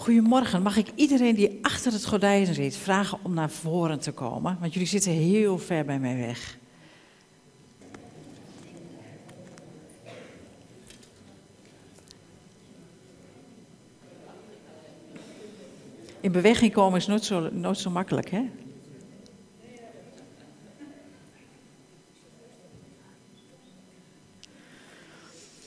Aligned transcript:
Goedemorgen, 0.00 0.62
mag 0.62 0.76
ik 0.76 0.86
iedereen 0.94 1.34
die 1.34 1.58
achter 1.62 1.92
het 1.92 2.06
gordijn 2.06 2.54
zit 2.54 2.76
vragen 2.76 3.18
om 3.22 3.34
naar 3.34 3.50
voren 3.50 4.00
te 4.00 4.12
komen? 4.12 4.56
Want 4.60 4.72
jullie 4.72 4.88
zitten 4.88 5.12
heel 5.12 5.58
ver 5.58 5.84
bij 5.84 5.98
mij 5.98 6.16
weg. 6.16 6.58
In 16.20 16.32
beweging 16.32 16.72
komen 16.72 16.98
is 16.98 17.06
nooit 17.06 17.24
zo, 17.24 17.50
nooit 17.52 17.78
zo 17.78 17.90
makkelijk, 17.90 18.30
hè? 18.30 18.42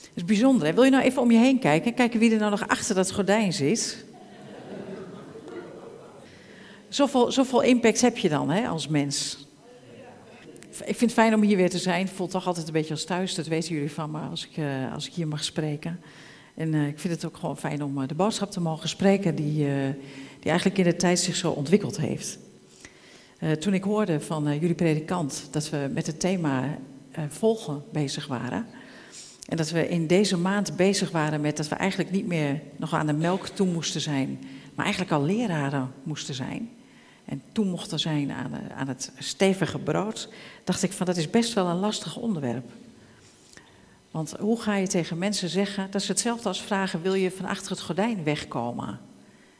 Het 0.00 0.14
is 0.14 0.24
bijzonder. 0.24 0.66
Hè? 0.66 0.74
Wil 0.74 0.84
je 0.84 0.90
nou 0.90 1.04
even 1.04 1.22
om 1.22 1.30
je 1.30 1.38
heen 1.38 1.58
kijken? 1.58 1.94
Kijken 1.94 2.20
wie 2.20 2.32
er 2.32 2.38
nou 2.38 2.50
nog 2.50 2.68
achter 2.68 2.94
dat 2.94 3.12
gordijn 3.12 3.52
zit? 3.52 4.12
Zoveel, 6.94 7.62
impact 7.62 8.00
heb 8.00 8.18
je 8.18 8.28
dan 8.28 8.50
hè, 8.50 8.68
als 8.68 8.88
mens. 8.88 9.46
Ik 10.70 10.96
vind 10.96 11.00
het 11.00 11.12
fijn 11.12 11.34
om 11.34 11.42
hier 11.42 11.56
weer 11.56 11.70
te 11.70 11.78
zijn. 11.78 12.06
Ik 12.06 12.12
voel 12.12 12.26
toch 12.26 12.46
altijd 12.46 12.66
een 12.66 12.72
beetje 12.72 12.94
als 12.94 13.04
thuis. 13.04 13.34
Dat 13.34 13.46
weten 13.46 13.74
jullie 13.74 13.90
van 13.92 14.10
me 14.10 14.18
als 14.20 14.48
ik, 14.48 14.56
uh, 14.56 14.92
als 14.92 15.06
ik 15.06 15.12
hier 15.12 15.28
mag 15.28 15.44
spreken. 15.44 16.00
En 16.54 16.72
uh, 16.72 16.86
ik 16.86 16.98
vind 16.98 17.14
het 17.14 17.24
ook 17.24 17.36
gewoon 17.36 17.56
fijn 17.56 17.82
om 17.82 17.98
uh, 17.98 18.08
de 18.08 18.14
boodschap 18.14 18.50
te 18.50 18.60
mogen 18.60 18.88
spreken 18.88 19.34
die, 19.34 19.54
die 20.40 20.50
eigenlijk 20.50 20.78
in 20.78 20.84
de 20.84 20.96
tijd 20.96 21.18
zich 21.18 21.36
zo 21.36 21.50
ontwikkeld 21.50 21.96
heeft. 21.96 22.38
toen 23.58 23.74
ik 23.74 23.82
hoorde 23.82 24.20
van 24.20 24.44
jullie 24.44 24.74
predikant 24.74 25.48
dat 25.50 25.70
we 25.70 25.90
met 25.94 26.06
het 26.06 26.20
thema 26.20 26.78
volgen 27.28 27.84
bezig 27.92 28.26
waren. 28.26 28.66
En 29.48 29.56
dat 29.56 29.70
we 29.70 29.88
in 29.88 30.06
deze 30.06 30.38
maand 30.38 30.76
bezig 30.76 31.10
waren 31.10 31.40
met 31.40 31.56
dat 31.56 31.68
we 31.68 31.74
eigenlijk 31.74 32.10
niet 32.10 32.26
meer 32.26 32.60
nog 32.76 32.94
aan 32.94 33.06
de 33.06 33.12
melk 33.12 33.46
toe 33.46 33.66
moesten 33.66 34.00
zijn, 34.00 34.38
maar 34.74 34.84
eigenlijk 34.84 35.14
al 35.14 35.24
leraren 35.24 35.92
moesten 36.02 36.34
zijn. 36.34 36.70
En 37.24 37.42
toe 37.52 37.64
mochten 37.64 37.98
zijn 37.98 38.30
aan, 38.30 38.52
aan 38.76 38.88
het 38.88 39.12
stevige 39.18 39.78
brood, 39.78 40.28
dacht 40.64 40.82
ik 40.82 40.92
van 40.92 41.06
dat 41.06 41.16
is 41.16 41.30
best 41.30 41.52
wel 41.52 41.66
een 41.66 41.78
lastig 41.78 42.16
onderwerp. 42.16 42.70
Want 44.10 44.34
hoe 44.38 44.60
ga 44.60 44.76
je 44.76 44.86
tegen 44.86 45.18
mensen 45.18 45.48
zeggen, 45.48 45.90
dat 45.90 46.00
is 46.00 46.08
hetzelfde 46.08 46.48
als 46.48 46.62
vragen, 46.62 47.02
wil 47.02 47.14
je 47.14 47.30
van 47.30 47.46
achter 47.46 47.70
het 47.70 47.80
gordijn 47.80 48.24
wegkomen? 48.24 49.00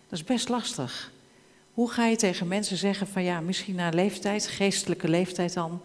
Dat 0.09 0.19
is 0.19 0.25
best 0.25 0.49
lastig. 0.49 1.13
Hoe 1.73 1.91
ga 1.91 2.07
je 2.07 2.17
tegen 2.17 2.49
mensen 2.49 2.77
zeggen 2.77 3.07
van 3.07 3.23
ja, 3.23 3.41
misschien 3.41 3.75
na 3.75 3.89
leeftijd, 3.89 4.47
geestelijke 4.47 5.09
leeftijd 5.09 5.55
dan, 5.55 5.83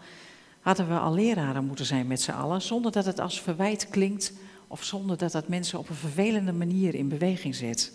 hadden 0.60 0.88
we 0.88 0.98
al 0.98 1.14
leraren 1.14 1.64
moeten 1.64 1.84
zijn 1.84 2.06
met 2.06 2.20
z'n 2.20 2.30
allen, 2.30 2.62
zonder 2.62 2.92
dat 2.92 3.04
het 3.04 3.20
als 3.20 3.40
verwijt 3.40 3.88
klinkt 3.88 4.32
of 4.66 4.84
zonder 4.84 5.16
dat 5.16 5.32
dat 5.32 5.48
mensen 5.48 5.78
op 5.78 5.88
een 5.88 5.94
vervelende 5.94 6.52
manier 6.52 6.94
in 6.94 7.08
beweging 7.08 7.54
zet. 7.54 7.92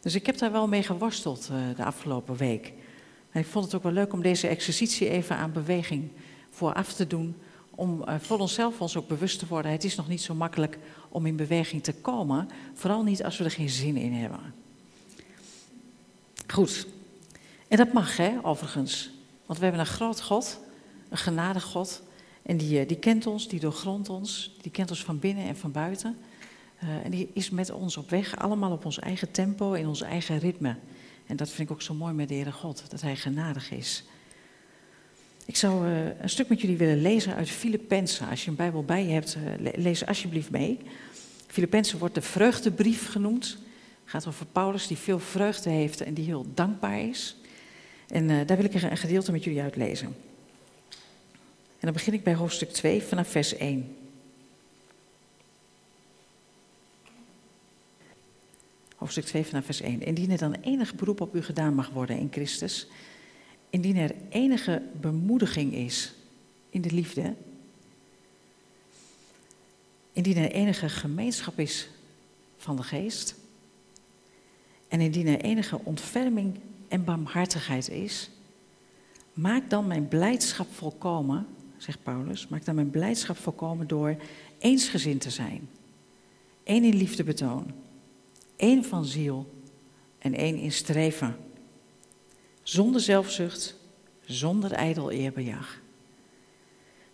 Dus 0.00 0.14
ik 0.14 0.26
heb 0.26 0.38
daar 0.38 0.52
wel 0.52 0.68
mee 0.68 0.82
geworsteld 0.82 1.48
uh, 1.52 1.76
de 1.76 1.84
afgelopen 1.84 2.36
week. 2.36 2.72
En 3.30 3.40
ik 3.40 3.46
vond 3.46 3.64
het 3.64 3.74
ook 3.74 3.82
wel 3.82 3.92
leuk 3.92 4.12
om 4.12 4.22
deze 4.22 4.48
exercitie 4.48 5.08
even 5.08 5.36
aan 5.36 5.52
beweging 5.52 6.10
vooraf 6.50 6.92
te 6.92 7.06
doen, 7.06 7.36
om 7.70 8.02
uh, 8.08 8.14
voor 8.18 8.38
onszelf 8.38 8.80
ons 8.80 8.96
ook 8.96 9.08
bewust 9.08 9.38
te 9.38 9.46
worden. 9.46 9.72
Het 9.72 9.84
is 9.84 9.96
nog 9.96 10.08
niet 10.08 10.22
zo 10.22 10.34
makkelijk 10.34 10.78
om 11.08 11.26
in 11.26 11.36
beweging 11.36 11.82
te 11.82 11.94
komen, 11.94 12.48
vooral 12.74 13.02
niet 13.02 13.24
als 13.24 13.38
we 13.38 13.44
er 13.44 13.50
geen 13.50 13.70
zin 13.70 13.96
in 13.96 14.12
hebben. 14.12 14.54
Goed. 16.46 16.86
En 17.68 17.76
dat 17.76 17.92
mag, 17.92 18.16
hè, 18.16 18.38
overigens. 18.42 19.10
Want 19.46 19.58
we 19.58 19.64
hebben 19.64 19.82
een 19.82 19.92
groot 19.92 20.22
God 20.22 20.58
een 21.08 21.18
genadig 21.18 21.62
God. 21.62 22.02
En 22.42 22.56
die, 22.56 22.80
eh, 22.80 22.88
die 22.88 22.98
kent 22.98 23.26
ons, 23.26 23.48
die 23.48 23.60
doorgrondt 23.60 24.08
ons, 24.08 24.56
die 24.62 24.70
kent 24.70 24.90
ons 24.90 25.04
van 25.04 25.18
binnen 25.18 25.46
en 25.46 25.56
van 25.56 25.72
buiten. 25.72 26.16
Uh, 26.82 27.04
en 27.04 27.10
die 27.10 27.30
is 27.32 27.50
met 27.50 27.70
ons 27.70 27.96
op 27.96 28.10
weg, 28.10 28.36
allemaal 28.36 28.72
op 28.72 28.84
ons 28.84 28.98
eigen 28.98 29.30
tempo, 29.30 29.72
in 29.72 29.86
ons 29.86 30.00
eigen 30.00 30.38
ritme. 30.38 30.76
En 31.28 31.36
dat 31.36 31.48
vind 31.48 31.68
ik 31.68 31.74
ook 31.74 31.82
zo 31.82 31.94
mooi 31.94 32.14
met 32.14 32.28
de 32.28 32.34
Heere 32.34 32.52
God, 32.52 32.84
dat 32.88 33.00
Hij 33.00 33.16
genadig 33.16 33.70
is. 33.70 34.04
Ik 35.46 35.56
zou 35.56 35.88
uh, 35.88 36.20
een 36.20 36.28
stuk 36.28 36.48
met 36.48 36.60
jullie 36.60 36.76
willen 36.76 37.02
lezen 37.02 37.34
uit 37.34 37.50
Filippenzen. 37.50 38.28
Als 38.28 38.44
je 38.44 38.50
een 38.50 38.56
Bijbel 38.56 38.84
bij 38.84 39.04
je 39.04 39.12
hebt, 39.12 39.36
uh, 39.36 39.72
lees 39.74 40.06
alsjeblieft 40.06 40.50
mee. 40.50 40.78
Filippenzen 41.46 41.98
wordt 41.98 42.14
de 42.14 42.22
vreugdebrief 42.22 43.10
genoemd. 43.10 43.46
Het 44.02 44.10
gaat 44.10 44.26
over 44.26 44.46
Paulus 44.46 44.86
die 44.86 44.96
veel 44.96 45.18
vreugde 45.18 45.70
heeft 45.70 46.00
en 46.00 46.14
die 46.14 46.24
heel 46.24 46.46
dankbaar 46.54 47.00
is. 47.00 47.36
En 48.08 48.46
daar 48.46 48.56
wil 48.56 48.64
ik 48.64 48.74
een 48.74 48.96
gedeelte 48.96 49.32
met 49.32 49.44
jullie 49.44 49.60
uitlezen. 49.60 50.06
En 51.78 51.86
dan 51.86 51.92
begin 51.92 52.12
ik 52.12 52.22
bij 52.24 52.34
hoofdstuk 52.34 52.72
2 52.72 53.02
vanaf 53.02 53.28
vers 53.28 53.56
1. 53.56 53.96
Hoofdstuk 58.98 59.24
2 59.24 59.44
vanaf 59.44 59.64
vers 59.64 59.80
1. 59.80 60.02
Indien 60.02 60.30
er 60.30 60.38
dan 60.38 60.52
enig 60.52 60.94
beroep 60.94 61.20
op 61.20 61.34
u 61.34 61.42
gedaan 61.42 61.74
mag 61.74 61.90
worden 61.90 62.18
in 62.18 62.28
Christus, 62.30 62.86
indien 63.70 63.96
er 63.96 64.14
enige 64.28 64.82
bemoediging 65.00 65.74
is 65.74 66.14
in 66.70 66.80
de 66.80 66.90
liefde, 66.90 67.34
indien 70.12 70.36
er 70.36 70.50
enige 70.50 70.88
gemeenschap 70.88 71.58
is 71.58 71.88
van 72.56 72.76
de 72.76 72.82
geest, 72.82 73.34
en 74.88 75.00
indien 75.00 75.26
er 75.26 75.40
enige 75.40 75.80
ontferming 75.84 76.58
en 76.88 77.04
barmhartigheid 77.04 77.88
is, 77.88 78.30
maak 79.32 79.70
dan 79.70 79.86
mijn 79.86 80.08
blijdschap 80.08 80.74
volkomen 80.74 81.46
zegt 81.76 82.02
Paulus, 82.02 82.48
maak 82.48 82.64
dan 82.64 82.74
mijn 82.74 82.90
blijdschap 82.90 83.36
voorkomen 83.36 83.86
door 83.86 84.16
eensgezind 84.58 85.20
te 85.20 85.30
zijn. 85.30 85.68
één 86.62 86.84
in 86.84 86.96
liefde 86.96 87.24
betoon, 87.24 87.72
één 88.58 88.84
van 88.84 89.04
ziel 89.04 89.54
en 90.18 90.34
één 90.34 90.56
in 90.56 90.72
streven. 90.72 91.36
Zonder 92.62 93.00
zelfzucht, 93.00 93.76
zonder 94.24 94.72
ijdel 94.72 95.10
eerbejag. 95.10 95.80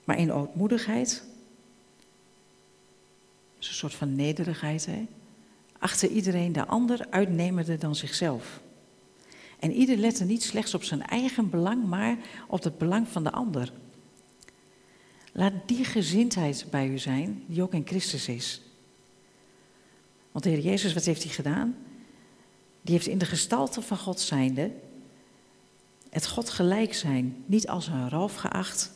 Maar 0.05 0.19
in 0.19 0.33
ootmoedigheid, 0.33 1.25
is 3.59 3.69
een 3.69 3.75
soort 3.75 3.95
van 3.95 4.15
nederigheid, 4.15 4.87
hè? 4.87 5.07
achter 5.79 6.09
iedereen 6.09 6.53
de 6.53 6.67
ander 6.67 7.07
uitnemender 7.11 7.79
dan 7.79 7.95
zichzelf. 7.95 8.61
En 9.59 9.73
ieder 9.73 9.97
lette 9.97 10.25
niet 10.25 10.43
slechts 10.43 10.75
op 10.75 10.85
zijn 10.85 11.03
eigen 11.03 11.51
belang, 11.51 11.85
maar 11.85 12.17
op 12.49 12.63
het 12.63 12.79
belang 12.79 13.09
van 13.09 13.25
de 13.25 13.31
ander. 13.31 13.73
Laat 15.33 15.53
die 15.67 15.85
gezindheid 15.85 16.67
bij 16.71 16.89
u 16.89 16.99
zijn, 16.99 17.45
die 17.47 17.63
ook 17.63 17.73
in 17.73 17.87
Christus 17.87 18.29
is. 18.29 18.61
Want 20.35 20.47
de 20.47 20.51
Heer 20.51 20.61
Jezus, 20.61 20.93
wat 20.93 21.05
heeft 21.05 21.23
hij 21.23 21.33
gedaan? 21.33 21.77
Die 22.83 22.95
heeft 22.95 23.07
in 23.07 23.19
de 23.19 23.25
gestalte 23.25 23.83
van 23.83 23.99
God 23.99 24.21
zijnde 24.21 24.71
het 26.11 26.27
God 26.27 26.51
gelijk 26.51 26.95
zijn 26.95 27.45
niet 27.47 27.69
als 27.69 27.87
een 27.87 28.11
roof 28.11 28.35
geacht, 28.35 28.93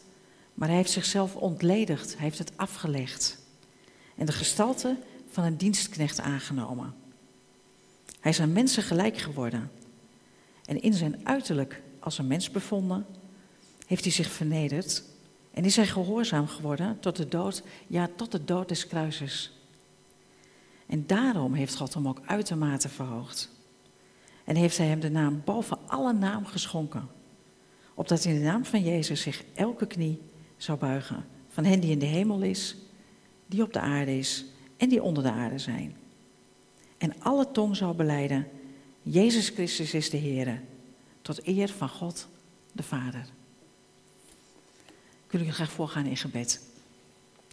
maar 0.55 0.69
hij 0.69 0.77
heeft 0.77 0.91
zichzelf 0.91 1.37
ontledigd, 1.37 2.15
hij 2.15 2.23
heeft 2.25 2.39
het 2.39 2.53
afgelegd. 2.57 3.39
En 4.17 4.27
de 4.27 4.33
gestalte 4.33 4.97
van 5.31 5.45
een 5.45 5.57
dienstknecht 5.57 6.21
aangenomen. 6.21 6.95
Hij 8.21 8.31
is 8.31 8.41
aan 8.41 8.53
mensen 8.53 8.83
gelijk 8.83 9.19
geworden. 9.19 9.71
En 10.65 10.83
in 10.83 10.95
zijn 10.95 11.21
uiterlijk 11.23 11.83
als 11.99 12.19
een 12.19 12.27
mens 12.27 12.51
bevonden, 12.51 13.07
heeft 13.87 14.05
hij 14.05 14.13
zich 14.13 14.31
vernederd 14.31 15.03
en 15.51 15.65
is 15.65 15.77
hij 15.77 15.87
gehoorzaam 15.87 16.49
geworden 16.49 17.01
tot 17.01 17.17
de 17.17 17.29
dood, 17.29 17.63
ja, 17.87 18.09
tot 18.17 18.33
de 18.33 18.45
dood 18.45 18.69
des 18.69 18.87
kruises. 18.87 19.58
En 20.89 21.07
daarom 21.07 21.55
heeft 21.55 21.77
God 21.77 21.95
hem 21.95 22.09
ook 22.09 22.21
uitermate 22.25 22.89
verhoogd. 22.89 23.51
En 24.45 24.57
heeft 24.57 24.79
hij 24.79 24.87
hem 24.87 25.01
de 25.01 25.11
naam 25.11 25.43
boven 25.45 25.79
alle 25.87 26.13
naam 26.13 26.47
geschonken. 26.47 27.09
Opdat 27.95 28.25
in 28.25 28.35
de 28.35 28.41
naam 28.41 28.65
van 28.65 28.83
Jezus 28.83 29.21
zich 29.21 29.45
elke 29.55 29.87
knie 29.87 30.21
zou 30.57 30.79
buigen. 30.79 31.25
Van 31.49 31.65
hen 31.65 31.81
die 31.81 31.91
in 31.91 31.99
de 31.99 32.07
hemel 32.07 32.43
is, 32.43 32.77
die 33.47 33.63
op 33.63 33.73
de 33.73 33.81
aarde 33.81 34.19
is 34.19 34.45
en 34.77 34.89
die 34.89 35.03
onder 35.03 35.23
de 35.23 35.31
aarde 35.31 35.59
zijn. 35.59 35.97
En 36.99 37.13
alle 37.19 37.51
tong 37.51 37.77
zou 37.77 37.95
beleiden, 37.95 38.49
Jezus 39.03 39.49
Christus 39.49 39.95
is 39.95 40.11
de 40.11 40.17
Heer, 40.17 40.61
tot 41.23 41.47
eer 41.47 41.69
van 41.69 41.89
God 41.89 42.29
de 42.73 42.83
Vader. 42.83 43.27
Ik 45.27 45.39
wil 45.39 45.41
u 45.41 45.53
graag 45.53 45.73
voorgaan 45.73 46.07
in 46.07 46.17
gebed. 46.17 46.63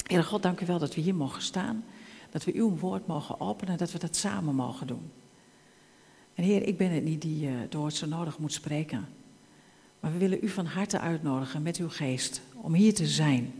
Heer 0.03 0.23
God, 0.23 0.43
dank 0.43 0.61
u 0.61 0.65
wel 0.65 0.79
dat 0.79 0.95
we 0.95 1.01
hier 1.01 1.15
mogen 1.15 1.41
staan. 1.41 1.83
Dat 2.35 2.43
we 2.43 2.53
uw 2.53 2.77
woord 2.77 3.07
mogen 3.07 3.39
openen. 3.39 3.77
Dat 3.77 3.91
we 3.91 3.99
dat 3.99 4.15
samen 4.15 4.55
mogen 4.55 4.87
doen. 4.87 5.11
En 6.33 6.43
Heer, 6.43 6.67
ik 6.67 6.77
ben 6.77 6.91
het 6.91 7.03
niet 7.03 7.21
die 7.21 7.47
uh, 7.47 7.53
door 7.69 7.85
het 7.85 7.95
zo 7.95 8.05
nodig 8.05 8.39
moet 8.39 8.53
spreken. 8.53 9.07
Maar 9.99 10.11
we 10.11 10.17
willen 10.17 10.37
u 10.41 10.49
van 10.49 10.65
harte 10.65 10.99
uitnodigen 10.99 11.61
met 11.61 11.77
uw 11.77 11.89
geest. 11.89 12.41
Om 12.55 12.73
hier 12.73 12.93
te 12.93 13.07
zijn. 13.07 13.53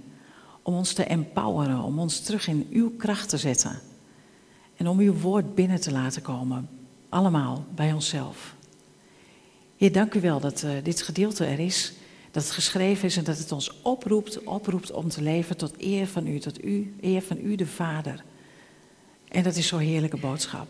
Om 0.62 0.74
ons 0.74 0.94
te 0.94 1.04
empoweren. 1.04 1.82
Om 1.82 2.00
ons 2.00 2.20
terug 2.20 2.48
in 2.48 2.68
uw 2.72 2.96
kracht 2.98 3.30
te 3.30 3.38
zetten. 3.38 3.80
En 4.76 4.88
om 4.88 5.00
uw 5.00 5.14
woord 5.14 5.56
binnen 5.56 5.82
te 5.82 5.92
laten 5.92 6.22
komen. 6.22 6.70
Allemaal 7.10 7.66
bij 7.76 7.94
onszelf. 7.94 8.56
Heer, 9.78 9.92
dank 9.92 10.14
u 10.14 10.22
wel 10.22 10.40
dat 10.40 10.64
uh, 10.64 10.72
dit 10.84 11.02
gedeelte 11.02 11.46
er 11.46 11.60
is 11.60 11.94
dat 12.32 12.44
het 12.44 12.52
geschreven 12.52 13.06
is 13.06 13.18
en 13.18 13.24
dat 13.24 13.38
het 13.38 13.52
ons 13.52 13.82
oproept, 13.82 14.44
oproept 14.44 14.92
om 14.92 15.10
te 15.10 15.22
leven 15.22 15.58
tot 15.58 15.82
eer 15.82 16.08
van 16.08 16.28
u, 16.28 16.40
tot 16.40 16.64
u, 16.64 16.96
eer 17.02 17.22
van 17.22 17.38
u 17.44 17.56
de 17.56 17.68
Vader. 17.68 18.24
En 19.36 19.44
dat 19.44 19.56
is 19.56 19.68
zo'n 19.68 19.80
heerlijke 19.80 20.18
boodschap. 20.18 20.68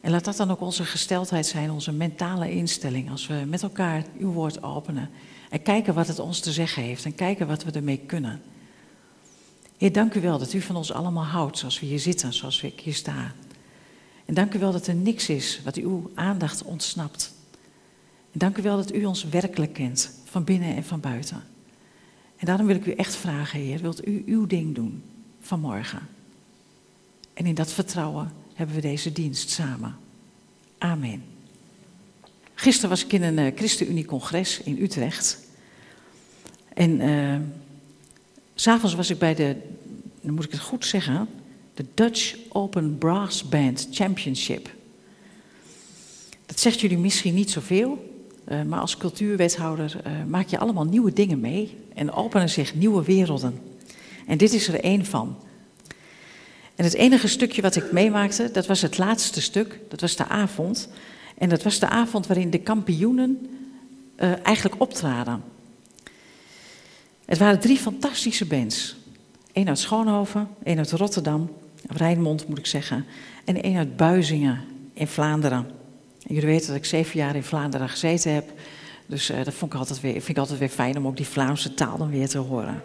En 0.00 0.10
laat 0.10 0.24
dat 0.24 0.36
dan 0.36 0.50
ook 0.50 0.60
onze 0.60 0.84
gesteldheid 0.84 1.46
zijn, 1.46 1.70
onze 1.70 1.92
mentale 1.92 2.50
instelling, 2.50 3.10
als 3.10 3.26
we 3.26 3.44
met 3.46 3.62
elkaar 3.62 4.04
uw 4.18 4.32
woord 4.32 4.62
openen. 4.62 5.10
En 5.50 5.62
kijken 5.62 5.94
wat 5.94 6.06
het 6.06 6.18
ons 6.18 6.40
te 6.40 6.52
zeggen 6.52 6.82
heeft 6.82 7.04
en 7.04 7.14
kijken 7.14 7.46
wat 7.46 7.64
we 7.64 7.70
ermee 7.70 7.98
kunnen. 7.98 8.42
Heer, 9.76 9.92
dank 9.92 10.14
u 10.14 10.20
wel 10.20 10.38
dat 10.38 10.52
u 10.52 10.60
van 10.60 10.76
ons 10.76 10.92
allemaal 10.92 11.24
houdt 11.24 11.58
zoals 11.58 11.80
we 11.80 11.86
hier 11.86 11.98
zitten, 11.98 12.32
zoals 12.32 12.62
ik 12.62 12.80
hier 12.80 12.94
sta. 12.94 13.32
En 14.24 14.34
dank 14.34 14.54
u 14.54 14.58
wel 14.58 14.72
dat 14.72 14.86
er 14.86 14.94
niks 14.94 15.28
is 15.28 15.60
wat 15.64 15.76
uw 15.76 16.10
aandacht 16.14 16.62
ontsnapt. 16.62 17.34
En 18.32 18.38
dank 18.38 18.58
u 18.58 18.62
wel 18.62 18.76
dat 18.76 18.94
u 18.94 19.04
ons 19.04 19.24
werkelijk 19.24 19.72
kent, 19.72 20.10
van 20.24 20.44
binnen 20.44 20.76
en 20.76 20.84
van 20.84 21.00
buiten. 21.00 21.42
En 22.36 22.46
daarom 22.46 22.66
wil 22.66 22.76
ik 22.76 22.86
u 22.86 22.92
echt 22.92 23.16
vragen, 23.16 23.60
Heer, 23.60 23.80
wilt 23.80 24.06
u 24.06 24.22
uw 24.26 24.46
ding 24.46 24.74
doen 24.74 25.02
vanmorgen? 25.40 26.13
En 27.34 27.46
in 27.46 27.54
dat 27.54 27.72
vertrouwen 27.72 28.32
hebben 28.54 28.74
we 28.74 28.80
deze 28.80 29.12
dienst 29.12 29.50
samen. 29.50 29.96
Amen. 30.78 31.24
Gisteren 32.54 32.90
was 32.90 33.04
ik 33.04 33.12
in 33.12 33.22
een 33.22 33.38
uh, 33.38 33.52
ChristenUnie-congres 33.56 34.60
in 34.60 34.82
Utrecht. 34.82 35.38
En 36.74 37.00
uh, 37.00 37.36
s'avonds 38.54 38.94
was 38.94 39.10
ik 39.10 39.18
bij 39.18 39.34
de, 39.34 39.56
dan 40.20 40.34
moet 40.34 40.44
ik 40.44 40.50
het 40.50 40.60
goed 40.60 40.86
zeggen, 40.86 41.28
de 41.74 41.84
Dutch 41.94 42.36
Open 42.48 42.98
Brass 42.98 43.48
Band 43.48 43.88
Championship. 43.90 44.70
Dat 46.46 46.60
zegt 46.60 46.80
jullie 46.80 46.98
misschien 46.98 47.34
niet 47.34 47.50
zoveel, 47.50 48.12
uh, 48.48 48.62
maar 48.62 48.80
als 48.80 48.96
cultuurwethouder 48.96 50.02
maak 50.28 50.48
je 50.48 50.58
allemaal 50.58 50.84
nieuwe 50.84 51.12
dingen 51.12 51.40
mee 51.40 51.76
en 51.94 52.12
openen 52.12 52.50
zich 52.50 52.74
nieuwe 52.74 53.04
werelden. 53.04 53.60
En 54.26 54.38
dit 54.38 54.52
is 54.52 54.68
er 54.68 54.80
één 54.80 55.04
van. 55.04 55.36
En 56.74 56.84
het 56.84 56.94
enige 56.94 57.28
stukje 57.28 57.62
wat 57.62 57.76
ik 57.76 57.92
meemaakte, 57.92 58.50
dat 58.52 58.66
was 58.66 58.82
het 58.82 58.98
laatste 58.98 59.40
stuk, 59.40 59.80
dat 59.88 60.00
was 60.00 60.16
de 60.16 60.26
avond. 60.26 60.88
En 61.38 61.48
dat 61.48 61.62
was 61.62 61.78
de 61.78 61.88
avond 61.88 62.26
waarin 62.26 62.50
de 62.50 62.60
kampioenen 62.60 63.48
uh, 64.16 64.46
eigenlijk 64.46 64.80
optraden. 64.80 65.42
Het 67.24 67.38
waren 67.38 67.60
drie 67.60 67.78
fantastische 67.78 68.46
bands. 68.46 68.96
Eén 69.52 69.68
uit 69.68 69.78
Schoonhoven, 69.78 70.48
één 70.62 70.78
uit 70.78 70.92
Rotterdam, 70.92 71.50
Rijnmond 71.86 72.48
moet 72.48 72.58
ik 72.58 72.66
zeggen, 72.66 73.06
en 73.44 73.62
één 73.62 73.76
uit 73.76 73.96
Buizingen 73.96 74.60
in 74.92 75.06
Vlaanderen. 75.06 75.66
En 76.26 76.34
jullie 76.34 76.48
weten 76.48 76.66
dat 76.66 76.76
ik 76.76 76.84
zeven 76.84 77.18
jaar 77.18 77.36
in 77.36 77.42
Vlaanderen 77.42 77.88
gezeten 77.88 78.34
heb, 78.34 78.52
dus 79.06 79.30
uh, 79.30 79.44
dat 79.44 79.54
vond 79.54 79.72
ik 79.72 79.78
altijd 79.78 80.00
weer, 80.00 80.12
vind 80.12 80.28
ik 80.28 80.38
altijd 80.38 80.58
weer 80.58 80.68
fijn 80.68 80.96
om 80.96 81.06
ook 81.06 81.16
die 81.16 81.26
Vlaamse 81.26 81.74
taal 81.74 81.98
dan 81.98 82.10
weer 82.10 82.28
te 82.28 82.38
horen. 82.38 82.82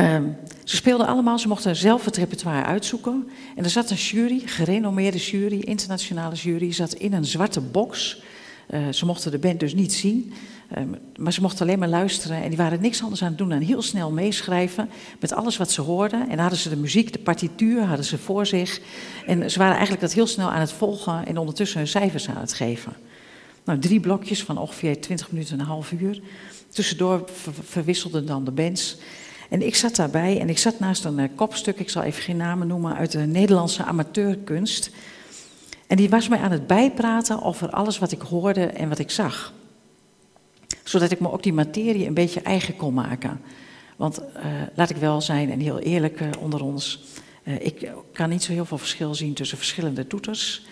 Um, 0.00 0.36
ze 0.64 0.76
speelden 0.76 1.06
allemaal, 1.06 1.38
ze 1.38 1.48
mochten 1.48 1.76
zelf 1.76 2.04
het 2.04 2.16
repertoire 2.16 2.64
uitzoeken. 2.64 3.28
En 3.56 3.64
er 3.64 3.70
zat 3.70 3.90
een 3.90 3.96
jury, 3.96 4.42
gerenommeerde 4.44 5.18
jury, 5.18 5.60
internationale 5.60 6.34
jury, 6.34 6.72
zat 6.72 6.92
in 6.92 7.12
een 7.12 7.24
zwarte 7.24 7.60
box. 7.60 8.22
Uh, 8.70 8.88
ze 8.90 9.06
mochten 9.06 9.30
de 9.30 9.38
band 9.38 9.60
dus 9.60 9.74
niet 9.74 9.92
zien, 9.92 10.32
um, 10.78 10.96
maar 11.16 11.32
ze 11.32 11.40
mochten 11.40 11.66
alleen 11.66 11.78
maar 11.78 11.88
luisteren. 11.88 12.42
En 12.42 12.48
die 12.48 12.58
waren 12.58 12.80
niks 12.80 13.02
anders 13.02 13.22
aan 13.22 13.28
het 13.28 13.38
doen 13.38 13.48
dan 13.48 13.60
heel 13.60 13.82
snel 13.82 14.10
meeschrijven 14.10 14.88
met 15.20 15.32
alles 15.32 15.56
wat 15.56 15.70
ze 15.70 15.80
hoorden. 15.80 16.28
En 16.28 16.38
hadden 16.38 16.58
ze 16.58 16.68
de 16.68 16.76
muziek, 16.76 17.12
de 17.12 17.18
partituur 17.18 17.82
hadden 17.82 18.04
ze 18.04 18.18
voor 18.18 18.46
zich. 18.46 18.80
En 19.26 19.50
ze 19.50 19.58
waren 19.58 19.72
eigenlijk 19.72 20.02
dat 20.02 20.12
heel 20.12 20.26
snel 20.26 20.50
aan 20.50 20.60
het 20.60 20.72
volgen 20.72 21.26
en 21.26 21.38
ondertussen 21.38 21.78
hun 21.78 21.88
cijfers 21.88 22.28
aan 22.28 22.40
het 22.40 22.52
geven. 22.52 22.92
Nou, 23.64 23.78
drie 23.78 24.00
blokjes 24.00 24.42
van 24.42 24.58
ongeveer 24.58 25.00
20 25.00 25.30
minuten 25.30 25.54
en 25.54 25.60
een 25.60 25.66
half 25.66 25.92
uur. 25.92 26.20
Tussendoor 26.68 27.28
ver 27.32 27.52
verwisselden 27.62 28.26
dan 28.26 28.44
de 28.44 28.50
bands. 28.50 28.96
En 29.54 29.66
ik 29.66 29.74
zat 29.74 29.96
daarbij 29.96 30.40
en 30.40 30.48
ik 30.48 30.58
zat 30.58 30.78
naast 30.78 31.04
een 31.04 31.18
uh, 31.18 31.28
kopstuk, 31.34 31.78
ik 31.78 31.90
zal 31.90 32.02
even 32.02 32.22
geen 32.22 32.36
namen 32.36 32.66
noemen, 32.66 32.96
uit 32.96 33.12
de 33.12 33.18
Nederlandse 33.18 33.84
amateurkunst. 33.84 34.90
En 35.86 35.96
die 35.96 36.08
was 36.08 36.28
mij 36.28 36.38
aan 36.38 36.50
het 36.50 36.66
bijpraten 36.66 37.42
over 37.42 37.70
alles 37.70 37.98
wat 37.98 38.12
ik 38.12 38.20
hoorde 38.20 38.66
en 38.66 38.88
wat 38.88 38.98
ik 38.98 39.10
zag. 39.10 39.52
Zodat 40.84 41.10
ik 41.10 41.20
me 41.20 41.32
ook 41.32 41.42
die 41.42 41.52
materie 41.52 42.06
een 42.06 42.14
beetje 42.14 42.40
eigen 42.40 42.76
kon 42.76 42.94
maken. 42.94 43.40
Want 43.96 44.20
uh, 44.20 44.44
laat 44.74 44.90
ik 44.90 44.96
wel 44.96 45.20
zijn 45.20 45.50
en 45.50 45.60
heel 45.60 45.78
eerlijk 45.78 46.20
uh, 46.20 46.28
onder 46.40 46.62
ons. 46.62 47.04
Ik 47.58 47.90
kan 48.12 48.28
niet 48.28 48.42
zo 48.42 48.52
heel 48.52 48.64
veel 48.64 48.78
verschil 48.78 49.14
zien 49.14 49.34
tussen 49.34 49.58
verschillende 49.58 50.06
toeters. 50.06 50.66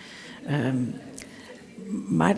Um, 0.49 0.95
maar 2.07 2.35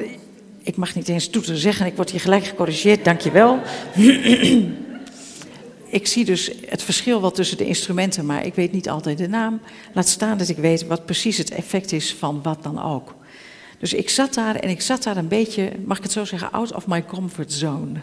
ik 0.62 0.76
mag 0.76 0.96
niet 0.96 1.10
eens 1.10 1.30
toeter 1.30 1.58
zeggen, 1.58 1.86
ik 1.86 1.96
word 1.96 2.10
hier 2.10 2.20
gelijk 2.20 2.46
gecorrigeerd, 2.46 3.06
dankjewel. 3.06 3.60
ik 5.96 6.08
zie 6.08 6.26
dus 6.26 6.52
het 6.66 6.84
verschil 6.84 7.22
wel 7.22 7.32
tussen 7.32 7.58
de 7.58 7.66
instrumenten, 7.66 8.26
maar 8.26 8.46
ik 8.46 8.56
weet 8.56 8.72
niet 8.72 8.90
altijd 8.90 9.18
de 9.18 9.28
naam. 9.28 9.60
Laat 9.94 10.08
staan 10.08 10.38
dat 10.38 10.50
ik 10.50 10.58
weet 10.58 10.88
wat 10.88 11.06
precies 11.06 11.38
het 11.38 11.52
effect 11.52 11.92
is 11.92 12.14
van 12.14 12.42
wat 12.42 12.64
dan 12.64 12.84
ook. 12.84 13.16
Dus 13.80 13.94
ik 13.94 14.10
zat 14.10 14.34
daar 14.34 14.56
en 14.56 14.70
ik 14.70 14.82
zat 14.82 15.04
daar 15.04 15.18
een 15.18 15.28
beetje, 15.28 15.72
mag 15.86 15.98
ik 15.98 16.04
het 16.04 16.12
zo 16.12 16.26
zeggen, 16.26 16.52
out 16.52 16.74
of 16.74 16.88
my 16.88 17.06
comfort 17.06 17.54
zone. 17.54 18.00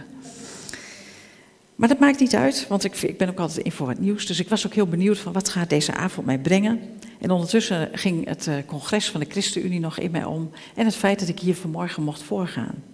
Maar 1.75 1.89
dat 1.89 1.99
maakt 1.99 2.21
niet 2.21 2.35
uit, 2.35 2.67
want 2.69 2.85
ik, 2.85 3.03
ik 3.03 3.19
ben 3.19 3.29
ook 3.29 3.41
altijd 3.41 3.65
in 3.65 3.73
voor 3.73 3.89
het 3.89 4.01
nieuws. 4.01 4.27
Dus 4.27 4.41
ik 4.41 4.49
was 4.49 4.67
ook 4.67 4.75
heel 4.75 4.87
benieuwd 4.87 5.19
van 5.19 5.33
wat 5.33 5.49
gaat 5.49 5.71
deze 5.71 5.93
avond 5.93 6.27
mij 6.27 6.39
brengen. 6.39 6.81
En 7.21 7.31
ondertussen 7.31 7.89
ging 7.93 8.29
het 8.29 8.47
uh, 8.47 8.55
congres 8.67 9.11
van 9.11 9.21
de 9.21 9.27
ChristenUnie 9.29 9.81
nog 9.81 9.99
in 9.99 10.11
mij 10.11 10.25
om. 10.25 10.51
En 10.75 10.85
het 10.85 10.97
feit 10.97 11.19
dat 11.19 11.29
ik 11.29 11.39
hier 11.39 11.55
vanmorgen 11.55 12.03
mocht 12.03 12.23
voorgaan. 12.23 12.92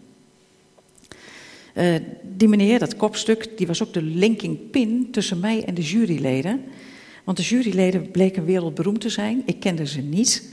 Uh, 1.79 1.95
die 2.23 2.49
meneer, 2.49 2.79
dat 2.79 2.97
kopstuk, 2.97 3.57
die 3.57 3.67
was 3.67 3.83
ook 3.83 3.93
de 3.93 4.03
linking 4.03 4.71
pin 4.71 5.09
tussen 5.11 5.41
mij 5.41 5.65
en 5.65 5.75
de 5.75 5.83
juryleden. 5.83 6.61
Want 7.25 7.37
de 7.37 7.43
juryleden 7.43 8.11
bleken 8.11 8.45
wereldberoemd 8.45 9.01
te 9.01 9.09
zijn. 9.09 9.43
Ik 9.47 9.61
kende 9.61 9.87
ze 9.87 10.01
niet. 10.01 10.53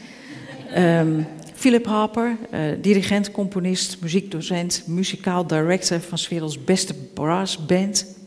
Um, 0.77 1.27
Philip 1.53 1.85
Harper, 1.85 2.37
uh, 2.53 2.59
dirigent, 2.81 3.31
componist, 3.31 3.97
muziekdocent, 4.01 4.83
muzikaal 4.87 5.47
director 5.47 5.99
van 5.99 6.17
's 6.17 6.27
werelds 6.27 6.63
beste 6.63 6.93
brassband. 7.13 8.17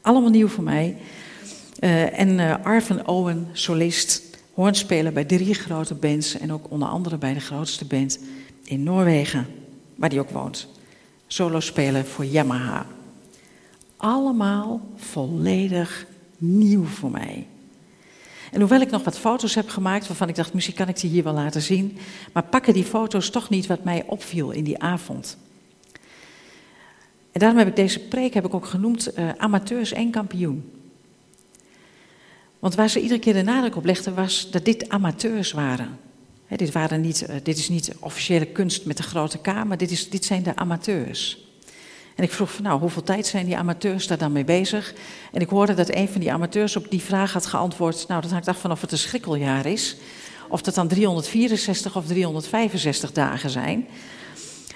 Allemaal 0.00 0.30
nieuw 0.30 0.48
voor 0.48 0.64
mij. 0.64 0.96
Uh, 1.80 2.18
en 2.18 2.28
uh, 2.38 2.54
Arven 2.62 3.08
Owen, 3.08 3.48
solist, 3.52 4.38
hoornspeler 4.54 5.12
bij 5.12 5.24
drie 5.24 5.54
grote 5.54 5.94
bands 5.94 6.38
en 6.38 6.52
ook 6.52 6.70
onder 6.70 6.88
andere 6.88 7.18
bij 7.18 7.34
de 7.34 7.40
grootste 7.40 7.84
band 7.84 8.18
in 8.64 8.82
Noorwegen, 8.82 9.46
waar 9.96 10.10
hij 10.10 10.18
ook 10.18 10.30
woont 10.30 10.68
solo 11.32 11.60
spelen 11.60 12.06
voor 12.06 12.24
Yamaha. 12.24 12.86
Allemaal 13.96 14.80
volledig 14.96 16.06
nieuw 16.38 16.84
voor 16.84 17.10
mij. 17.10 17.46
En 18.50 18.60
hoewel 18.60 18.80
ik 18.80 18.90
nog 18.90 19.04
wat 19.04 19.18
foto's 19.18 19.54
heb 19.54 19.68
gemaakt 19.68 20.06
waarvan 20.06 20.28
ik 20.28 20.34
dacht, 20.34 20.54
misschien 20.54 20.74
kan 20.74 20.88
ik 20.88 21.00
die 21.00 21.10
hier 21.10 21.22
wel 21.24 21.32
laten 21.32 21.62
zien, 21.62 21.98
maar 22.32 22.42
pakken 22.42 22.74
die 22.74 22.84
foto's 22.84 23.30
toch 23.30 23.48
niet 23.48 23.66
wat 23.66 23.84
mij 23.84 24.04
opviel 24.06 24.50
in 24.50 24.64
die 24.64 24.78
avond. 24.78 25.36
En 27.32 27.40
daarom 27.40 27.58
heb 27.58 27.68
ik 27.68 27.76
deze 27.76 28.00
preek 28.00 28.34
heb 28.34 28.46
ik 28.46 28.54
ook 28.54 28.66
genoemd 28.66 29.18
uh, 29.18 29.28
amateurs 29.36 29.92
en 29.92 30.10
kampioen. 30.10 30.72
Want 32.58 32.74
waar 32.74 32.88
ze 32.88 33.00
iedere 33.00 33.20
keer 33.20 33.32
de 33.32 33.42
nadruk 33.42 33.76
op 33.76 33.84
legden 33.84 34.14
was 34.14 34.50
dat 34.50 34.64
dit 34.64 34.88
amateurs 34.88 35.52
waren. 35.52 35.98
Dit, 36.56 36.72
waren 36.72 37.00
niet, 37.00 37.26
uh, 37.30 37.36
dit 37.42 37.58
is 37.58 37.68
niet 37.68 37.94
officiële 37.98 38.46
kunst 38.46 38.84
met 38.84 38.96
de 38.96 39.02
grote 39.02 39.38
K, 39.38 39.46
maar 39.46 39.76
dit, 39.76 39.90
is, 39.90 40.10
dit 40.10 40.24
zijn 40.24 40.42
de 40.42 40.56
amateurs. 40.56 41.46
En 42.14 42.24
ik 42.24 42.32
vroeg 42.32 42.52
van 42.52 42.64
nou, 42.64 42.80
hoeveel 42.80 43.02
tijd 43.02 43.26
zijn 43.26 43.46
die 43.46 43.56
amateurs 43.56 44.06
daar 44.06 44.18
dan 44.18 44.32
mee 44.32 44.44
bezig? 44.44 44.94
En 45.32 45.40
ik 45.40 45.48
hoorde 45.48 45.74
dat 45.74 45.94
een 45.94 46.08
van 46.08 46.20
die 46.20 46.32
amateurs 46.32 46.76
op 46.76 46.90
die 46.90 47.00
vraag 47.00 47.32
had 47.32 47.46
geantwoord, 47.46 48.08
nou 48.08 48.22
dat 48.22 48.30
hangt 48.30 48.48
af 48.48 48.60
van 48.60 48.70
of 48.70 48.80
het 48.80 48.92
een 48.92 48.98
schrikkeljaar 48.98 49.66
is. 49.66 49.96
Of 50.48 50.62
dat 50.62 50.74
dan 50.74 50.88
364 50.88 51.96
of 51.96 52.06
365 52.06 53.12
dagen 53.12 53.50
zijn. 53.50 53.86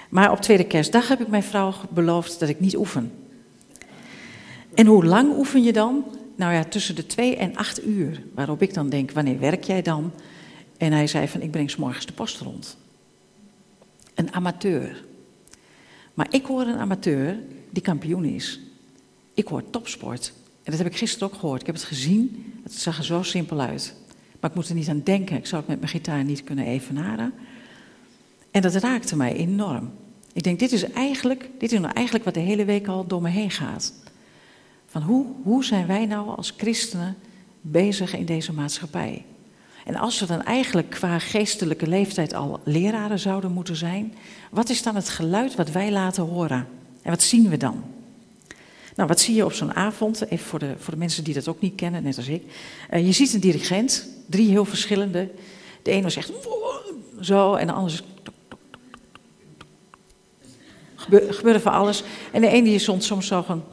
Maar 0.09 0.31
op 0.31 0.41
tweede 0.41 0.63
kerstdag 0.63 1.07
heb 1.07 1.21
ik 1.21 1.27
mijn 1.27 1.43
vrouw 1.43 1.73
beloofd 1.89 2.39
dat 2.39 2.49
ik 2.49 2.59
niet 2.59 2.77
oefen. 2.77 3.11
En 4.73 4.85
hoe 4.85 5.05
lang 5.05 5.37
oefen 5.37 5.63
je 5.63 5.73
dan? 5.73 6.03
Nou 6.35 6.53
ja, 6.53 6.63
tussen 6.63 6.95
de 6.95 7.05
2 7.05 7.35
en 7.35 7.55
8 7.55 7.85
uur. 7.85 8.23
Waarop 8.35 8.61
ik 8.61 8.73
dan 8.73 8.89
denk, 8.89 9.11
wanneer 9.11 9.39
werk 9.39 9.63
jij 9.63 9.81
dan? 9.81 10.11
En 10.77 10.91
hij 10.91 11.07
zei 11.07 11.27
van, 11.27 11.41
ik 11.41 11.51
breng 11.51 11.75
morgens 11.77 12.05
de 12.05 12.13
post 12.13 12.39
rond. 12.39 12.77
Een 14.13 14.33
amateur. 14.33 15.05
Maar 16.13 16.27
ik 16.29 16.45
hoor 16.45 16.61
een 16.61 16.79
amateur 16.79 17.39
die 17.69 17.83
kampioen 17.83 18.25
is. 18.25 18.59
Ik 19.33 19.47
hoor 19.47 19.69
topsport. 19.69 20.33
En 20.63 20.71
dat 20.71 20.77
heb 20.77 20.91
ik 20.91 20.97
gisteren 20.97 21.27
ook 21.27 21.39
gehoord. 21.39 21.59
Ik 21.59 21.65
heb 21.65 21.75
het 21.75 21.83
gezien. 21.83 22.53
Het 22.63 22.73
zag 22.73 22.97
er 22.97 23.05
zo 23.05 23.23
simpel 23.23 23.59
uit. 23.59 23.95
Maar 24.39 24.49
ik 24.49 24.55
moet 24.55 24.69
er 24.69 24.75
niet 24.75 24.89
aan 24.89 25.01
denken. 25.03 25.37
Ik 25.37 25.45
zou 25.45 25.61
het 25.61 25.69
met 25.69 25.79
mijn 25.79 25.91
gitaar 25.91 26.23
niet 26.23 26.43
kunnen 26.43 26.65
evenaren. 26.65 27.33
En 28.51 28.61
dat 28.61 28.73
raakte 28.73 29.15
mij 29.15 29.33
enorm. 29.33 29.91
Ik 30.33 30.43
denk, 30.43 30.59
dit 30.59 30.71
is 30.71 30.91
eigenlijk, 30.91 31.49
dit 31.57 31.71
is 31.71 31.79
nou 31.79 31.93
eigenlijk 31.93 32.25
wat 32.25 32.33
de 32.33 32.39
hele 32.39 32.65
week 32.65 32.87
al 32.87 33.07
door 33.07 33.21
me 33.21 33.29
heen 33.29 33.51
gaat. 33.51 33.93
Van 34.85 35.01
hoe, 35.01 35.25
hoe 35.43 35.65
zijn 35.65 35.87
wij 35.87 36.05
nou 36.05 36.37
als 36.37 36.53
christenen 36.57 37.15
bezig 37.61 38.15
in 38.15 38.25
deze 38.25 38.53
maatschappij? 38.53 39.25
En 39.87 39.95
als 39.95 40.19
we 40.19 40.25
dan 40.25 40.43
eigenlijk 40.43 40.89
qua 40.89 41.19
geestelijke 41.19 41.87
leeftijd 41.87 42.33
al 42.33 42.59
leraren 42.63 43.19
zouden 43.19 43.51
moeten 43.51 43.75
zijn, 43.75 44.13
wat 44.51 44.69
is 44.69 44.83
dan 44.83 44.95
het 44.95 45.09
geluid 45.09 45.55
wat 45.55 45.71
wij 45.71 45.91
laten 45.91 46.23
horen? 46.23 46.67
En 47.01 47.09
wat 47.09 47.21
zien 47.21 47.49
we 47.49 47.57
dan? 47.57 47.83
Nou, 48.95 49.07
wat 49.07 49.19
zie 49.19 49.35
je 49.35 49.45
op 49.45 49.53
zo'n 49.53 49.73
avond? 49.73 50.25
Even 50.29 50.45
voor 50.45 50.59
de, 50.59 50.73
voor 50.77 50.93
de 50.93 50.99
mensen 50.99 51.23
die 51.23 51.33
dat 51.33 51.47
ook 51.47 51.61
niet 51.61 51.75
kennen, 51.75 52.03
net 52.03 52.17
als 52.17 52.27
ik. 52.27 52.43
Uh, 52.93 53.05
je 53.05 53.11
ziet 53.11 53.33
een 53.33 53.39
dirigent, 53.39 54.07
drie 54.25 54.49
heel 54.49 54.65
verschillende. 54.65 55.29
De 55.81 55.91
ene 55.91 56.05
echt 56.05 56.31
zo 57.21 57.53
en 57.53 57.67
de 57.67 57.73
ander 57.73 58.03
Gebe 60.95 61.33
gebeurde 61.33 61.59
van 61.59 61.73
alles. 61.73 62.03
En 62.31 62.41
de 62.41 62.47
ene 62.47 62.69
die 62.69 62.79
stond 62.79 63.03
soms 63.03 63.27
zo 63.27 63.41
van, 63.41 63.63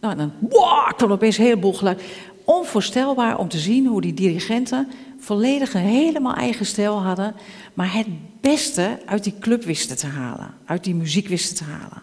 nou, 0.00 0.12
en 0.12 0.18
dan 0.18 0.32
wow, 0.50 0.92
kwam 0.96 1.12
opeens 1.12 1.38
een 1.38 1.44
heleboel 1.44 1.72
geluid. 1.72 2.02
Onvoorstelbaar 2.44 3.38
om 3.38 3.48
te 3.48 3.58
zien 3.58 3.86
hoe 3.86 4.00
die 4.00 4.14
dirigenten 4.14 4.88
volledig 5.18 5.74
een 5.74 5.80
helemaal 5.80 6.34
eigen 6.34 6.66
stijl 6.66 7.02
hadden, 7.02 7.34
maar 7.74 7.94
het 7.94 8.06
beste 8.40 8.98
uit 9.06 9.24
die 9.24 9.34
club 9.40 9.64
wisten 9.64 9.96
te 9.96 10.06
halen, 10.06 10.54
uit 10.64 10.84
die 10.84 10.94
muziek 10.94 11.28
wisten 11.28 11.56
te 11.56 11.64
halen. 11.64 12.02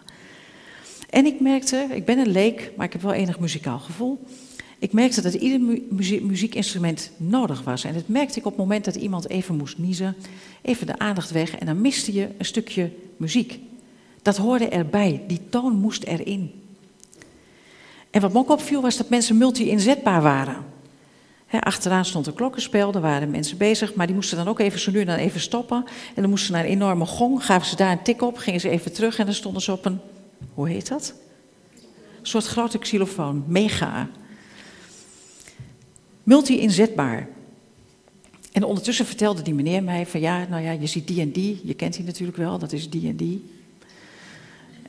En 1.10 1.26
ik 1.26 1.40
merkte, 1.40 1.86
ik 1.90 2.04
ben 2.04 2.18
een 2.18 2.30
leek, 2.30 2.72
maar 2.76 2.86
ik 2.86 2.92
heb 2.92 3.02
wel 3.02 3.12
enig 3.12 3.38
muzikaal 3.38 3.78
gevoel. 3.78 4.24
Ik 4.78 4.92
merkte 4.92 5.20
dat 5.20 5.34
ieder 5.34 5.80
muziekinstrument 6.22 7.10
nodig 7.16 7.62
was. 7.62 7.84
En 7.84 7.94
dat 7.94 8.08
merkte 8.08 8.38
ik 8.38 8.44
op 8.44 8.52
het 8.52 8.60
moment 8.60 8.84
dat 8.84 8.94
iemand 8.94 9.28
even 9.28 9.56
moest 9.56 9.78
niezen, 9.78 10.16
even 10.62 10.86
de 10.86 10.98
aandacht 10.98 11.30
weg 11.30 11.56
en 11.56 11.66
dan 11.66 11.80
miste 11.80 12.12
je 12.12 12.28
een 12.38 12.44
stukje 12.44 12.90
muziek. 13.16 13.58
Dat 14.22 14.36
hoorde 14.36 14.68
erbij, 14.68 15.22
die 15.26 15.40
toon 15.48 15.74
moest 15.74 16.02
erin. 16.02 16.52
En 18.10 18.20
wat 18.20 18.32
me 18.32 18.38
ook 18.38 18.50
opviel 18.50 18.80
was 18.80 18.96
dat 18.96 19.08
mensen 19.08 19.38
multi-inzetbaar 19.38 20.22
waren. 20.22 20.64
Achteraan 21.60 22.04
stond 22.04 22.26
een 22.26 22.34
klokkenspel, 22.34 22.92
daar 22.92 23.02
waren 23.02 23.30
mensen 23.30 23.58
bezig, 23.58 23.94
maar 23.94 24.06
die 24.06 24.14
moesten 24.14 24.36
dan 24.36 24.48
ook 24.48 24.58
even 24.58 24.80
zo 24.80 24.90
nu 24.90 25.04
dan 25.04 25.16
even 25.16 25.40
stoppen. 25.40 25.84
En 26.14 26.22
dan 26.22 26.30
moesten 26.30 26.46
ze 26.46 26.52
naar 26.52 26.64
een 26.64 26.70
enorme 26.70 27.06
gong, 27.06 27.44
gaven 27.44 27.66
ze 27.66 27.76
daar 27.76 27.92
een 27.92 28.02
tik 28.02 28.22
op, 28.22 28.36
gingen 28.36 28.60
ze 28.60 28.68
even 28.68 28.92
terug 28.92 29.18
en 29.18 29.24
dan 29.24 29.34
stonden 29.34 29.62
ze 29.62 29.72
op 29.72 29.84
een, 29.84 30.00
hoe 30.54 30.68
heet 30.68 30.88
dat? 30.88 31.14
Een 32.20 32.26
soort 32.30 32.46
grote 32.46 32.78
xylofoon, 32.78 33.44
mega. 33.46 34.08
Multi-inzetbaar. 36.22 37.28
En 38.52 38.64
ondertussen 38.64 39.06
vertelde 39.06 39.42
die 39.42 39.54
meneer 39.54 39.82
mij 39.82 40.06
van 40.06 40.20
ja, 40.20 40.46
nou 40.48 40.62
ja, 40.62 40.70
je 40.70 40.86
ziet 40.86 41.06
die 41.06 41.20
en 41.20 41.30
die, 41.30 41.60
je 41.64 41.74
kent 41.74 41.94
die 41.94 42.04
natuurlijk 42.04 42.38
wel, 42.38 42.58
dat 42.58 42.72
is 42.72 42.90
die 42.90 43.08
en 43.08 43.16
die. 43.16 43.44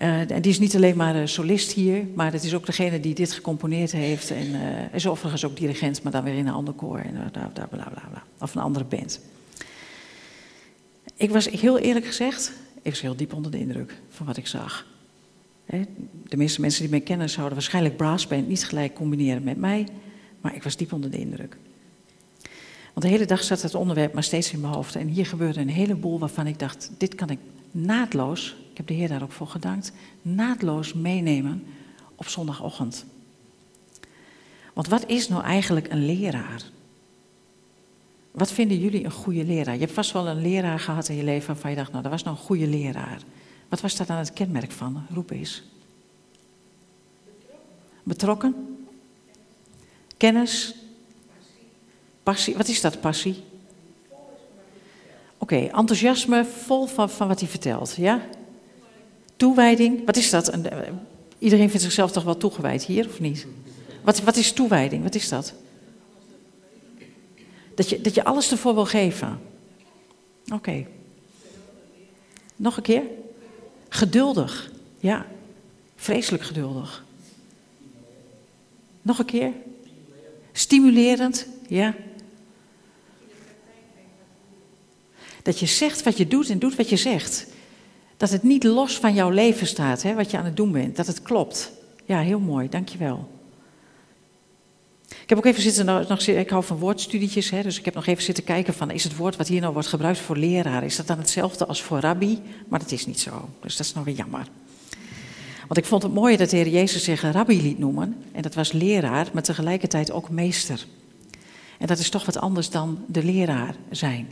Uh, 0.01 0.31
en 0.31 0.41
die 0.41 0.51
is 0.51 0.59
niet 0.59 0.75
alleen 0.75 0.95
maar 0.95 1.27
solist 1.27 1.71
hier, 1.71 2.07
maar 2.13 2.31
het 2.31 2.43
is 2.43 2.53
ook 2.53 2.65
degene 2.65 2.99
die 2.99 3.15
dit 3.15 3.33
gecomponeerd 3.33 3.91
heeft. 3.91 4.31
En 4.31 4.47
uh, 4.47 4.93
is 4.93 5.07
overigens 5.07 5.45
ook 5.45 5.57
dirigent, 5.57 6.03
maar 6.03 6.11
dan 6.11 6.23
weer 6.23 6.33
in 6.33 6.47
een 6.47 6.53
ander 6.53 6.73
koor. 6.73 6.97
En, 6.97 7.31
bla, 7.31 7.49
bla, 7.53 7.65
bla, 7.65 7.89
bla, 7.89 8.23
Of 8.39 8.55
een 8.55 8.61
andere 8.61 8.85
band. 8.85 9.19
Ik 11.15 11.29
was 11.29 11.49
heel 11.49 11.79
eerlijk 11.79 12.05
gezegd, 12.05 12.51
ik 12.81 12.91
was 12.91 13.01
heel 13.01 13.15
diep 13.15 13.33
onder 13.33 13.51
de 13.51 13.59
indruk 13.59 13.93
van 14.09 14.25
wat 14.25 14.37
ik 14.37 14.47
zag. 14.47 14.85
De 16.23 16.37
meeste 16.37 16.61
mensen 16.61 16.81
die 16.81 16.89
mij 16.89 17.01
kennen 17.01 17.29
zouden 17.29 17.53
waarschijnlijk 17.53 17.97
brassband 17.97 18.47
niet 18.47 18.65
gelijk 18.65 18.93
combineren 18.93 19.43
met 19.43 19.57
mij. 19.57 19.87
Maar 20.41 20.55
ik 20.55 20.63
was 20.63 20.75
diep 20.75 20.93
onder 20.93 21.11
de 21.11 21.17
indruk. 21.17 21.57
Want 22.93 23.05
de 23.05 23.07
hele 23.07 23.25
dag 23.25 23.43
zat 23.43 23.61
het 23.61 23.75
onderwerp 23.75 24.13
maar 24.13 24.23
steeds 24.23 24.53
in 24.53 24.59
mijn 24.59 24.73
hoofd. 24.73 24.95
En 24.95 25.07
hier 25.07 25.25
gebeurde 25.25 25.59
een 25.59 25.69
heleboel 25.69 26.19
waarvan 26.19 26.47
ik 26.47 26.59
dacht, 26.59 26.91
dit 26.97 27.15
kan 27.15 27.29
ik 27.29 27.39
naadloos 27.75 28.55
ik 28.75 28.81
heb 28.81 28.89
de 28.89 29.01
Heer 29.01 29.07
daar 29.07 29.23
ook 29.23 29.31
voor 29.31 29.47
gedankt, 29.47 29.91
naadloos 30.21 30.93
meenemen 30.93 31.65
op 32.15 32.27
zondagochtend. 32.27 33.05
Want 34.73 34.87
wat 34.87 35.05
is 35.09 35.27
nou 35.27 35.43
eigenlijk 35.43 35.91
een 35.91 36.05
leraar? 36.05 36.63
Wat 38.31 38.51
vinden 38.51 38.79
jullie 38.79 39.03
een 39.03 39.11
goede 39.11 39.45
leraar? 39.45 39.73
Je 39.73 39.79
hebt 39.79 39.91
vast 39.91 40.11
wel 40.11 40.27
een 40.27 40.41
leraar 40.41 40.79
gehad 40.79 41.09
in 41.09 41.15
je 41.15 41.23
leven 41.23 41.47
waarvan 41.47 41.69
je 41.69 41.75
dacht, 41.75 41.91
nou, 41.91 42.03
dat 42.03 42.11
was 42.11 42.23
nou 42.23 42.35
een 42.35 42.43
goede 42.43 42.67
leraar. 42.67 43.21
Wat 43.69 43.81
was 43.81 43.95
daar 43.95 44.07
dan 44.07 44.17
het 44.17 44.33
kenmerk 44.33 44.71
van? 44.71 45.05
Roep 45.13 45.31
eens. 45.31 45.63
Betrokken? 48.03 48.85
Kennis? 50.17 50.75
Passie? 52.23 52.55
Wat 52.55 52.67
is 52.67 52.81
dat, 52.81 53.01
passie? 53.01 53.43
Oké, 55.45 55.55
enthousiasme, 55.55 56.45
vol 56.45 56.85
van, 56.85 57.09
van 57.09 57.27
wat 57.27 57.39
hij 57.39 57.49
vertelt, 57.49 57.95
ja? 57.95 58.21
Toewijding, 59.35 60.05
wat 60.05 60.15
is 60.15 60.29
dat? 60.29 60.47
Eh, 60.47 60.77
iedereen 61.37 61.69
vindt 61.69 61.83
zichzelf 61.83 62.11
toch 62.11 62.23
wel 62.23 62.37
toegewijd 62.37 62.83
hier, 62.83 63.07
of 63.07 63.19
niet? 63.19 63.47
Wat, 64.03 64.21
wat 64.21 64.35
is 64.35 64.51
toewijding? 64.51 65.03
Wat 65.03 65.15
is 65.15 65.29
dat? 65.29 65.53
Dat 67.75 67.89
je, 67.89 68.01
dat 68.01 68.13
je 68.13 68.23
alles 68.23 68.51
ervoor 68.51 68.73
wil 68.73 68.85
geven. 68.85 69.39
Oké. 70.53 70.85
Nog 72.55 72.77
een 72.77 72.83
keer? 72.83 73.03
Geduldig. 73.89 74.71
Ja. 74.99 75.25
Vreselijk 75.95 76.43
geduldig. 76.43 77.05
Nog 79.01 79.19
een 79.19 79.25
keer? 79.25 79.51
Stimulerend. 80.51 81.47
Ja. 81.67 81.95
Dat 85.45 85.59
je 85.59 85.65
zegt 85.65 86.03
wat 86.03 86.17
je 86.17 86.27
doet 86.27 86.49
en 86.49 86.59
doet 86.59 86.75
wat 86.75 86.89
je 86.89 86.95
zegt. 86.95 87.47
Dat 88.17 88.29
het 88.29 88.43
niet 88.43 88.63
los 88.63 88.97
van 88.97 89.13
jouw 89.13 89.29
leven 89.29 89.67
staat, 89.67 90.01
hè, 90.01 90.13
wat 90.13 90.31
je 90.31 90.37
aan 90.37 90.45
het 90.45 90.55
doen 90.55 90.71
bent. 90.71 90.95
Dat 90.95 91.07
het 91.07 91.21
klopt. 91.21 91.71
Ja, 92.05 92.19
heel 92.19 92.39
mooi, 92.39 92.69
dankjewel. 92.69 93.29
Ik 95.07 95.29
heb 95.29 95.37
ook 95.37 95.45
even 95.45 95.61
zitten, 95.61 95.85
nog, 95.85 96.27
ik 96.27 96.49
hou 96.49 96.63
van 96.63 96.77
woordstudietjes, 96.77 97.49
hè, 97.49 97.61
dus 97.61 97.79
ik 97.79 97.85
heb 97.85 97.93
nog 97.93 98.05
even 98.05 98.23
zitten 98.23 98.43
kijken 98.43 98.73
van, 98.73 98.91
is 98.91 99.03
het 99.03 99.15
woord 99.15 99.35
wat 99.35 99.47
hier 99.47 99.61
nou 99.61 99.73
wordt 99.73 99.87
gebruikt 99.87 100.19
voor 100.19 100.37
leraar, 100.37 100.83
is 100.83 100.95
dat 100.95 101.07
dan 101.07 101.17
hetzelfde 101.17 101.65
als 101.65 101.81
voor 101.81 101.99
rabbi? 101.99 102.39
Maar 102.67 102.79
dat 102.79 102.91
is 102.91 103.05
niet 103.05 103.19
zo, 103.19 103.49
dus 103.61 103.75
dat 103.75 103.85
is 103.85 103.93
nou 103.93 104.05
weer 104.05 104.15
jammer. 104.15 104.47
Want 105.59 105.77
ik 105.77 105.85
vond 105.85 106.03
het 106.03 106.13
mooi 106.13 106.37
dat 106.37 106.49
de 106.49 106.55
Heer 106.55 106.67
Jezus 106.67 107.03
zich 107.03 107.21
rabbi 107.21 107.61
liet 107.61 107.79
noemen, 107.79 108.15
en 108.31 108.41
dat 108.41 108.53
was 108.53 108.71
leraar, 108.71 109.27
maar 109.33 109.43
tegelijkertijd 109.43 110.11
ook 110.11 110.29
meester. 110.29 110.85
En 111.77 111.87
dat 111.87 111.99
is 111.99 112.09
toch 112.09 112.25
wat 112.25 112.37
anders 112.37 112.69
dan 112.69 113.03
de 113.07 113.23
leraar 113.23 113.75
zijn. 113.89 114.27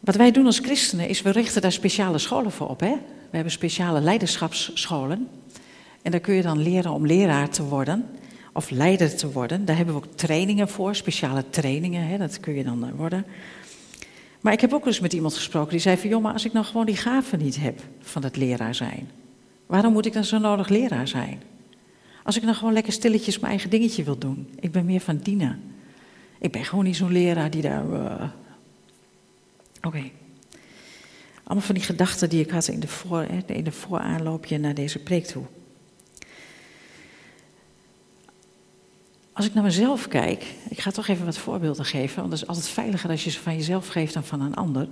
Wat 0.00 0.16
wij 0.16 0.30
doen 0.30 0.46
als 0.46 0.58
christenen 0.58 1.08
is, 1.08 1.22
we 1.22 1.30
richten 1.30 1.62
daar 1.62 1.72
speciale 1.72 2.18
scholen 2.18 2.52
voor 2.52 2.68
op. 2.68 2.80
Hè? 2.80 2.94
We 3.30 3.34
hebben 3.34 3.52
speciale 3.52 4.00
leiderschapsscholen. 4.00 5.28
En 6.02 6.10
daar 6.10 6.20
kun 6.20 6.34
je 6.34 6.42
dan 6.42 6.62
leren 6.62 6.92
om 6.92 7.06
leraar 7.06 7.48
te 7.48 7.64
worden 7.64 8.06
of 8.52 8.70
leider 8.70 9.16
te 9.16 9.32
worden. 9.32 9.64
Daar 9.64 9.76
hebben 9.76 9.94
we 9.94 10.00
ook 10.00 10.14
trainingen 10.14 10.68
voor, 10.68 10.94
speciale 10.94 11.44
trainingen. 11.50 12.06
Hè? 12.06 12.18
Dat 12.18 12.40
kun 12.40 12.54
je 12.54 12.64
dan 12.64 12.86
eh, 12.86 12.90
worden. 12.96 13.24
Maar 14.40 14.52
ik 14.52 14.60
heb 14.60 14.72
ook 14.72 14.86
eens 14.86 15.00
met 15.00 15.12
iemand 15.12 15.34
gesproken 15.34 15.70
die 15.70 15.80
zei 15.80 15.96
van... 15.96 16.08
joh, 16.08 16.22
maar 16.22 16.32
als 16.32 16.44
ik 16.44 16.52
nou 16.52 16.66
gewoon 16.66 16.86
die 16.86 16.96
gaven 16.96 17.38
niet 17.38 17.60
heb 17.60 17.80
van 18.00 18.24
het 18.24 18.36
leraar 18.36 18.74
zijn... 18.74 19.10
waarom 19.66 19.92
moet 19.92 20.06
ik 20.06 20.12
dan 20.12 20.24
zo 20.24 20.38
nodig 20.38 20.68
leraar 20.68 21.08
zijn? 21.08 21.42
Als 22.24 22.36
ik 22.36 22.42
nou 22.42 22.54
gewoon 22.54 22.72
lekker 22.72 22.92
stilletjes 22.92 23.38
mijn 23.38 23.50
eigen 23.52 23.70
dingetje 23.70 24.04
wil 24.04 24.18
doen. 24.18 24.48
Ik 24.60 24.72
ben 24.72 24.84
meer 24.84 25.00
van 25.00 25.16
dienen. 25.16 25.60
Ik 26.38 26.52
ben 26.52 26.64
gewoon 26.64 26.84
niet 26.84 26.96
zo'n 26.96 27.12
leraar 27.12 27.50
die 27.50 27.62
daar... 27.62 27.86
Uh, 27.90 28.22
Oké. 29.82 30.10
Allemaal 31.44 31.66
van 31.66 31.74
die 31.74 31.84
gedachten 31.84 32.28
die 32.28 32.40
ik 32.40 32.50
had 32.50 32.68
in 32.68 32.80
de, 32.80 32.88
voor, 32.88 33.26
in 33.46 33.64
de 33.64 33.72
vooraanloopje 33.72 34.58
naar 34.58 34.74
deze 34.74 34.98
preek 34.98 35.26
toe. 35.26 35.44
Als 39.32 39.46
ik 39.46 39.54
naar 39.54 39.62
mezelf 39.62 40.08
kijk, 40.08 40.44
ik 40.68 40.80
ga 40.80 40.90
toch 40.90 41.08
even 41.08 41.24
wat 41.24 41.38
voorbeelden 41.38 41.84
geven, 41.84 42.20
want 42.20 42.32
het 42.32 42.42
is 42.42 42.48
altijd 42.48 42.68
veiliger 42.68 43.10
als 43.10 43.24
je 43.24 43.30
ze 43.30 43.40
van 43.40 43.56
jezelf 43.56 43.88
geeft 43.88 44.14
dan 44.14 44.24
van 44.24 44.40
een 44.40 44.54
ander. 44.54 44.88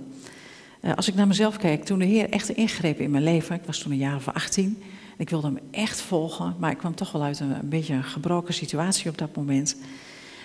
Uh, 0.81 0.93
als 0.95 1.07
ik 1.07 1.15
naar 1.15 1.27
mezelf 1.27 1.57
kijk, 1.57 1.85
toen 1.85 1.99
de 1.99 2.05
Heer 2.05 2.29
echt 2.29 2.49
ingreep 2.49 2.99
in 2.99 3.11
mijn 3.11 3.23
leven, 3.23 3.55
ik 3.55 3.65
was 3.65 3.79
toen 3.79 3.91
een 3.91 3.97
jaar 3.97 4.15
of 4.15 4.27
18, 4.27 4.83
ik 5.17 5.29
wilde 5.29 5.47
hem 5.47 5.59
echt 5.71 6.01
volgen, 6.01 6.55
maar 6.59 6.71
ik 6.71 6.77
kwam 6.77 6.95
toch 6.95 7.11
wel 7.11 7.23
uit 7.23 7.39
een, 7.39 7.51
een 7.51 7.69
beetje 7.69 7.93
een 7.93 8.03
gebroken 8.03 8.53
situatie 8.53 9.09
op 9.09 9.17
dat 9.17 9.35
moment. 9.35 9.75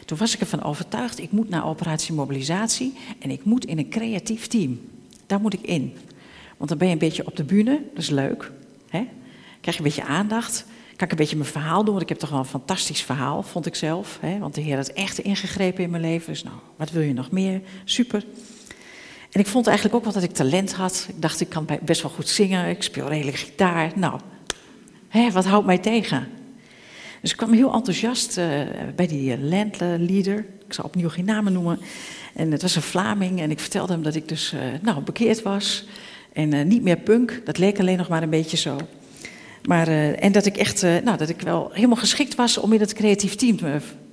Toen 0.05 0.19
was 0.19 0.35
ik 0.35 0.41
ervan 0.41 0.63
overtuigd, 0.63 1.19
ik 1.19 1.31
moet 1.31 1.49
naar 1.49 1.67
operatie 1.67 2.15
mobilisatie 2.15 2.95
en 3.19 3.31
ik 3.31 3.45
moet 3.45 3.65
in 3.65 3.79
een 3.79 3.89
creatief 3.89 4.47
team. 4.47 4.81
Daar 5.27 5.41
moet 5.41 5.55
ik 5.55 5.63
in. 5.63 5.97
Want 6.57 6.69
dan 6.69 6.79
ben 6.79 6.87
je 6.87 6.93
een 6.93 7.09
beetje 7.09 7.27
op 7.27 7.37
de 7.37 7.45
bühne, 7.45 7.83
dat 7.95 8.03
is 8.03 8.11
leuk. 8.11 8.51
Hè? 8.89 9.09
Krijg 9.61 9.77
je 9.77 9.83
een 9.83 9.83
beetje 9.83 10.05
aandacht. 10.05 10.65
Kan 10.97 11.07
ik 11.07 11.11
een 11.11 11.17
beetje 11.17 11.37
mijn 11.37 11.49
verhaal 11.49 11.85
doen, 11.85 11.91
want 11.91 12.03
ik 12.03 12.09
heb 12.09 12.19
toch 12.19 12.31
wel 12.31 12.39
een 12.39 12.45
fantastisch 12.45 13.03
verhaal, 13.03 13.43
vond 13.43 13.67
ik 13.67 13.75
zelf. 13.75 14.19
Hè? 14.21 14.39
Want 14.39 14.55
de 14.55 14.61
Heer 14.61 14.77
had 14.77 14.89
echt 14.89 15.19
ingegrepen 15.19 15.85
in 15.85 15.91
mijn 15.91 16.03
leven. 16.03 16.33
Dus 16.33 16.43
nou, 16.43 16.57
wat 16.77 16.91
wil 16.91 17.03
je 17.03 17.13
nog 17.13 17.31
meer? 17.31 17.61
Super. 17.85 18.25
En 19.31 19.41
ik 19.41 19.47
vond 19.47 19.67
eigenlijk 19.67 19.97
ook 19.97 20.05
wel 20.05 20.13
dat 20.13 20.23
ik 20.23 20.33
talent 20.33 20.73
had. 20.73 21.07
Ik 21.09 21.23
dacht, 21.23 21.41
ik 21.41 21.49
kan 21.49 21.67
best 21.83 22.03
wel 22.03 22.11
goed 22.11 22.29
zingen, 22.29 22.69
ik 22.69 22.83
speel 22.83 23.09
redelijk 23.09 23.37
gitaar. 23.37 23.93
Nou, 23.95 24.21
hè, 25.09 25.31
wat 25.31 25.45
houdt 25.45 25.67
mij 25.67 25.79
tegen? 25.79 26.29
Dus 27.23 27.31
ik 27.31 27.37
kwam 27.37 27.53
heel 27.53 27.73
enthousiast 27.73 28.39
uh, 28.39 28.45
bij 28.97 29.07
die 29.07 29.39
landleader. 29.39 30.45
Ik 30.67 30.73
zal 30.73 30.85
opnieuw 30.85 31.09
geen 31.09 31.25
namen 31.25 31.53
noemen. 31.53 31.81
En 32.35 32.51
het 32.51 32.63
was 32.63 32.77
een 32.77 32.83
Vlaming 32.83 33.41
en 33.41 33.51
ik 33.51 33.61
vertelde 33.61 33.93
hem 33.93 34.03
dat 34.03 34.15
ik 34.15 34.29
dus 34.29 34.53
uh, 34.53 34.61
nou, 34.83 35.03
bekeerd 35.03 35.43
was. 35.43 35.85
En 36.33 36.69
niet 36.69 36.83
meer 36.83 36.97
punk, 36.97 37.43
dat 37.45 37.59
leek 37.59 37.81
alleen 37.81 37.97
nog 37.97 38.09
maar 38.09 38.23
een 38.23 38.31
beetje 38.31 38.57
zo. 38.57 38.77
Maar, 39.63 39.89
en 40.15 40.33
dat 40.33 40.47
ik 40.47 40.57
echt, 40.57 40.83
nou, 40.83 41.17
dat 41.17 41.29
ik 41.29 41.41
wel 41.41 41.71
helemaal 41.73 41.97
geschikt 41.97 42.35
was 42.35 42.59
om 42.59 42.73
in 42.73 42.81
het 42.81 42.93
creatief 42.93 43.35
team 43.35 43.59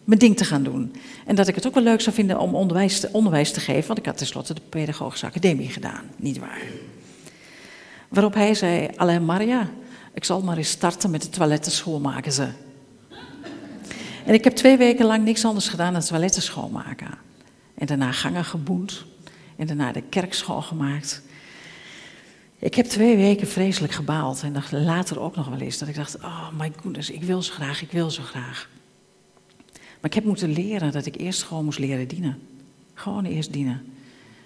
mijn 0.04 0.20
ding 0.20 0.38
te 0.38 0.46
gaan 0.46 0.64
doen. 0.64 0.96
En 1.26 1.36
dat 1.36 1.48
ik 1.48 1.56
het 1.56 1.68
ook 1.68 1.74
wel 1.74 1.84
leuk 1.84 2.02
zou 2.02 2.16
vinden 2.16 2.40
om 2.40 2.56
onderwijs 2.56 3.00
te, 3.00 3.10
onderwijs 3.12 3.52
te 3.52 3.60
geven, 3.60 3.88
want 3.88 4.00
ik 4.00 4.06
had 4.06 4.18
tenslotte 4.18 4.54
de 4.54 4.62
Pedagogische 4.70 5.26
Academie 5.26 5.70
gedaan, 5.70 6.04
niet 6.16 6.40
waar. 6.40 6.62
Waarop 8.08 8.34
hij 8.34 8.54
zei, 8.54 8.90
Alain 8.96 9.26
Maria, 9.26 9.70
ik 10.14 10.24
zal 10.24 10.42
maar 10.42 10.58
eens 10.58 10.70
starten 10.70 11.10
met 11.12 11.22
de 11.22 11.30
toiletten 11.30 11.72
schoonmaken 11.72 12.32
ze. 12.32 12.48
En 14.30 14.36
ik 14.36 14.44
heb 14.44 14.54
twee 14.54 14.78
weken 14.78 15.06
lang 15.06 15.24
niks 15.24 15.46
anders 15.46 15.68
gedaan 15.68 15.94
dan 15.94 16.02
toiletten 16.02 16.42
schoonmaken. 16.42 17.18
En 17.76 17.86
daarna 17.86 18.12
gangen 18.12 18.46
geboend. 18.46 19.06
En 19.56 19.68
daarna 19.68 19.92
de 19.92 20.02
kerk 20.02 20.34
schoongemaakt. 20.34 21.22
Ik 22.60 22.76
heb 22.76 22.86
twee 22.86 23.16
weken 23.18 23.48
vreselijk 23.48 23.94
gebaald. 23.94 24.44
En 24.44 24.54
dacht 24.54 24.72
later 24.72 25.20
ook 25.20 25.36
nog 25.36 25.48
wel 25.48 25.60
eens 25.60 25.78
dat 25.78 25.88
ik 25.88 25.96
dacht: 25.96 26.18
Oh 26.18 26.50
my 26.58 26.72
goodness, 26.82 27.10
ik 27.10 27.24
wil 27.24 27.42
zo 27.42 27.54
graag, 27.54 27.82
ik 27.82 27.92
wil 27.92 28.12
zo 28.12 28.24
graag. 28.24 28.70
Maar 29.74 30.10
ik 30.10 30.14
heb 30.14 30.24
moeten 30.24 30.52
leren 30.52 30.92
dat 30.92 31.06
ik 31.06 31.16
eerst 31.16 31.44
gewoon 31.44 31.66
moest 31.66 31.80
leren 31.80 32.08
dienen. 32.08 32.40
Gewoon 32.94 33.26
eerst 33.26 33.54
dienen. 33.54 33.94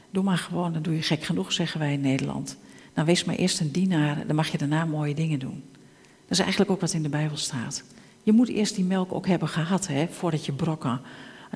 Doe 0.09 0.23
maar 0.23 0.37
gewoon, 0.37 0.73
dan 0.73 0.81
doe 0.81 0.95
je 0.95 1.01
gek 1.01 1.23
genoeg, 1.23 1.51
zeggen 1.51 1.79
wij 1.79 1.93
in 1.93 2.01
Nederland. 2.01 2.57
Nou, 2.93 3.07
wees 3.07 3.23
maar 3.23 3.35
eerst 3.35 3.59
een 3.59 3.71
dienaar, 3.71 4.27
dan 4.27 4.35
mag 4.35 4.47
je 4.47 4.57
daarna 4.57 4.85
mooie 4.85 5.13
dingen 5.13 5.39
doen. 5.39 5.63
Dat 6.01 6.31
is 6.31 6.39
eigenlijk 6.39 6.71
ook 6.71 6.81
wat 6.81 6.93
in 6.93 7.03
de 7.03 7.09
Bijbel 7.09 7.37
staat. 7.37 7.83
Je 8.23 8.31
moet 8.31 8.49
eerst 8.49 8.75
die 8.75 8.85
melk 8.85 9.13
ook 9.13 9.27
hebben 9.27 9.47
gehad, 9.47 9.87
hè, 9.87 10.07
voordat 10.07 10.45
je 10.45 10.51
brokken 10.51 11.01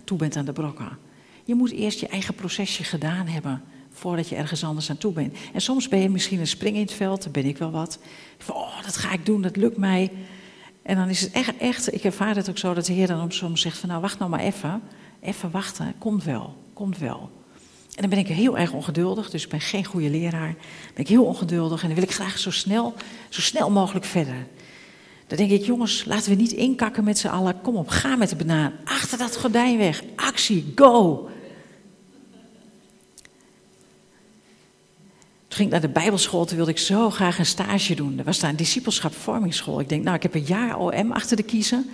toe 0.04 0.18
bent 0.18 0.36
aan 0.36 0.46
de 0.46 0.54
brokken. 0.54 0.98
Je 1.44 1.56
moet 1.56 1.72
eerst 1.72 2.00
je 2.00 2.08
eigen 2.08 2.34
procesje 2.34 2.84
gedaan 2.84 3.28
hebben 3.28 3.64
voordat 3.92 4.30
je 4.30 4.36
ergens 4.36 4.64
anders 4.64 4.90
aan 4.90 4.98
toe 4.98 5.14
bent. 5.14 5.38
En 5.54 5.62
soms 5.62 5.88
ben 5.88 6.00
je 6.00 6.10
misschien 6.10 6.40
een 6.40 6.48
spring 6.48 6.76
in 6.76 6.82
het 6.82 6.94
veld, 6.94 7.24
dan 7.24 7.32
ben 7.32 7.46
ik 7.46 7.58
wel 7.58 7.72
wat. 7.72 8.00
Van, 8.38 8.56
oh, 8.56 8.84
dat 8.84 8.98
ga 8.98 9.12
ik 9.12 9.26
doen, 9.26 9.42
dat 9.42 9.56
lukt 9.56 9.78
mij. 9.78 10.12
En 10.82 10.96
dan 10.96 11.10
is 11.10 11.22
het 11.22 11.32
echt, 11.32 11.58
echt, 11.58 11.94
ik 11.94 12.04
ervaar 12.04 12.36
het 12.36 12.50
ook 12.50 12.58
zo 12.58 12.74
dat 12.74 12.86
de 12.86 12.94
Heer 12.94 13.08
dan 13.08 13.32
soms 13.32 13.62
zegt 13.62 13.78
van 13.78 13.90
nou 13.90 14.02
wacht 14.02 14.20
nou 14.20 14.32
maar 14.32 14.40
even. 14.40 14.82
Even 15.22 15.52
wachten, 15.52 15.94
komt 15.98 16.24
wel, 16.24 16.56
komt 16.74 16.98
wel. 16.98 17.30
En 17.96 18.02
dan 18.02 18.10
ben 18.10 18.20
ik 18.20 18.28
heel 18.28 18.58
erg 18.58 18.72
ongeduldig, 18.72 19.30
dus 19.30 19.44
ik 19.44 19.50
ben 19.50 19.62
geen 19.62 19.86
goede 19.86 20.10
leraar. 20.10 20.56
Ben 20.94 21.04
ik 21.04 21.08
heel 21.08 21.26
ongeduldig 21.26 21.82
en 21.82 21.88
dan 21.88 21.96
wil 21.96 22.08
ik 22.08 22.14
graag 22.14 22.38
zo 22.38 22.52
snel, 22.52 22.94
zo 23.30 23.42
snel 23.42 23.72
mogelijk 23.72 24.06
verder. 24.06 24.48
Dan 25.28 25.38
denk 25.38 25.52
ik, 25.52 25.66
jongens, 25.66 26.06
laten 26.06 26.30
we 26.30 26.36
niet 26.36 26.52
inkakken 26.52 27.04
met 27.04 27.18
z'n 27.18 27.28
allen. 27.28 27.62
Kom 27.62 27.76
op, 27.76 27.90
ga 27.90 28.16
met 28.16 28.30
de 28.30 28.36
banaan. 28.36 28.74
Achter 28.84 29.18
dat 29.18 29.38
gordijn 29.38 29.78
weg. 29.78 30.04
Actie, 30.16 30.72
go. 30.76 31.30
Toen 35.48 35.58
ging 35.58 35.68
ik 35.68 35.72
naar 35.72 35.82
de 35.82 36.00
Bijbelschool, 36.00 36.46
toen 36.46 36.56
wilde 36.56 36.72
ik 36.72 36.78
zo 36.78 37.10
graag 37.10 37.40
een 37.40 37.46
stage 37.46 37.96
doen. 37.96 38.18
Er 38.18 38.24
was 38.24 38.40
daar 38.40 38.50
een. 38.50 39.80
Ik 39.80 39.90
denk, 39.90 40.04
nou, 40.04 40.16
ik 40.16 40.24
heb 40.24 40.36
een 40.36 40.46
jaar 40.46 40.78
OM 40.80 41.12
achter 41.12 41.38
de 41.38 41.44
kiezen. 41.44 41.90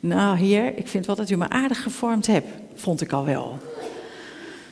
Nou, 0.00 0.36
heer, 0.38 0.78
ik 0.78 0.88
vind 0.88 1.06
wel 1.06 1.16
dat 1.16 1.30
u 1.30 1.36
me 1.36 1.48
aardig 1.48 1.82
gevormd 1.82 2.26
hebt. 2.26 2.48
Vond 2.74 3.00
ik 3.00 3.12
al 3.12 3.24
wel. 3.24 3.58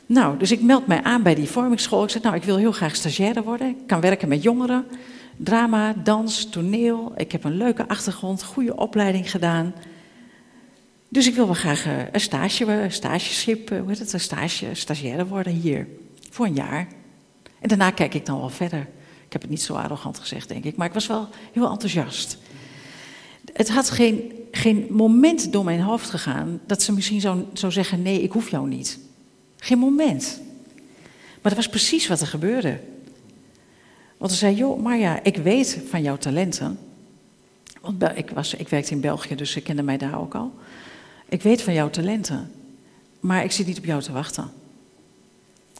Nou, 0.05 0.37
dus 0.37 0.51
ik 0.51 0.61
meld 0.61 0.87
mij 0.87 1.03
aan 1.03 1.23
bij 1.23 1.35
die 1.35 1.49
vormingsschool. 1.49 2.03
Ik 2.03 2.09
zeg, 2.09 2.21
nou, 2.21 2.35
ik 2.35 2.43
wil 2.43 2.57
heel 2.57 2.71
graag 2.71 2.95
stagiaire 2.95 3.43
worden. 3.43 3.67
Ik 3.67 3.87
kan 3.87 4.01
werken 4.01 4.27
met 4.27 4.43
jongeren. 4.43 4.85
Drama, 5.37 5.93
dans, 6.03 6.49
toneel. 6.49 7.13
Ik 7.15 7.31
heb 7.31 7.43
een 7.43 7.57
leuke 7.57 7.87
achtergrond, 7.87 8.43
goede 8.43 8.75
opleiding 8.75 9.31
gedaan. 9.31 9.73
Dus 11.09 11.27
ik 11.27 11.35
wil 11.35 11.45
wel 11.45 11.53
graag 11.53 11.85
eh, 11.85 12.11
een 12.11 12.21
stage, 12.21 12.65
een 12.65 12.91
stageschip, 12.91 13.71
eh, 13.71 13.79
hoe 13.79 13.89
heet 13.89 13.99
het, 13.99 14.13
een 14.13 14.19
stage, 14.19 14.69
stagiaire 14.73 15.27
worden 15.27 15.53
hier. 15.53 15.87
Voor 16.29 16.45
een 16.45 16.53
jaar. 16.53 16.87
En 17.59 17.67
daarna 17.67 17.91
kijk 17.91 18.13
ik 18.13 18.25
dan 18.25 18.39
wel 18.39 18.49
verder. 18.49 18.87
Ik 19.25 19.33
heb 19.33 19.41
het 19.41 19.49
niet 19.49 19.61
zo 19.61 19.73
arrogant 19.73 20.19
gezegd, 20.19 20.47
denk 20.47 20.63
ik, 20.63 20.75
maar 20.75 20.87
ik 20.87 20.93
was 20.93 21.07
wel 21.07 21.27
heel 21.51 21.69
enthousiast. 21.69 22.37
Het 23.53 23.69
had 23.69 23.89
geen, 23.89 24.31
geen 24.51 24.87
moment 24.89 25.51
door 25.51 25.63
mijn 25.63 25.79
hoofd 25.79 26.09
gegaan 26.09 26.59
dat 26.65 26.81
ze 26.81 26.93
misschien 26.93 27.21
zou, 27.21 27.43
zou 27.53 27.71
zeggen: 27.71 28.01
nee, 28.01 28.21
ik 28.21 28.31
hoef 28.31 28.49
jou 28.49 28.67
niet. 28.67 28.99
Geen 29.57 29.77
moment. 29.77 30.41
Maar 31.41 31.53
dat 31.53 31.65
was 31.65 31.69
precies 31.69 32.07
wat 32.07 32.21
er 32.21 32.27
gebeurde. 32.27 32.79
Want 34.23 34.31
ze 34.35 34.41
zei: 34.41 34.55
joh, 34.55 34.81
Marja, 34.81 35.23
ik 35.23 35.37
weet 35.37 35.81
van 35.89 36.01
jouw 36.01 36.17
talenten. 36.17 36.79
Want 37.81 38.03
ik, 38.15 38.29
was, 38.29 38.53
ik 38.53 38.69
werkte 38.69 38.91
in 38.91 39.01
België, 39.01 39.35
dus 39.35 39.51
ze 39.51 39.61
kende 39.61 39.83
mij 39.83 39.97
daar 39.97 40.19
ook 40.19 40.35
al. 40.35 40.53
Ik 41.29 41.41
weet 41.41 41.61
van 41.61 41.73
jouw 41.73 41.89
talenten, 41.89 42.51
maar 43.19 43.43
ik 43.43 43.51
zit 43.51 43.67
niet 43.67 43.77
op 43.77 43.85
jou 43.85 44.01
te 44.01 44.11
wachten. 44.11 44.51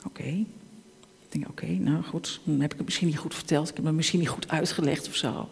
Oké 0.06 0.46
denk, 1.34 1.50
oké, 1.50 1.66
nou 1.66 2.04
goed, 2.04 2.40
dan 2.44 2.60
heb 2.60 2.72
ik 2.72 2.78
het 2.78 2.86
misschien 2.86 3.08
niet 3.08 3.18
goed 3.18 3.36
verteld. 3.36 3.70
Ik 3.70 3.76
heb 3.76 3.86
het 3.86 3.94
misschien 3.94 4.20
niet 4.20 4.30
goed 4.30 4.50
uitgelegd 4.50 5.08
of 5.08 5.16
zo. 5.16 5.50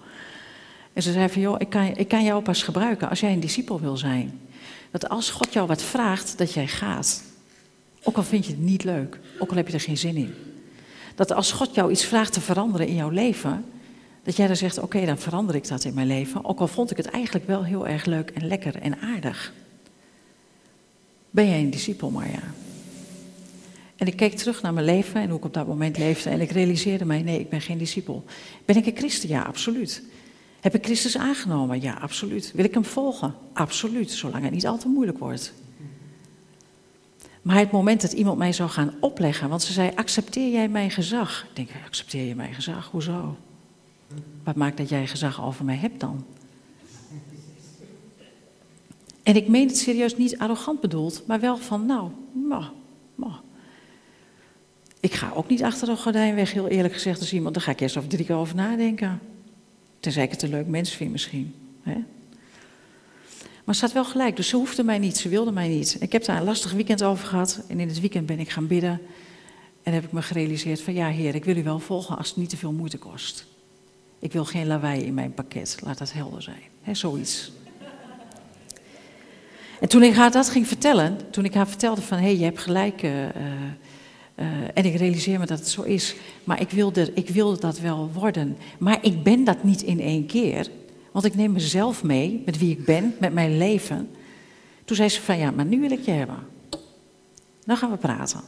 En 0.94 1.02
ze 1.02 1.12
zei 1.12 1.30
van, 1.30 1.42
joh, 1.42 1.56
ik 1.60 1.70
kan, 1.70 1.98
ik 1.98 2.08
kan 2.08 2.24
jou 2.24 2.44
pas 2.44 2.63
gebruiken 2.63 3.10
als 3.10 3.20
jij 3.20 3.34
een 3.34 3.39
discipel 3.39 3.80
wil 3.80 3.98
zijn. 3.98 4.39
Dat 4.92 5.10
als 5.10 5.30
God 5.30 5.54
jou 5.54 5.68
wat 5.68 5.82
vraagt, 5.82 6.38
dat 6.38 6.54
jij 6.54 6.68
gaat. 6.68 7.24
Ook 8.04 8.18
al 8.18 8.24
vind 8.24 8.46
je 8.46 8.52
het 8.52 8.62
niet 8.62 8.84
leuk, 8.84 9.20
ook 9.39 9.50
al 9.50 9.56
heb 9.56 9.68
je 9.68 9.74
er 9.74 9.80
geen 9.80 9.98
zin 9.98 10.15
in. 10.15 10.34
Dat 11.15 11.32
als 11.32 11.52
God 11.52 11.76
jou 11.76 11.91
iets 11.91 12.06
vraagt 12.06 12.34
te 12.34 12.41
veranderen 12.41 12.88
in 12.88 12.95
jouw 12.95 13.10
leven, 13.10 13.65
dat 14.24 14.36
jij 14.36 14.47
dan 14.47 14.56
zegt, 14.56 14.80
oké, 14.80 15.06
dan 15.06 15.17
verander 15.17 15.56
ik 15.56 15.67
dat 15.67 15.84
in 15.84 15.93
mijn 15.93 16.08
leven. 16.08 16.45
Ook 16.45 16.60
al 16.60 16.67
vond 16.67 16.91
ik 16.91 16.97
het 16.97 17.06
eigenlijk 17.06 17.47
wel 17.47 17.63
heel 17.63 17.88
erg 17.88 18.06
leuk 18.06 18.30
en 18.30 18.47
lekker 18.47 18.76
en 18.76 19.00
aardig. 19.00 19.54
Ben 21.30 21.47
jij 21.47 21.60
een 21.60 21.69
discipel, 21.69 22.10
Marja? 22.10 22.43
En 23.95 24.08
ik 24.08 24.15
keek 24.15 24.38
terug 24.38 24.62
naar 24.62 24.74
mijn 24.74 24.86
leven 24.86 25.21
en 25.21 25.30
hoe 25.30 25.38
ik 25.38 25.45
op 25.45 25.54
dat 25.54 25.67
moment 25.67 25.97
leefde. 25.97 26.30
En 26.30 26.41
ik 26.41 26.52
realiseerde 26.52 27.06
mij, 27.06 27.21
nee, 27.21 27.39
ik 27.39 27.50
ben 27.50 27.62
geen 27.62 27.78
discipel. 27.78 28.24
Ben 28.65 28.76
ik 28.76 28.86
een 28.86 28.97
christen? 28.97 29.30
Ja, 29.30 29.41
absoluut. 29.41 30.04
Heb 30.62 30.76
ik 30.76 30.86
Christus 30.86 31.17
aangenomen? 31.17 31.82
Ja, 31.82 31.93
absoluut. 31.93 32.52
Wil 32.56 32.65
ik 32.65 32.74
hem 32.74 32.86
volgen? 32.86 33.36
Absoluut, 33.54 34.12
zolang 34.12 34.43
het 34.43 34.54
niet 34.54 34.67
al 34.67 34.78
te 34.78 34.88
moeilijk 34.88 35.17
wordt. 35.19 35.54
Maar 37.41 37.58
het 37.58 37.71
moment 37.71 38.01
dat 38.01 38.12
iemand 38.12 38.38
mij 38.38 38.54
zou 38.54 38.69
gaan 38.69 38.93
opleggen, 38.99 39.49
want 39.49 39.62
ze 39.62 39.73
zei: 39.73 39.91
Accepteer 39.95 40.51
jij 40.51 40.69
mijn 40.69 40.91
gezag? 40.91 41.45
Ik 41.49 41.56
denk: 41.56 41.69
Accepteer 41.86 42.25
je 42.25 42.36
mijn 42.36 42.54
gezag? 42.54 42.89
Hoezo? 42.91 43.38
Wat 44.43 44.56
maakt 44.56 44.77
dat 44.77 44.89
jij 44.89 45.08
gezag 45.08 45.43
over 45.43 45.65
mij 45.65 45.75
hebt 45.77 45.99
dan? 45.99 46.25
En 49.23 49.36
ik 49.36 49.47
meen 49.47 49.67
het 49.67 49.77
serieus 49.77 50.17
niet 50.17 50.38
arrogant 50.38 50.82
bedoeld, 50.82 51.23
maar 51.27 51.39
wel 51.39 51.58
van: 51.58 51.86
Nou, 51.86 52.10
nou, 52.34 52.63
nou 53.15 53.34
ik 55.01 55.13
ga 55.13 55.32
ook 55.36 55.49
niet 55.49 55.63
achter 55.63 55.88
de 55.88 55.95
gordijn 55.95 56.36
weg, 56.36 56.51
heel 56.51 56.67
eerlijk 56.67 56.93
gezegd, 56.93 57.19
als 57.19 57.34
iemand. 57.34 57.54
Dan 57.54 57.63
ga 57.63 57.71
ik 57.71 57.80
eerst 57.80 57.97
over 57.97 58.10
drie 58.10 58.25
keer 58.25 58.36
over 58.36 58.56
nadenken. 58.56 59.19
Tenzij 59.99 60.23
ik 60.23 60.32
het 60.32 60.41
een 60.41 60.49
leuk 60.49 60.67
mens 60.67 60.95
vind 60.95 61.12
misschien. 61.12 61.54
Hè? 61.82 62.04
Maar 63.72 63.80
ze 63.80 63.86
had 63.86 63.96
wel 63.96 64.06
gelijk, 64.06 64.36
dus 64.36 64.48
ze 64.48 64.56
hoefde 64.56 64.84
mij 64.84 64.98
niet, 65.00 65.18
ze 65.18 65.30
wilde 65.30 65.52
mij 65.52 65.68
niet. 65.68 65.98
Ik 66.00 66.12
heb 66.12 66.26
daar 66.26 66.38
een 66.38 66.44
lastig 66.44 66.72
weekend 66.72 67.04
over 67.04 67.28
gehad. 67.28 67.62
En 67.68 67.80
in 67.80 67.88
het 67.88 68.00
weekend 68.00 68.26
ben 68.26 68.40
ik 68.40 68.50
gaan 68.50 68.68
bidden. 68.68 69.02
En 69.84 69.94
heb 69.94 70.04
ik 70.04 70.12
me 70.12 70.22
gerealiseerd 70.22 70.82
van 70.82 70.94
ja, 70.94 71.08
heer, 71.08 71.36
ik 71.36 71.46
wil 71.46 71.58
u 71.58 71.64
wel 71.64 71.80
volgen 71.80 72.18
als 72.18 72.28
het 72.28 72.38
niet 72.38 72.50
te 72.50 72.58
veel 72.58 72.72
moeite 72.72 72.98
kost. 72.98 73.46
Ik 74.20 74.34
wil 74.34 74.46
geen 74.46 74.68
lawaai 74.68 75.02
in 75.02 75.14
mijn 75.14 75.34
pakket, 75.34 75.78
laat 75.84 75.98
dat 75.98 76.14
helder 76.14 76.42
zijn. 76.42 76.62
He, 76.82 76.94
zoiets. 76.94 77.52
En 79.80 79.90
toen 79.90 80.04
ik 80.04 80.14
haar 80.14 80.32
dat 80.32 80.50
ging 80.50 80.68
vertellen, 80.68 81.18
toen 81.30 81.46
ik 81.46 81.54
haar 81.54 81.68
vertelde 81.68 82.02
van 82.02 82.18
hé, 82.18 82.24
hey, 82.24 82.38
je 82.38 82.44
hebt 82.44 82.60
gelijk, 82.60 83.04
uh, 83.04 83.22
uh, 83.22 83.30
en 84.74 84.86
ik 84.86 84.96
realiseer 84.96 85.40
me 85.40 85.46
dat 85.46 85.60
het 85.60 85.68
zo 85.68 85.82
is. 85.82 86.16
Maar 86.44 86.62
ik 86.62 86.70
wilde, 86.70 87.12
ik 87.14 87.30
wilde 87.30 87.60
dat 87.60 87.80
wel 87.80 88.10
worden. 88.14 88.58
Maar 88.80 88.98
ik 89.02 89.24
ben 89.24 89.44
dat 89.44 89.64
niet 89.64 89.82
in 89.82 90.00
één 90.00 90.26
keer. 90.26 90.68
Want 91.12 91.26
ik 91.26 91.36
neem 91.36 91.52
mezelf 91.52 92.04
mee, 92.04 92.41
met 92.45 92.58
wie 92.58 92.71
ik 92.71 92.86
ben, 92.86 93.15
met 93.19 93.34
mijn 93.34 93.58
leven. 93.58 94.10
Toen 94.86 94.95
zei 94.95 95.10
ze 95.10 95.21
van 95.21 95.38
ja, 95.38 95.52
maar 95.52 95.65
nu 95.65 95.80
wil 95.80 95.91
ik 95.91 96.06
je 96.06 96.12
hebben. 96.12 96.47
Dan 97.65 97.78
gaan 97.78 97.91
we 97.91 97.97
praten. 97.97 98.41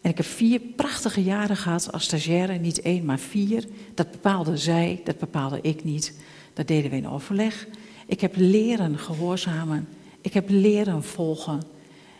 En 0.00 0.10
ik 0.10 0.16
heb 0.16 0.26
vier 0.26 0.60
prachtige 0.60 1.22
jaren 1.22 1.56
gehad 1.56 1.92
als 1.92 2.04
stagiaire, 2.04 2.58
niet 2.58 2.80
één, 2.80 3.04
maar 3.04 3.18
vier. 3.18 3.64
Dat 3.94 4.10
bepaalde 4.10 4.56
zij, 4.56 5.00
dat 5.04 5.18
bepaalde 5.18 5.58
ik 5.62 5.84
niet. 5.84 6.14
Dat 6.52 6.68
deden 6.68 6.90
we 6.90 6.96
in 6.96 7.08
overleg. 7.08 7.66
Ik 8.06 8.20
heb 8.20 8.32
leren 8.36 8.98
gehoorzamen. 8.98 9.88
Ik 10.20 10.32
heb 10.32 10.48
leren 10.48 11.02
volgen. 11.02 11.62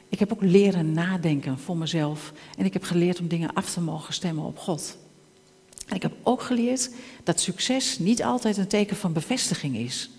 Ik 0.09 0.19
heb 0.19 0.33
ook 0.33 0.43
leren 0.43 0.93
nadenken 0.93 1.59
voor 1.59 1.77
mezelf. 1.77 2.33
En 2.59 2.65
ik 2.65 2.73
heb 2.73 2.83
geleerd 2.83 3.21
om 3.21 3.29
dingen 3.29 3.53
af 3.53 3.73
te 3.73 3.81
mogen 3.81 4.15
stemmen 4.15 4.45
op 4.45 4.59
God. 4.59 4.99
En 5.87 5.97
ik 5.97 6.03
heb 6.03 6.13
ook 6.23 6.43
geleerd 6.43 6.91
dat 7.23 7.41
succes 7.41 7.99
niet 7.99 8.23
altijd 8.23 8.57
een 8.57 8.67
teken 8.67 8.97
van 8.97 9.13
bevestiging 9.13 9.77
is. 9.77 10.11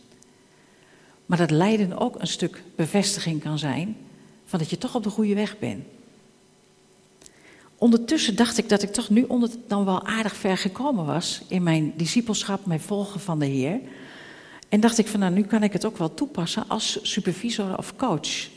Maar 1.25 1.38
dat 1.38 1.51
lijden 1.51 1.97
ook 1.97 2.19
een 2.19 2.27
stuk 2.27 2.63
bevestiging 2.75 3.41
kan 3.41 3.60
zijn 3.60 3.97
van 4.45 4.60
dat 4.60 4.69
je 4.69 4.77
toch 4.77 4.95
op 4.95 5.03
de 5.03 5.10
goede 5.10 5.34
weg 5.34 5.60
bent. 5.60 5.86
Ondertussen 7.77 8.36
dacht 8.36 8.58
ik 8.58 8.69
dat 8.69 8.82
ik 8.82 8.93
toch 8.93 9.10
nu 9.10 9.23
onder, 9.23 9.49
dan 9.67 9.86
wel 9.86 10.06
aardig 10.06 10.36
ver 10.36 10.58
gekomen 10.58 11.06
was 11.06 11.41
in 11.47 11.63
mijn 11.63 11.93
discipelschap, 11.95 12.65
mijn 12.65 12.80
volgen 12.80 13.19
van 13.19 13.39
de 13.39 13.45
Heer. 13.45 13.80
En 14.69 14.80
dacht 14.80 14.97
ik 14.97 15.08
van 15.08 15.19
nou, 15.19 15.34
nu 15.34 15.43
kan 15.43 15.63
ik 15.63 15.73
het 15.73 15.86
ook 15.86 15.97
wel 15.97 16.13
toepassen 16.13 16.67
als 16.67 16.99
supervisor 17.01 17.77
of 17.77 17.95
coach. 17.95 18.49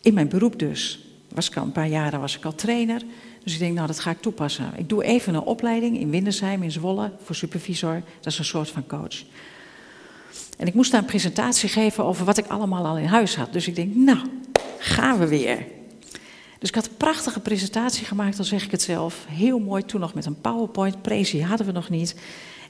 In 0.00 0.14
mijn 0.14 0.28
beroep 0.28 0.58
dus. 0.58 1.06
Was 1.34 1.50
een 1.54 1.72
paar 1.72 1.88
jaren 1.88 2.20
was 2.20 2.36
ik 2.36 2.44
al 2.44 2.54
trainer. 2.54 3.02
Dus 3.44 3.52
ik 3.52 3.58
denk, 3.58 3.74
nou, 3.74 3.86
dat 3.86 4.00
ga 4.00 4.10
ik 4.10 4.20
toepassen. 4.20 4.72
Ik 4.76 4.88
doe 4.88 5.04
even 5.04 5.34
een 5.34 5.40
opleiding 5.40 5.98
in 5.98 6.10
Windersheim, 6.10 6.62
in 6.62 6.72
Zwolle, 6.72 7.12
voor 7.22 7.34
supervisor. 7.34 8.02
Dat 8.20 8.32
is 8.32 8.38
een 8.38 8.44
soort 8.44 8.70
van 8.70 8.86
coach. 8.86 9.24
En 10.58 10.66
ik 10.66 10.74
moest 10.74 10.90
daar 10.90 11.00
een 11.00 11.06
presentatie 11.06 11.68
geven 11.68 12.04
over 12.04 12.24
wat 12.24 12.38
ik 12.38 12.46
allemaal 12.46 12.86
al 12.86 12.98
in 12.98 13.04
huis 13.04 13.36
had. 13.36 13.52
Dus 13.52 13.66
ik 13.66 13.74
denk, 13.74 13.94
nou, 13.94 14.18
gaan 14.78 15.18
we 15.18 15.28
weer. 15.28 15.66
Dus 16.58 16.68
ik 16.68 16.74
had 16.74 16.86
een 16.86 16.96
prachtige 16.96 17.40
presentatie 17.40 18.06
gemaakt, 18.06 18.36
dan 18.36 18.46
zeg 18.46 18.64
ik 18.64 18.70
het 18.70 18.82
zelf. 18.82 19.24
Heel 19.28 19.58
mooi, 19.58 19.84
toen 19.84 20.00
nog 20.00 20.14
met 20.14 20.26
een 20.26 20.40
PowerPoint. 20.40 21.02
Prezi 21.02 21.42
hadden 21.42 21.66
we 21.66 21.72
nog 21.72 21.88
niet. 21.88 22.14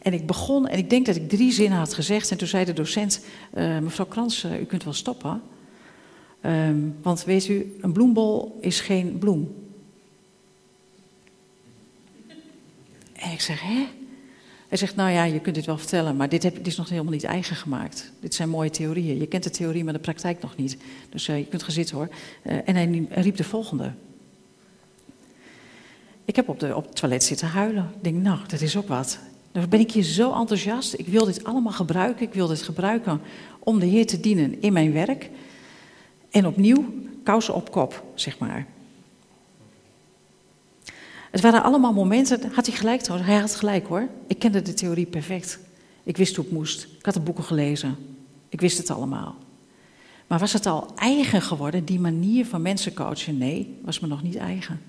En 0.02 0.12
ik 0.12 0.26
begon, 0.26 0.68
en 0.68 0.78
ik 0.78 0.90
denk 0.90 1.06
dat 1.06 1.16
ik 1.16 1.28
drie 1.28 1.52
zinnen 1.52 1.78
had 1.78 1.94
gezegd. 1.94 2.30
En 2.30 2.36
toen 2.36 2.48
zei 2.48 2.64
de 2.64 2.72
docent, 2.72 3.24
uh, 3.54 3.78
mevrouw 3.78 4.06
Krans, 4.06 4.44
uh, 4.44 4.60
u 4.60 4.64
kunt 4.64 4.84
wel 4.84 4.92
stoppen. 4.92 5.42
Ehm, 6.42 6.78
want 7.02 7.24
weet 7.24 7.48
u, 7.48 7.76
een 7.80 7.92
bloembol 7.92 8.58
is 8.60 8.80
geen 8.80 9.18
bloem. 9.18 9.54
En 13.12 13.30
ik 13.30 13.40
zeg, 13.40 13.60
hè? 13.60 13.86
Hij 14.68 14.78
zegt, 14.78 14.96
nou 14.96 15.10
ja, 15.10 15.24
je 15.24 15.40
kunt 15.40 15.54
dit 15.54 15.66
wel 15.66 15.78
vertellen, 15.78 16.16
maar 16.16 16.28
dit, 16.28 16.42
heb, 16.42 16.54
dit 16.54 16.66
is 16.66 16.76
nog 16.76 16.88
helemaal 16.88 17.12
niet 17.12 17.24
eigen 17.24 17.56
gemaakt. 17.56 18.12
Dit 18.20 18.34
zijn 18.34 18.48
mooie 18.48 18.70
theorieën. 18.70 19.18
Je 19.18 19.26
kent 19.26 19.42
de 19.42 19.50
theorie, 19.50 19.84
maar 19.84 19.92
de 19.92 19.98
praktijk 19.98 20.42
nog 20.42 20.56
niet. 20.56 20.76
Dus 21.10 21.28
uh, 21.28 21.38
je 21.38 21.46
kunt 21.46 21.62
gaan 21.62 21.72
zitten 21.72 21.96
hoor. 21.96 22.08
Uh, 22.42 22.52
en 22.64 22.74
hij, 22.74 23.06
hij 23.08 23.22
riep 23.22 23.36
de 23.36 23.44
volgende. 23.44 23.92
Ik 26.24 26.36
heb 26.36 26.48
op, 26.48 26.60
de, 26.60 26.76
op 26.76 26.84
het 26.84 26.96
toilet 26.96 27.24
zitten 27.24 27.48
huilen. 27.48 27.90
Ik 27.96 28.04
denk, 28.04 28.16
nou, 28.16 28.38
dat 28.46 28.60
is 28.60 28.76
ook 28.76 28.88
wat. 28.88 29.18
Dan 29.52 29.68
ben 29.68 29.80
ik 29.80 29.92
hier 29.92 30.02
zo 30.02 30.32
enthousiast. 30.32 30.94
Ik 30.98 31.06
wil 31.06 31.24
dit 31.24 31.44
allemaal 31.44 31.72
gebruiken. 31.72 32.26
Ik 32.26 32.34
wil 32.34 32.46
dit 32.46 32.62
gebruiken 32.62 33.20
om 33.58 33.78
de 33.78 33.86
Heer 33.86 34.06
te 34.06 34.20
dienen 34.20 34.62
in 34.62 34.72
mijn 34.72 34.92
werk. 34.92 35.30
En 36.32 36.46
opnieuw, 36.46 36.94
kousen 37.22 37.54
op 37.54 37.70
kop, 37.70 38.04
zeg 38.14 38.38
maar. 38.38 38.66
Het 41.30 41.40
waren 41.40 41.62
allemaal 41.62 41.92
momenten, 41.92 42.52
had 42.52 42.66
hij 42.66 42.76
gelijk 42.76 43.00
trouwens, 43.00 43.30
hij 43.30 43.40
had 43.40 43.54
gelijk 43.54 43.86
hoor. 43.86 44.08
Ik 44.26 44.38
kende 44.38 44.62
de 44.62 44.74
theorie 44.74 45.06
perfect. 45.06 45.58
Ik 46.02 46.16
wist 46.16 46.36
hoe 46.36 46.44
het 46.44 46.54
moest. 46.54 46.86
Ik 46.98 47.04
had 47.04 47.14
de 47.14 47.20
boeken 47.20 47.44
gelezen. 47.44 47.96
Ik 48.48 48.60
wist 48.60 48.78
het 48.78 48.90
allemaal. 48.90 49.34
Maar 50.26 50.38
was 50.38 50.52
het 50.52 50.66
al 50.66 50.90
eigen 50.96 51.42
geworden, 51.42 51.84
die 51.84 52.00
manier 52.00 52.46
van 52.46 52.62
mensen 52.62 52.94
coachen? 52.94 53.38
Nee, 53.38 53.78
was 53.82 54.00
me 54.00 54.08
nog 54.08 54.22
niet 54.22 54.36
eigen. 54.36 54.80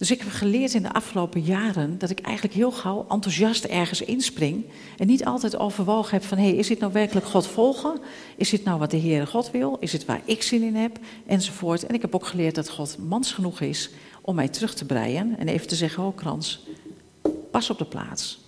Dus 0.00 0.10
ik 0.10 0.18
heb 0.18 0.28
geleerd 0.28 0.74
in 0.74 0.82
de 0.82 0.92
afgelopen 0.92 1.40
jaren 1.40 1.98
dat 1.98 2.10
ik 2.10 2.20
eigenlijk 2.20 2.54
heel 2.54 2.72
gauw 2.72 3.06
enthousiast 3.08 3.64
ergens 3.64 4.00
inspring. 4.00 4.64
En 4.98 5.06
niet 5.06 5.24
altijd 5.24 5.56
overwogen 5.56 6.10
heb 6.10 6.24
van, 6.24 6.38
hé, 6.38 6.44
hey, 6.44 6.54
is 6.54 6.66
dit 6.66 6.78
nou 6.78 6.92
werkelijk 6.92 7.26
God 7.26 7.46
volgen? 7.46 8.00
Is 8.36 8.50
dit 8.50 8.64
nou 8.64 8.78
wat 8.78 8.90
de 8.90 9.00
Heere 9.00 9.26
God 9.26 9.50
wil? 9.50 9.76
Is 9.80 9.92
het 9.92 10.04
waar 10.04 10.20
ik 10.24 10.42
zin 10.42 10.62
in 10.62 10.74
heb? 10.74 10.98
Enzovoort. 11.26 11.86
En 11.86 11.94
ik 11.94 12.00
heb 12.00 12.14
ook 12.14 12.26
geleerd 12.26 12.54
dat 12.54 12.70
God 12.70 12.98
mans 12.98 13.32
genoeg 13.32 13.60
is 13.60 13.90
om 14.20 14.34
mij 14.34 14.48
terug 14.48 14.74
te 14.74 14.84
breien. 14.84 15.38
En 15.38 15.48
even 15.48 15.68
te 15.68 15.76
zeggen, 15.76 16.02
oh 16.02 16.16
krans, 16.16 16.66
pas 17.50 17.70
op 17.70 17.78
de 17.78 17.84
plaats. 17.84 18.40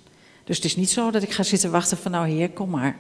Dus 0.45 0.57
het 0.57 0.65
is 0.65 0.77
niet 0.77 0.91
zo 0.91 1.11
dat 1.11 1.23
ik 1.23 1.31
ga 1.31 1.43
zitten 1.43 1.71
wachten 1.71 1.97
van, 1.97 2.11
nou 2.11 2.29
heer, 2.29 2.51
kom 2.51 2.71
maar 2.71 2.97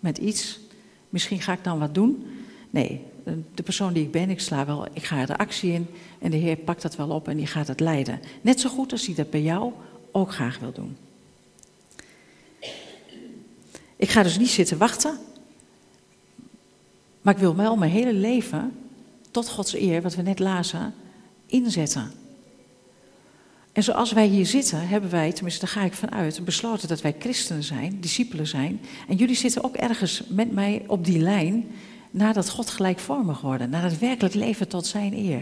met 0.00 0.18
iets. 0.18 0.60
Misschien 1.08 1.40
ga 1.40 1.52
ik 1.52 1.64
dan 1.64 1.78
wat 1.78 1.94
doen. 1.94 2.26
Nee, 2.70 3.04
de 3.54 3.62
persoon 3.62 3.92
die 3.92 4.02
ik 4.02 4.10
ben, 4.10 4.30
ik 4.30 4.40
sla 4.40 4.66
wel, 4.66 4.86
ik 4.92 5.04
ga 5.04 5.20
er 5.20 5.36
actie 5.36 5.72
in 5.72 5.86
en 6.18 6.30
de 6.30 6.36
Heer 6.36 6.56
pakt 6.56 6.82
dat 6.82 6.96
wel 6.96 7.08
op 7.08 7.28
en 7.28 7.36
die 7.36 7.46
gaat 7.46 7.68
het 7.68 7.80
leiden. 7.80 8.20
Net 8.40 8.60
zo 8.60 8.68
goed 8.68 8.92
als 8.92 9.06
hij 9.06 9.14
dat 9.14 9.30
bij 9.30 9.42
jou 9.42 9.72
ook 10.10 10.32
graag 10.32 10.58
wil 10.58 10.72
doen. 10.72 10.96
Ik 13.96 14.10
ga 14.10 14.22
dus 14.22 14.38
niet 14.38 14.50
zitten 14.50 14.78
wachten, 14.78 15.18
maar 17.22 17.34
ik 17.34 17.40
wil 17.40 17.56
wel 17.56 17.76
mijn 17.76 17.90
hele 17.90 18.12
leven 18.12 18.72
tot 19.30 19.48
Gods 19.48 19.74
eer, 19.74 20.02
wat 20.02 20.14
we 20.14 20.22
net 20.22 20.38
lazen, 20.38 20.94
inzetten. 21.46 22.12
En 23.72 23.82
zoals 23.82 24.12
wij 24.12 24.26
hier 24.26 24.46
zitten, 24.46 24.88
hebben 24.88 25.10
wij, 25.10 25.32
tenminste 25.32 25.60
daar 25.60 25.74
ga 25.74 25.82
ik 25.82 25.92
vanuit, 25.92 26.44
besloten 26.44 26.88
dat 26.88 27.00
wij 27.00 27.14
christenen 27.18 27.62
zijn, 27.62 28.00
discipelen 28.00 28.46
zijn. 28.46 28.80
En 29.08 29.16
jullie 29.16 29.36
zitten 29.36 29.64
ook 29.64 29.76
ergens 29.76 30.22
met 30.28 30.52
mij 30.52 30.84
op 30.86 31.04
die 31.04 31.18
lijn 31.18 31.70
naar 32.12 32.34
dat 32.34 32.50
God 32.50 32.70
gelijkvormig 32.70 33.40
worden, 33.40 33.70
naar 33.70 33.82
het 33.82 33.98
werkelijk 33.98 34.34
leven 34.34 34.68
tot 34.68 34.86
zijn 34.86 35.14
eer. 35.14 35.40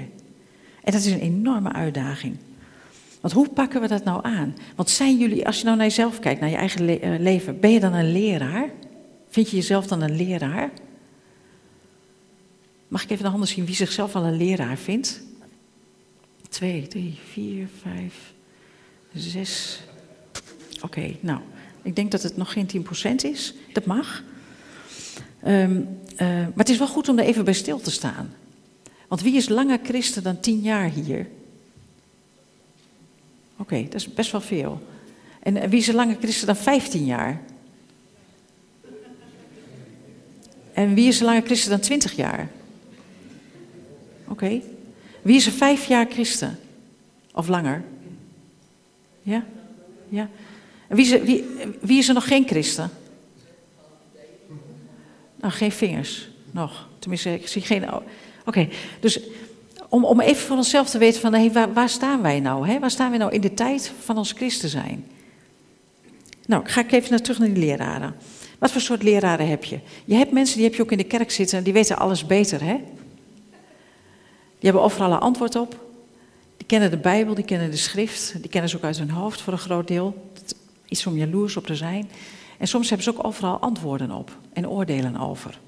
En 0.82 0.92
dat 0.92 1.04
is 1.04 1.12
een 1.12 1.20
enorme 1.20 1.72
uitdaging. 1.72 2.36
Want 3.20 3.34
hoe 3.34 3.48
pakken 3.48 3.80
we 3.80 3.88
dat 3.88 4.04
nou 4.04 4.24
aan? 4.24 4.56
Want 4.76 4.90
zijn 4.90 5.18
jullie, 5.18 5.46
als 5.46 5.58
je 5.58 5.64
nou 5.64 5.76
naar 5.76 5.86
jezelf 5.86 6.18
kijkt, 6.18 6.40
naar 6.40 6.50
je 6.50 6.56
eigen 6.56 7.00
eh, 7.00 7.20
leven, 7.20 7.60
ben 7.60 7.70
je 7.70 7.80
dan 7.80 7.92
een 7.92 8.12
leraar? 8.12 8.70
Vind 9.28 9.50
je 9.50 9.56
jezelf 9.56 9.86
dan 9.86 10.02
een 10.02 10.16
leraar? 10.16 10.70
Mag 12.88 13.02
ik 13.02 13.10
even 13.10 13.24
de 13.24 13.30
handen 13.30 13.48
zien 13.48 13.64
wie 13.64 13.74
zichzelf 13.74 14.16
al 14.16 14.24
een 14.24 14.36
leraar 14.36 14.76
vindt? 14.76 15.22
Twee, 16.48 16.86
drie, 16.86 17.18
vier, 17.30 17.68
vijf, 17.82 18.32
zes. 19.14 19.80
Oké, 20.82 21.16
nou, 21.20 21.40
ik 21.82 21.96
denk 21.96 22.10
dat 22.10 22.22
het 22.22 22.36
nog 22.36 22.52
geen 22.52 22.86
10% 23.12 23.14
is. 23.14 23.54
Dat 23.72 23.84
mag. 23.84 24.22
Um, 25.46 25.98
uh, 26.12 26.28
maar 26.28 26.52
het 26.56 26.68
is 26.68 26.78
wel 26.78 26.88
goed 26.88 27.08
om 27.08 27.18
er 27.18 27.24
even 27.24 27.44
bij 27.44 27.54
stil 27.54 27.80
te 27.80 27.90
staan. 27.90 28.34
Want 29.08 29.22
wie 29.22 29.36
is 29.36 29.48
langer 29.48 29.78
christen 29.82 30.22
dan 30.22 30.40
tien 30.40 30.60
jaar 30.60 30.88
hier? 30.90 31.26
Oké, 33.56 33.82
dat 33.82 33.94
is 33.94 34.14
best 34.14 34.32
wel 34.32 34.40
veel. 34.40 34.86
En 35.42 35.68
wie 35.68 35.78
is 35.78 35.88
er 35.88 35.94
langer 35.94 36.16
christen 36.20 36.46
dan 36.46 36.56
15 36.56 37.04
jaar? 37.04 37.40
En 40.72 40.94
wie 40.94 41.08
is 41.08 41.18
er 41.18 41.24
langer 41.24 41.42
christen 41.42 41.70
dan 41.70 41.80
20 41.80 42.12
jaar? 42.12 42.50
Oké. 44.28 44.60
Wie 45.22 45.36
is 45.36 45.46
er 45.46 45.52
vijf 45.52 45.84
jaar 45.84 46.06
christen? 46.10 46.58
Of 47.32 47.48
langer? 47.48 47.84
Ja? 49.22 49.44
Ja. 50.08 50.28
En 50.88 50.96
wie 50.96 51.14
is 51.14 51.22
wie, 51.22 51.44
wie 51.80 51.98
is 51.98 52.08
er 52.08 52.14
nog 52.14 52.26
geen 52.26 52.46
christen? 52.46 52.90
Nou, 55.40 55.52
geen 55.52 55.72
vingers. 55.72 56.28
Nog. 56.50 56.88
Tenminste, 56.98 57.34
ik 57.34 57.48
zie 57.48 57.62
geen. 57.62 57.84
Oké, 58.44 58.68
dus 59.00 59.20
om, 59.88 60.04
om 60.04 60.20
even 60.20 60.46
voor 60.46 60.56
onszelf 60.56 60.90
te 60.90 60.98
weten 60.98 61.20
van 61.20 61.34
hey, 61.34 61.52
waar, 61.52 61.72
waar 61.72 61.88
staan 61.88 62.22
wij 62.22 62.40
nou? 62.40 62.68
Hè? 62.68 62.78
Waar 62.78 62.90
staan 62.90 63.10
wij 63.10 63.18
nou 63.18 63.32
in 63.32 63.40
de 63.40 63.54
tijd 63.54 63.92
van 64.04 64.16
ons 64.18 64.32
christen 64.32 64.68
zijn? 64.68 65.06
Nou, 66.46 66.62
ga 66.66 66.80
ik 66.80 66.92
even 66.92 67.10
naar 67.10 67.20
terug 67.20 67.38
naar 67.38 67.52
die 67.52 67.64
leraren. 67.64 68.14
Wat 68.58 68.72
voor 68.72 68.80
soort 68.80 69.02
leraren 69.02 69.48
heb 69.48 69.64
je? 69.64 69.78
Je 70.04 70.14
hebt 70.14 70.32
mensen 70.32 70.56
die 70.56 70.64
heb 70.64 70.74
je 70.74 70.82
ook 70.82 70.92
in 70.92 70.98
de 70.98 71.04
kerk 71.04 71.30
zitten 71.30 71.58
en 71.58 71.64
die 71.64 71.72
weten 71.72 71.98
alles 71.98 72.26
beter, 72.26 72.64
hè? 72.64 72.74
Die 74.58 74.70
hebben 74.70 74.82
overal 74.82 75.12
een 75.12 75.18
antwoord 75.18 75.56
op. 75.56 75.88
Die 76.56 76.66
kennen 76.66 76.90
de 76.90 76.96
Bijbel, 76.96 77.34
die 77.34 77.44
kennen 77.44 77.70
de 77.70 77.76
schrift, 77.76 78.34
die 78.40 78.50
kennen 78.50 78.70
ze 78.70 78.76
ook 78.76 78.82
uit 78.82 78.98
hun 78.98 79.10
hoofd 79.10 79.40
voor 79.40 79.52
een 79.52 79.58
groot 79.58 79.88
deel. 79.88 80.30
Iets 80.88 81.06
om 81.06 81.16
jaloers 81.16 81.56
op 81.56 81.66
te 81.66 81.76
zijn. 81.76 82.10
En 82.60 82.68
soms 82.68 82.88
hebben 82.88 83.04
ze 83.04 83.16
ook 83.18 83.26
overal 83.26 83.58
antwoorden 83.58 84.10
op 84.10 84.38
en 84.52 84.68
oordelen 84.68 85.16
over. 85.16 85.58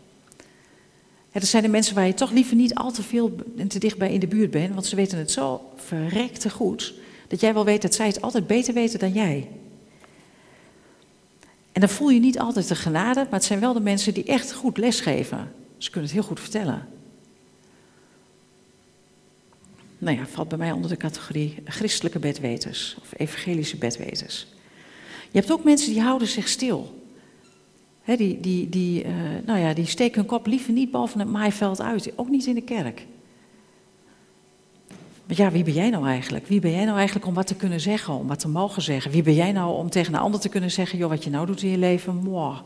Dat 1.32 1.44
zijn 1.44 1.62
de 1.62 1.68
mensen 1.68 1.94
waar 1.94 2.06
je 2.06 2.14
toch 2.14 2.30
liever 2.30 2.56
niet 2.56 2.74
al 2.74 2.92
te 2.92 3.02
veel 3.02 3.36
en 3.56 3.68
te 3.68 3.78
dichtbij 3.78 4.12
in 4.12 4.20
de 4.20 4.26
buurt 4.26 4.50
bent, 4.50 4.74
want 4.74 4.86
ze 4.86 4.96
weten 4.96 5.18
het 5.18 5.30
zo 5.30 5.72
verrekte 5.76 6.50
goed, 6.50 6.94
dat 7.28 7.40
jij 7.40 7.54
wel 7.54 7.64
weet 7.64 7.82
dat 7.82 7.94
zij 7.94 8.06
het 8.06 8.22
altijd 8.22 8.46
beter 8.46 8.74
weten 8.74 8.98
dan 8.98 9.12
jij. 9.12 9.48
En 11.72 11.80
dan 11.80 11.88
voel 11.88 12.10
je 12.10 12.20
niet 12.20 12.38
altijd 12.38 12.68
de 12.68 12.74
genade, 12.74 13.20
maar 13.22 13.38
het 13.38 13.44
zijn 13.44 13.60
wel 13.60 13.72
de 13.72 13.80
mensen 13.80 14.14
die 14.14 14.24
echt 14.24 14.52
goed 14.52 14.78
lesgeven. 14.78 15.52
Ze 15.78 15.90
kunnen 15.90 16.10
het 16.10 16.18
heel 16.18 16.28
goed 16.28 16.40
vertellen. 16.40 16.88
Nou 19.98 20.16
ja, 20.16 20.26
valt 20.26 20.48
bij 20.48 20.58
mij 20.58 20.72
onder 20.72 20.90
de 20.90 20.96
categorie 20.96 21.62
christelijke 21.64 22.18
bedweters 22.18 22.96
of 23.00 23.12
evangelische 23.16 23.76
bedweters. 23.76 24.46
Je 25.32 25.38
hebt 25.38 25.52
ook 25.52 25.64
mensen 25.64 25.92
die 25.92 26.02
houden 26.02 26.28
zich 26.28 26.48
stil 26.48 27.02
die, 28.04 28.40
die, 28.40 28.68
die, 28.68 29.04
uh, 29.04 29.12
nou 29.46 29.58
ja, 29.58 29.74
die 29.74 29.86
steken 29.86 30.20
hun 30.20 30.26
kop 30.26 30.46
liever 30.46 30.72
niet 30.72 30.90
boven 30.90 31.20
het 31.20 31.28
maaiveld 31.28 31.80
uit, 31.80 32.12
ook 32.16 32.28
niet 32.28 32.46
in 32.46 32.54
de 32.54 32.62
kerk. 32.62 33.06
Maar 35.26 35.36
ja, 35.36 35.50
wie 35.50 35.64
ben 35.64 35.74
jij 35.74 35.90
nou 35.90 36.06
eigenlijk? 36.06 36.46
Wie 36.46 36.60
ben 36.60 36.70
jij 36.70 36.84
nou 36.84 36.96
eigenlijk 36.96 37.26
om 37.26 37.34
wat 37.34 37.46
te 37.46 37.54
kunnen 37.54 37.80
zeggen, 37.80 38.14
om 38.14 38.26
wat 38.26 38.38
te 38.38 38.48
mogen 38.48 38.82
zeggen? 38.82 39.10
Wie 39.10 39.22
ben 39.22 39.34
jij 39.34 39.52
nou 39.52 39.76
om 39.76 39.90
tegen 39.90 40.14
een 40.14 40.20
ander 40.20 40.40
te 40.40 40.48
kunnen 40.48 40.70
zeggen, 40.70 40.98
joh, 40.98 41.08
wat 41.08 41.24
je 41.24 41.30
nou 41.30 41.46
doet 41.46 41.62
in 41.62 41.70
je 41.70 41.78
leven, 41.78 42.14
moi. 42.16 42.56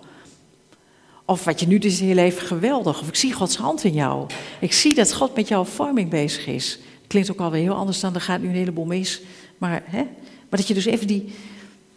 Of 1.24 1.44
wat 1.44 1.60
je 1.60 1.66
nu 1.66 1.78
doet 1.78 2.00
in 2.00 2.06
je 2.06 2.14
leven, 2.14 2.46
geweldig. 2.46 3.00
Of 3.00 3.08
ik 3.08 3.14
zie 3.14 3.32
Gods 3.32 3.56
hand 3.56 3.84
in 3.84 3.92
jou. 3.92 4.26
Ik 4.60 4.72
zie 4.72 4.94
dat 4.94 5.14
God 5.14 5.34
met 5.34 5.48
jouw 5.48 5.64
vorming 5.64 6.10
bezig 6.10 6.46
is. 6.46 6.78
Klinkt 7.06 7.30
ook 7.30 7.40
alweer 7.40 7.62
heel 7.62 7.74
anders 7.74 8.00
dan, 8.00 8.14
er 8.14 8.20
gaat 8.20 8.40
nu 8.40 8.48
een 8.48 8.54
heleboel 8.54 8.84
mis. 8.84 9.22
Maar, 9.58 9.82
hè? 9.86 10.02
maar 10.48 10.58
dat 10.58 10.68
je 10.68 10.74
dus 10.74 10.84
even 10.84 11.06
die, 11.06 11.34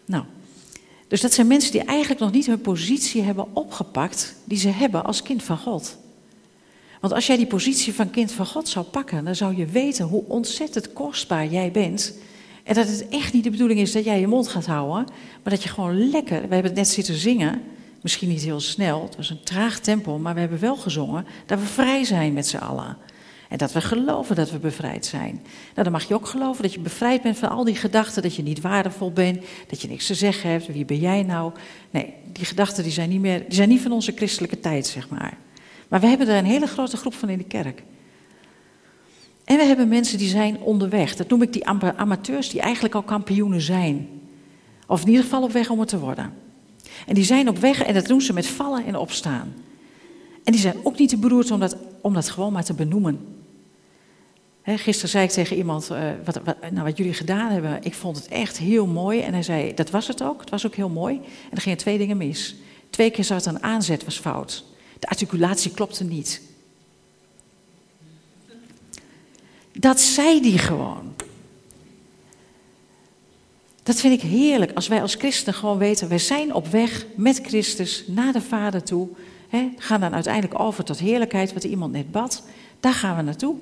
nou, 0.04 0.24
dus 1.10 1.20
dat 1.20 1.32
zijn 1.32 1.46
mensen 1.46 1.72
die 1.72 1.82
eigenlijk 1.82 2.20
nog 2.20 2.32
niet 2.32 2.46
hun 2.46 2.60
positie 2.60 3.22
hebben 3.22 3.46
opgepakt 3.52 4.34
die 4.44 4.58
ze 4.58 4.68
hebben 4.68 5.04
als 5.04 5.22
kind 5.22 5.42
van 5.42 5.58
God. 5.58 5.96
Want 7.00 7.12
als 7.12 7.26
jij 7.26 7.36
die 7.36 7.46
positie 7.46 7.94
van 7.94 8.10
kind 8.10 8.32
van 8.32 8.46
God 8.46 8.68
zou 8.68 8.86
pakken, 8.86 9.24
dan 9.24 9.34
zou 9.34 9.56
je 9.56 9.66
weten 9.66 10.04
hoe 10.04 10.24
ontzettend 10.26 10.92
kostbaar 10.92 11.46
jij 11.46 11.70
bent. 11.70 12.14
En 12.64 12.74
dat 12.74 12.88
het 12.88 13.08
echt 13.08 13.32
niet 13.32 13.44
de 13.44 13.50
bedoeling 13.50 13.80
is 13.80 13.92
dat 13.92 14.04
jij 14.04 14.20
je 14.20 14.26
mond 14.26 14.48
gaat 14.48 14.66
houden, 14.66 15.04
maar 15.42 15.52
dat 15.52 15.62
je 15.62 15.68
gewoon 15.68 16.10
lekker, 16.10 16.36
we 16.36 16.54
hebben 16.54 16.70
het 16.70 16.74
net 16.74 16.88
zitten 16.88 17.14
zingen, 17.14 17.62
misschien 18.02 18.28
niet 18.28 18.42
heel 18.42 18.60
snel, 18.60 19.02
het 19.02 19.16
was 19.16 19.30
een 19.30 19.42
traag 19.42 19.80
tempo, 19.80 20.18
maar 20.18 20.34
we 20.34 20.40
hebben 20.40 20.60
wel 20.60 20.76
gezongen 20.76 21.26
dat 21.46 21.58
we 21.58 21.66
vrij 21.66 22.04
zijn 22.04 22.32
met 22.32 22.46
z'n 22.46 22.56
allen. 22.56 22.96
En 23.50 23.58
dat 23.58 23.72
we 23.72 23.80
geloven 23.80 24.36
dat 24.36 24.50
we 24.50 24.58
bevrijd 24.58 25.06
zijn. 25.06 25.40
Nou, 25.74 25.82
dan 25.82 25.92
mag 25.92 26.08
je 26.08 26.14
ook 26.14 26.26
geloven 26.26 26.62
dat 26.62 26.72
je 26.72 26.80
bevrijd 26.80 27.22
bent 27.22 27.38
van 27.38 27.48
al 27.48 27.64
die 27.64 27.74
gedachten, 27.74 28.22
dat 28.22 28.34
je 28.34 28.42
niet 28.42 28.60
waardevol 28.60 29.12
bent, 29.12 29.44
dat 29.68 29.82
je 29.82 29.88
niks 29.88 30.06
te 30.06 30.14
zeggen 30.14 30.50
hebt, 30.50 30.66
wie 30.66 30.84
ben 30.84 30.98
jij 30.98 31.22
nou? 31.22 31.52
Nee, 31.90 32.14
die 32.32 32.44
gedachten 32.44 32.82
die 32.82 32.92
zijn, 32.92 33.08
niet 33.08 33.20
meer, 33.20 33.38
die 33.38 33.54
zijn 33.54 33.68
niet 33.68 33.80
van 33.80 33.92
onze 33.92 34.12
christelijke 34.12 34.60
tijd, 34.60 34.86
zeg 34.86 35.08
maar. 35.08 35.36
Maar 35.88 36.00
we 36.00 36.06
hebben 36.06 36.28
er 36.28 36.36
een 36.36 36.44
hele 36.44 36.66
grote 36.66 36.96
groep 36.96 37.14
van 37.14 37.28
in 37.28 37.38
de 37.38 37.44
kerk. 37.44 37.82
En 39.44 39.56
we 39.56 39.64
hebben 39.64 39.88
mensen 39.88 40.18
die 40.18 40.28
zijn 40.28 40.58
onderweg. 40.58 41.16
Dat 41.16 41.28
noem 41.28 41.42
ik 41.42 41.52
die 41.52 41.66
amateurs 41.96 42.50
die 42.50 42.60
eigenlijk 42.60 42.94
al 42.94 43.02
kampioenen 43.02 43.60
zijn. 43.60 44.08
Of 44.86 45.00
in 45.00 45.08
ieder 45.08 45.22
geval 45.22 45.42
op 45.42 45.52
weg 45.52 45.70
om 45.70 45.80
het 45.80 45.88
te 45.88 45.98
worden. 45.98 46.32
En 47.06 47.14
die 47.14 47.24
zijn 47.24 47.48
op 47.48 47.58
weg 47.58 47.82
en 47.82 47.94
dat 47.94 48.06
doen 48.06 48.20
ze 48.20 48.32
met 48.32 48.46
vallen 48.46 48.86
en 48.86 48.96
opstaan. 48.96 49.54
En 50.44 50.52
die 50.52 50.60
zijn 50.60 50.76
ook 50.82 50.98
niet 50.98 51.08
te 51.08 51.16
beroerd 51.16 51.50
om 51.50 51.60
dat 51.60 51.76
om 52.00 52.14
dat 52.14 52.30
gewoon 52.30 52.52
maar 52.52 52.64
te 52.64 52.74
benoemen. 52.74 53.39
Gisteren 54.64 55.10
zei 55.10 55.24
ik 55.24 55.30
tegen 55.30 55.56
iemand, 55.56 55.90
uh, 55.90 56.10
wat, 56.24 56.40
wat, 56.44 56.56
nou, 56.70 56.84
wat 56.84 56.96
jullie 56.96 57.14
gedaan 57.14 57.50
hebben, 57.50 57.82
ik 57.82 57.94
vond 57.94 58.16
het 58.16 58.28
echt 58.28 58.58
heel 58.58 58.86
mooi. 58.86 59.20
En 59.20 59.32
hij 59.32 59.42
zei, 59.42 59.74
dat 59.74 59.90
was 59.90 60.08
het 60.08 60.22
ook, 60.22 60.40
het 60.40 60.50
was 60.50 60.66
ook 60.66 60.74
heel 60.74 60.88
mooi. 60.88 61.14
En 61.50 61.56
er 61.56 61.60
gingen 61.60 61.78
twee 61.78 61.98
dingen 61.98 62.16
mis. 62.16 62.54
Twee 62.90 63.10
keer 63.10 63.24
zat 63.24 63.46
een 63.46 63.62
aanzet 63.62 64.04
was 64.04 64.18
fout. 64.18 64.64
De 64.98 65.06
articulatie 65.06 65.70
klopte 65.70 66.04
niet. 66.04 66.42
Dat 69.72 70.00
zei 70.00 70.40
die 70.40 70.58
gewoon. 70.58 71.14
Dat 73.82 74.00
vind 74.00 74.22
ik 74.22 74.30
heerlijk 74.30 74.72
als 74.72 74.88
wij 74.88 75.02
als 75.02 75.14
christenen 75.14 75.54
gewoon 75.54 75.78
weten, 75.78 76.08
wij 76.08 76.18
zijn 76.18 76.54
op 76.54 76.66
weg 76.66 77.06
met 77.16 77.40
Christus 77.42 78.04
naar 78.06 78.32
de 78.32 78.40
Vader 78.40 78.82
toe. 78.82 79.08
Gaan 79.76 80.00
dan 80.00 80.14
uiteindelijk 80.14 80.60
over 80.60 80.84
tot 80.84 80.98
heerlijkheid, 80.98 81.52
wat 81.52 81.64
iemand 81.64 81.92
net 81.92 82.10
bad. 82.10 82.42
Daar 82.80 82.92
gaan 82.92 83.16
we 83.16 83.22
naartoe. 83.22 83.56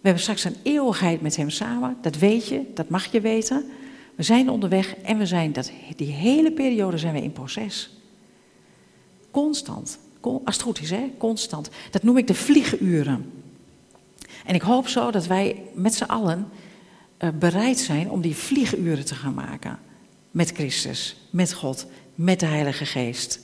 We 0.00 0.06
hebben 0.06 0.22
straks 0.22 0.44
een 0.44 0.56
eeuwigheid 0.62 1.20
met 1.20 1.36
Hem 1.36 1.50
samen. 1.50 1.96
Dat 2.00 2.16
weet 2.16 2.46
je, 2.46 2.62
dat 2.74 2.88
mag 2.88 3.12
je 3.12 3.20
weten. 3.20 3.64
We 4.14 4.22
zijn 4.22 4.50
onderweg 4.50 4.96
en 4.96 5.18
we 5.18 5.26
zijn 5.26 5.52
dat, 5.52 5.72
die 5.96 6.12
hele 6.12 6.52
periode 6.52 6.98
zijn 6.98 7.14
we 7.14 7.22
in 7.22 7.32
proces. 7.32 7.90
Constant. 9.30 9.98
Als 10.20 10.54
het 10.54 10.62
goed 10.62 10.80
is, 10.80 10.90
hè? 10.90 11.10
constant. 11.18 11.70
Dat 11.90 12.02
noem 12.02 12.16
ik 12.16 12.26
de 12.26 12.34
vlieguren. 12.34 13.32
En 14.44 14.54
ik 14.54 14.62
hoop 14.62 14.88
zo 14.88 15.10
dat 15.10 15.26
wij 15.26 15.62
met 15.74 15.94
z'n 15.94 16.04
allen 16.04 16.48
uh, 17.18 17.30
bereid 17.38 17.78
zijn 17.78 18.10
om 18.10 18.20
die 18.20 18.36
vlieguren 18.36 19.04
te 19.04 19.14
gaan 19.14 19.34
maken. 19.34 19.78
Met 20.30 20.50
Christus, 20.50 21.16
met 21.30 21.52
God, 21.52 21.86
met 22.14 22.40
de 22.40 22.46
Heilige 22.46 22.86
Geest. 22.86 23.40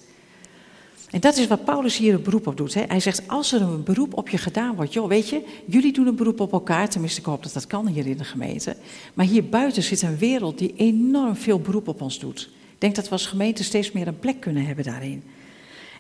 En 1.17 1.23
dat 1.23 1.37
is 1.37 1.47
wat 1.47 1.65
Paulus 1.65 1.97
hier 1.97 2.15
een 2.15 2.23
beroep 2.23 2.47
op 2.47 2.57
doet. 2.57 2.75
Hè. 2.75 2.83
Hij 2.89 3.01
zegt, 3.01 3.29
als 3.29 3.53
er 3.53 3.63
een 3.63 3.83
beroep 3.83 4.15
op 4.15 4.29
je 4.29 4.39
gedaan 4.39 4.75
wordt, 4.75 4.93
joh, 4.93 5.09
weet 5.09 5.29
je, 5.29 5.45
jullie 5.67 5.93
doen 5.93 6.07
een 6.07 6.17
beroep 6.17 6.41
op 6.41 6.53
elkaar, 6.53 6.89
tenminste 6.89 7.21
ik 7.21 7.27
hoop 7.27 7.43
dat 7.43 7.53
dat 7.53 7.67
kan 7.67 7.87
hier 7.87 8.07
in 8.07 8.17
de 8.17 8.25
gemeente. 8.25 8.77
Maar 9.15 9.27
hier 9.27 9.49
buiten 9.49 9.83
zit 9.83 10.03
een 10.03 10.19
wereld 10.19 10.59
die 10.59 10.75
enorm 10.77 11.37
veel 11.37 11.61
beroep 11.61 11.89
op 11.89 12.01
ons 12.01 12.19
doet. 12.19 12.51
Ik 12.73 12.81
denk 12.81 12.95
dat 12.95 13.05
we 13.05 13.11
als 13.11 13.27
gemeente 13.27 13.65
steeds 13.65 13.93
meer 13.93 14.07
een 14.07 14.19
plek 14.19 14.41
kunnen 14.41 14.67
hebben 14.67 14.85
daarin. 14.85 15.25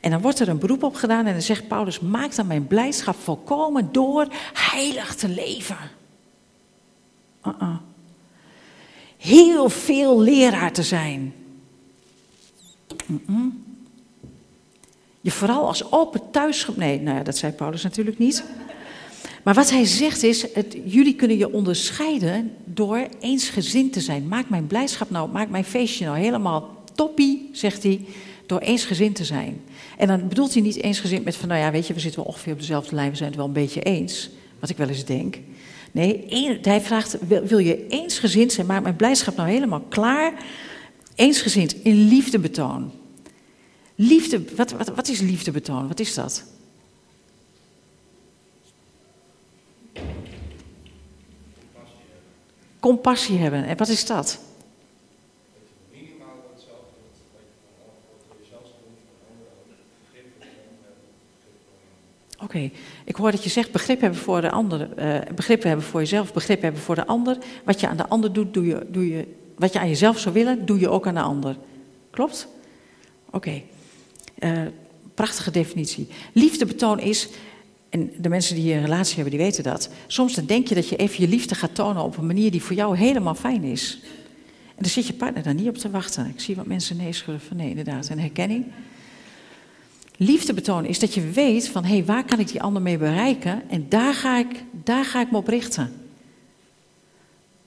En 0.00 0.10
dan 0.10 0.20
wordt 0.20 0.40
er 0.40 0.48
een 0.48 0.58
beroep 0.58 0.82
op 0.82 0.94
gedaan 0.94 1.26
en 1.26 1.32
dan 1.32 1.42
zegt 1.42 1.68
Paulus, 1.68 2.00
maak 2.00 2.34
dan 2.34 2.46
mijn 2.46 2.66
blijdschap 2.66 3.16
volkomen 3.16 3.88
door 3.92 4.26
heilig 4.52 5.14
te 5.14 5.28
leven. 5.28 5.78
Uh 7.46 7.52
-uh. 7.60 7.76
Heel 9.16 9.68
veel 9.68 10.20
leraar 10.20 10.72
te 10.72 10.82
zijn. 10.82 11.34
Mm 13.26 13.65
Je 15.26 15.32
vooral 15.32 15.66
als 15.66 15.92
open 15.92 16.20
thuis... 16.30 16.66
Nee, 16.74 17.00
nou 17.00 17.16
ja, 17.16 17.22
dat 17.22 17.36
zei 17.36 17.52
Paulus 17.52 17.82
natuurlijk 17.82 18.18
niet. 18.18 18.44
Maar 19.42 19.54
wat 19.54 19.70
hij 19.70 19.84
zegt 19.84 20.22
is, 20.22 20.52
het, 20.54 20.76
jullie 20.84 21.14
kunnen 21.14 21.38
je 21.38 21.52
onderscheiden 21.52 22.52
door 22.64 23.06
eensgezind 23.20 23.92
te 23.92 24.00
zijn. 24.00 24.28
Maak 24.28 24.48
mijn 24.48 24.66
blijdschap 24.66 25.10
nou, 25.10 25.30
maak 25.30 25.48
mijn 25.48 25.64
feestje 25.64 26.04
nou 26.04 26.18
helemaal 26.18 26.84
toppie, 26.94 27.48
zegt 27.52 27.82
hij, 27.82 28.04
door 28.46 28.58
eensgezind 28.58 29.14
te 29.14 29.24
zijn. 29.24 29.60
En 29.98 30.06
dan 30.06 30.28
bedoelt 30.28 30.52
hij 30.52 30.62
niet 30.62 30.82
eensgezind 30.82 31.24
met 31.24 31.36
van, 31.36 31.48
nou 31.48 31.60
ja, 31.60 31.70
weet 31.70 31.86
je, 31.86 31.94
we 31.94 32.00
zitten 32.00 32.20
wel 32.20 32.28
ongeveer 32.28 32.52
op 32.52 32.58
dezelfde 32.58 32.94
lijn, 32.94 33.10
we 33.10 33.16
zijn 33.16 33.28
het 33.28 33.38
wel 33.38 33.46
een 33.46 33.52
beetje 33.52 33.82
eens. 33.82 34.30
Wat 34.60 34.70
ik 34.70 34.76
wel 34.76 34.88
eens 34.88 35.04
denk. 35.04 35.38
Nee, 35.92 36.24
hij 36.62 36.80
vraagt, 36.80 37.16
wil, 37.46 37.58
je 37.58 37.86
eensgezind 37.88 38.52
zijn, 38.52 38.66
maak 38.66 38.82
mijn 38.82 38.96
blijdschap 38.96 39.36
nou 39.36 39.48
helemaal 39.48 39.82
klaar. 39.88 40.32
Eensgezind, 41.14 41.74
in 41.82 42.08
liefdebetoon. 42.08 42.90
Liefde, 43.96 44.54
wat, 44.56 44.70
wat, 44.70 44.88
wat 44.88 45.08
is 45.08 45.20
liefdebetoon? 45.20 45.88
Wat 45.88 46.00
is 46.00 46.14
dat? 46.14 46.44
Compassie 52.80 53.38
hebben. 53.38 53.64
En 53.64 53.76
wat 53.76 53.88
is 53.88 54.06
dat? 54.06 54.40
Oké, 62.42 62.70
ik 63.04 63.16
hoor 63.16 63.30
dat 63.30 63.44
je 63.44 63.50
zegt 63.50 63.72
begrip 63.72 64.00
hebben 64.00 64.18
voor 64.18 64.40
de 64.40 64.50
ander, 64.50 64.88
uh, 64.98 65.34
begrip 65.34 65.62
hebben 65.62 65.84
voor 65.84 66.00
jezelf, 66.00 66.32
begrip 66.32 66.62
hebben 66.62 66.80
voor 66.80 66.94
de 66.94 67.06
ander. 67.06 67.38
Wat 67.64 67.80
je 67.80 67.88
aan 67.88 67.96
de 67.96 68.08
ander 68.08 68.32
doet, 68.32 68.54
doe 68.54 68.66
je, 68.66 68.86
doe 68.88 69.08
je, 69.08 69.34
wat 69.56 69.72
je 69.72 69.78
aan 69.78 69.88
jezelf 69.88 70.18
zou 70.18 70.34
willen, 70.34 70.66
doe 70.66 70.80
je 70.80 70.88
ook 70.88 71.06
aan 71.06 71.14
de 71.14 71.20
ander. 71.20 71.56
Klopt? 72.10 72.48
Oké, 73.30 73.62
uh, 74.38 74.62
prachtige 75.14 75.50
definitie. 75.50 76.08
Liefdebetoon 76.32 77.00
is, 77.00 77.28
en 77.88 78.10
de 78.18 78.28
mensen 78.28 78.54
die 78.54 78.72
een 78.72 78.82
relatie 78.82 79.14
hebben, 79.14 79.32
die 79.32 79.42
weten 79.44 79.64
dat. 79.64 79.88
Soms 80.06 80.34
dan 80.34 80.46
denk 80.46 80.68
je 80.68 80.74
dat 80.74 80.88
je 80.88 80.96
even 80.96 81.20
je 81.20 81.28
liefde 81.28 81.54
gaat 81.54 81.74
tonen 81.74 82.02
op 82.02 82.16
een 82.16 82.26
manier 82.26 82.50
die 82.50 82.62
voor 82.62 82.76
jou 82.76 82.96
helemaal 82.96 83.34
fijn 83.34 83.64
is. 83.64 83.98
En 84.68 84.82
dan 84.82 84.90
zit 84.90 85.06
je 85.06 85.12
partner 85.12 85.42
daar 85.42 85.54
niet 85.54 85.68
op 85.68 85.76
te 85.76 85.90
wachten. 85.90 86.26
Ik 86.26 86.40
zie 86.40 86.56
wat 86.56 86.66
mensen 86.66 86.96
nee 86.96 87.12
schudden 87.12 87.46
van 87.46 87.56
nee, 87.56 87.68
inderdaad. 87.68 88.08
En 88.08 88.18
herkenning. 88.18 88.64
Liefde 90.16 90.54
betonen 90.54 90.90
is 90.90 90.98
dat 90.98 91.14
je 91.14 91.30
weet 91.30 91.68
van 91.68 91.84
hé, 91.84 91.94
hey, 91.94 92.04
waar 92.04 92.24
kan 92.24 92.38
ik 92.38 92.48
die 92.48 92.62
ander 92.62 92.82
mee 92.82 92.98
bereiken 92.98 93.62
en 93.68 93.86
daar 93.88 94.14
ga 94.14 94.38
ik, 94.38 94.64
daar 94.84 95.04
ga 95.04 95.20
ik 95.20 95.30
me 95.30 95.36
op 95.36 95.48
richten. 95.48 95.92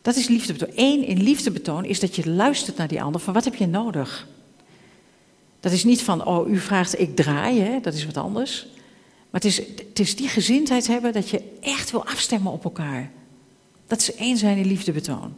Dat 0.01 0.15
is 0.15 0.27
liefdebetoon. 0.27 0.71
Eén 0.75 1.05
in 1.05 1.23
liefdebetoon 1.23 1.85
is 1.85 1.99
dat 1.99 2.15
je 2.15 2.29
luistert 2.29 2.77
naar 2.77 2.87
die 2.87 3.01
ander 3.01 3.21
van 3.21 3.33
wat 3.33 3.43
heb 3.43 3.55
je 3.55 3.67
nodig. 3.67 4.27
Dat 5.59 5.71
is 5.71 5.83
niet 5.83 6.01
van 6.01 6.25
oh, 6.25 6.49
u 6.49 6.57
vraagt 6.57 6.99
ik 6.99 7.15
draai, 7.15 7.61
hè? 7.61 7.79
dat 7.79 7.93
is 7.93 8.05
wat 8.05 8.17
anders. 8.17 8.67
Maar 9.29 9.41
het 9.41 9.45
is, 9.45 9.57
het 9.57 9.99
is 9.99 10.15
die 10.15 10.27
gezindheid 10.27 10.87
hebben 10.87 11.13
dat 11.13 11.29
je 11.29 11.41
echt 11.61 11.91
wil 11.91 12.05
afstemmen 12.05 12.51
op 12.51 12.63
elkaar. 12.63 13.11
Dat 13.87 13.99
is 13.99 14.15
één 14.15 14.37
zijn 14.37 14.57
in 14.57 14.67
liefdebetoon. 14.67 15.33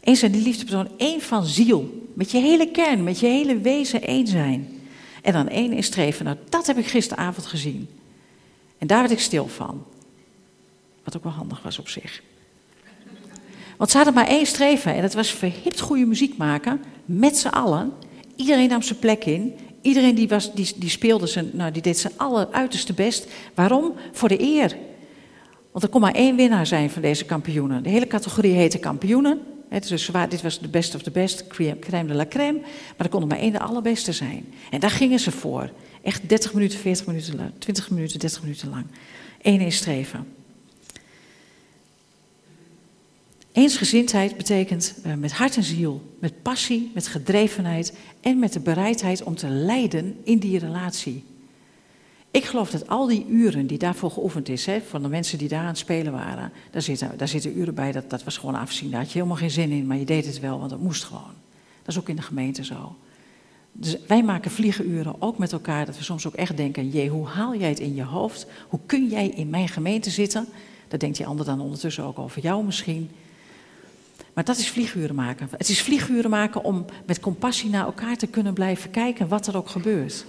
Eén 0.00 0.16
zijn 0.16 0.34
in 0.34 0.42
liefdebetoon, 0.42 0.88
één 0.96 1.20
van 1.20 1.46
ziel. 1.46 2.08
Met 2.14 2.30
je 2.30 2.38
hele 2.38 2.70
kern, 2.70 3.04
met 3.04 3.18
je 3.18 3.26
hele 3.26 3.58
wezen 3.58 4.02
één 4.02 4.26
zijn. 4.26 4.80
En 5.22 5.32
dan 5.32 5.48
één 5.48 5.72
is 5.72 5.86
streven. 5.86 6.24
Nou, 6.24 6.36
dat 6.48 6.66
heb 6.66 6.78
ik 6.78 6.86
gisteravond 6.86 7.46
gezien. 7.46 7.88
En 8.78 8.86
daar 8.86 9.00
werd 9.00 9.10
ik 9.10 9.20
stil 9.20 9.48
van. 9.48 9.84
Wat 11.04 11.16
ook 11.16 11.22
wel 11.22 11.32
handig 11.32 11.62
was 11.62 11.78
op 11.78 11.88
zich. 11.88 12.22
Want 13.76 13.90
ze 13.90 13.96
hadden 13.96 14.14
maar 14.14 14.26
één 14.26 14.46
streven 14.46 14.94
en 14.94 15.02
dat 15.02 15.14
was 15.14 15.30
verhipt 15.30 15.80
goede 15.80 16.06
muziek 16.06 16.36
maken. 16.36 16.84
Met 17.04 17.36
z'n 17.36 17.48
allen. 17.48 17.92
Iedereen 18.40 18.68
nam 18.68 18.82
zijn 18.82 18.98
plek 18.98 19.24
in. 19.24 19.54
Iedereen 19.80 20.14
die, 20.14 20.28
was, 20.28 20.54
die, 20.54 20.72
die 20.76 20.88
speelde 20.88 21.26
zijn, 21.26 21.50
nou, 21.52 21.70
die 21.70 21.82
deed 21.82 21.98
zijn 21.98 22.12
alleruiterste 22.16 22.92
best. 22.92 23.26
Waarom? 23.54 23.92
Voor 24.12 24.28
de 24.28 24.40
eer. 24.40 24.76
Want 25.72 25.84
er 25.84 25.90
kon 25.90 26.00
maar 26.00 26.14
één 26.14 26.36
winnaar 26.36 26.66
zijn 26.66 26.90
van 26.90 27.02
deze 27.02 27.24
kampioenen. 27.24 27.82
De 27.82 27.88
hele 27.88 28.06
categorie 28.06 28.52
heette 28.52 28.78
kampioenen 28.78 29.40
dus 29.70 30.10
dit 30.28 30.42
was 30.42 30.58
de 30.60 30.68
best 30.68 30.94
of 30.94 31.02
the 31.02 31.10
best, 31.10 31.46
crème 31.80 32.06
de 32.06 32.14
la 32.14 32.26
crème. 32.26 32.58
Maar 32.60 33.06
er 33.06 33.08
kon 33.08 33.26
maar 33.26 33.38
één 33.38 33.52
de 33.52 33.58
allerbeste 33.58 34.12
zijn. 34.12 34.54
En 34.70 34.80
daar 34.80 34.90
gingen 34.90 35.18
ze 35.18 35.30
voor. 35.30 35.70
Echt 36.02 36.28
30 36.28 36.54
minuten, 36.54 36.78
40 36.78 37.06
minuten 37.06 37.36
lang, 37.36 37.50
20 37.58 37.90
minuten, 37.90 38.18
30 38.18 38.42
minuten 38.42 38.70
lang. 38.70 38.84
Eén 39.42 39.60
in 39.60 39.72
streven. 39.72 40.26
Eensgezindheid 43.52 44.36
betekent 44.36 44.94
uh, 45.06 45.14
met 45.14 45.32
hart 45.32 45.56
en 45.56 45.62
ziel, 45.62 46.02
met 46.18 46.42
passie, 46.42 46.90
met 46.94 47.06
gedrevenheid 47.06 47.96
en 48.20 48.38
met 48.38 48.52
de 48.52 48.60
bereidheid 48.60 49.22
om 49.22 49.34
te 49.34 49.48
lijden 49.48 50.16
in 50.24 50.38
die 50.38 50.58
relatie. 50.58 51.24
Ik 52.30 52.44
geloof 52.44 52.70
dat 52.70 52.88
al 52.88 53.06
die 53.06 53.26
uren 53.28 53.66
die 53.66 53.78
daarvoor 53.78 54.10
geoefend 54.10 54.48
is, 54.48 54.66
hè, 54.66 54.80
van 54.80 55.02
de 55.02 55.08
mensen 55.08 55.38
die 55.38 55.48
daar 55.48 55.60
aan 55.60 55.66
het 55.66 55.78
spelen 55.78 56.12
waren, 56.12 56.52
daar 56.70 56.82
zitten, 56.82 57.12
daar 57.16 57.28
zitten 57.28 57.58
uren 57.58 57.74
bij, 57.74 57.92
dat, 57.92 58.10
dat 58.10 58.24
was 58.24 58.36
gewoon 58.36 58.54
afzien. 58.54 58.90
Daar 58.90 59.00
had 59.00 59.08
je 59.08 59.14
helemaal 59.14 59.36
geen 59.36 59.50
zin 59.50 59.70
in, 59.70 59.86
maar 59.86 59.96
je 59.96 60.04
deed 60.04 60.26
het 60.26 60.40
wel, 60.40 60.58
want 60.58 60.70
het 60.70 60.80
moest 60.80 61.04
gewoon. 61.04 61.34
Dat 61.82 61.94
is 61.94 61.98
ook 61.98 62.08
in 62.08 62.16
de 62.16 62.22
gemeente 62.22 62.64
zo. 62.64 62.96
Dus 63.72 63.96
wij 64.06 64.22
maken 64.22 64.50
vliegenuren 64.50 65.22
ook 65.22 65.38
met 65.38 65.52
elkaar, 65.52 65.86
dat 65.86 65.96
we 65.96 66.04
soms 66.04 66.26
ook 66.26 66.34
echt 66.34 66.56
denken, 66.56 66.88
jee, 66.88 67.08
hoe 67.08 67.26
haal 67.26 67.56
jij 67.56 67.68
het 67.68 67.80
in 67.80 67.94
je 67.94 68.04
hoofd? 68.04 68.46
Hoe 68.68 68.80
kun 68.86 69.08
jij 69.08 69.28
in 69.28 69.50
mijn 69.50 69.68
gemeente 69.68 70.10
zitten? 70.10 70.46
Dat 70.88 71.00
denkt 71.00 71.16
die 71.16 71.26
ander 71.26 71.46
dan 71.46 71.60
ondertussen 71.60 72.04
ook 72.04 72.18
over 72.18 72.42
jou 72.42 72.64
misschien. 72.64 73.10
Maar 74.40 74.54
dat 74.54 74.58
is 74.58 74.70
vlieguren 74.70 75.14
maken. 75.14 75.48
Het 75.56 75.68
is 75.68 75.82
vlieguren 75.82 76.30
maken 76.30 76.64
om 76.64 76.84
met 77.06 77.20
compassie 77.20 77.70
naar 77.70 77.84
elkaar 77.84 78.16
te 78.16 78.26
kunnen 78.26 78.52
blijven 78.52 78.90
kijken, 78.90 79.28
wat 79.28 79.46
er 79.46 79.56
ook 79.56 79.68
gebeurt. 79.68 80.24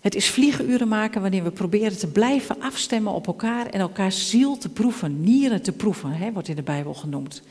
Het 0.00 0.14
is 0.14 0.30
vliegenuren 0.30 0.88
maken 0.88 1.20
wanneer 1.20 1.44
we 1.44 1.50
proberen 1.50 1.98
te 1.98 2.06
blijven 2.06 2.60
afstemmen 2.60 3.12
op 3.12 3.26
elkaar 3.26 3.66
en 3.66 3.80
elkaars 3.80 4.30
ziel 4.30 4.58
te 4.58 4.68
proeven, 4.68 5.20
nieren 5.20 5.62
te 5.62 5.72
proeven, 5.72 6.12
hè, 6.12 6.32
wordt 6.32 6.48
in 6.48 6.56
de 6.56 6.62
Bijbel 6.62 6.94
genoemd. 6.94 7.42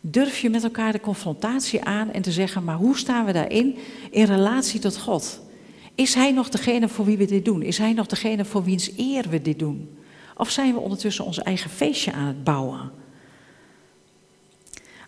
Durf 0.00 0.38
je 0.38 0.50
met 0.50 0.64
elkaar 0.64 0.92
de 0.92 1.00
confrontatie 1.00 1.84
aan 1.84 2.12
en 2.12 2.22
te 2.22 2.32
zeggen, 2.32 2.64
maar 2.64 2.76
hoe 2.76 2.96
staan 2.96 3.24
we 3.24 3.32
daarin 3.32 3.76
in 4.10 4.24
relatie 4.24 4.80
tot 4.80 4.98
God? 4.98 5.40
Is 5.94 6.14
Hij 6.14 6.32
nog 6.32 6.48
degene 6.48 6.88
voor 6.88 7.04
wie 7.04 7.16
we 7.16 7.24
dit 7.26 7.44
doen? 7.44 7.62
Is 7.62 7.78
Hij 7.78 7.92
nog 7.92 8.06
degene 8.06 8.44
voor 8.44 8.64
wiens 8.64 8.90
eer 8.96 9.28
we 9.28 9.42
dit 9.42 9.58
doen? 9.58 9.98
Of 10.36 10.50
zijn 10.50 10.72
we 10.72 10.80
ondertussen 10.80 11.24
ons 11.24 11.42
eigen 11.42 11.70
feestje 11.70 12.12
aan 12.12 12.26
het 12.26 12.44
bouwen? 12.44 13.04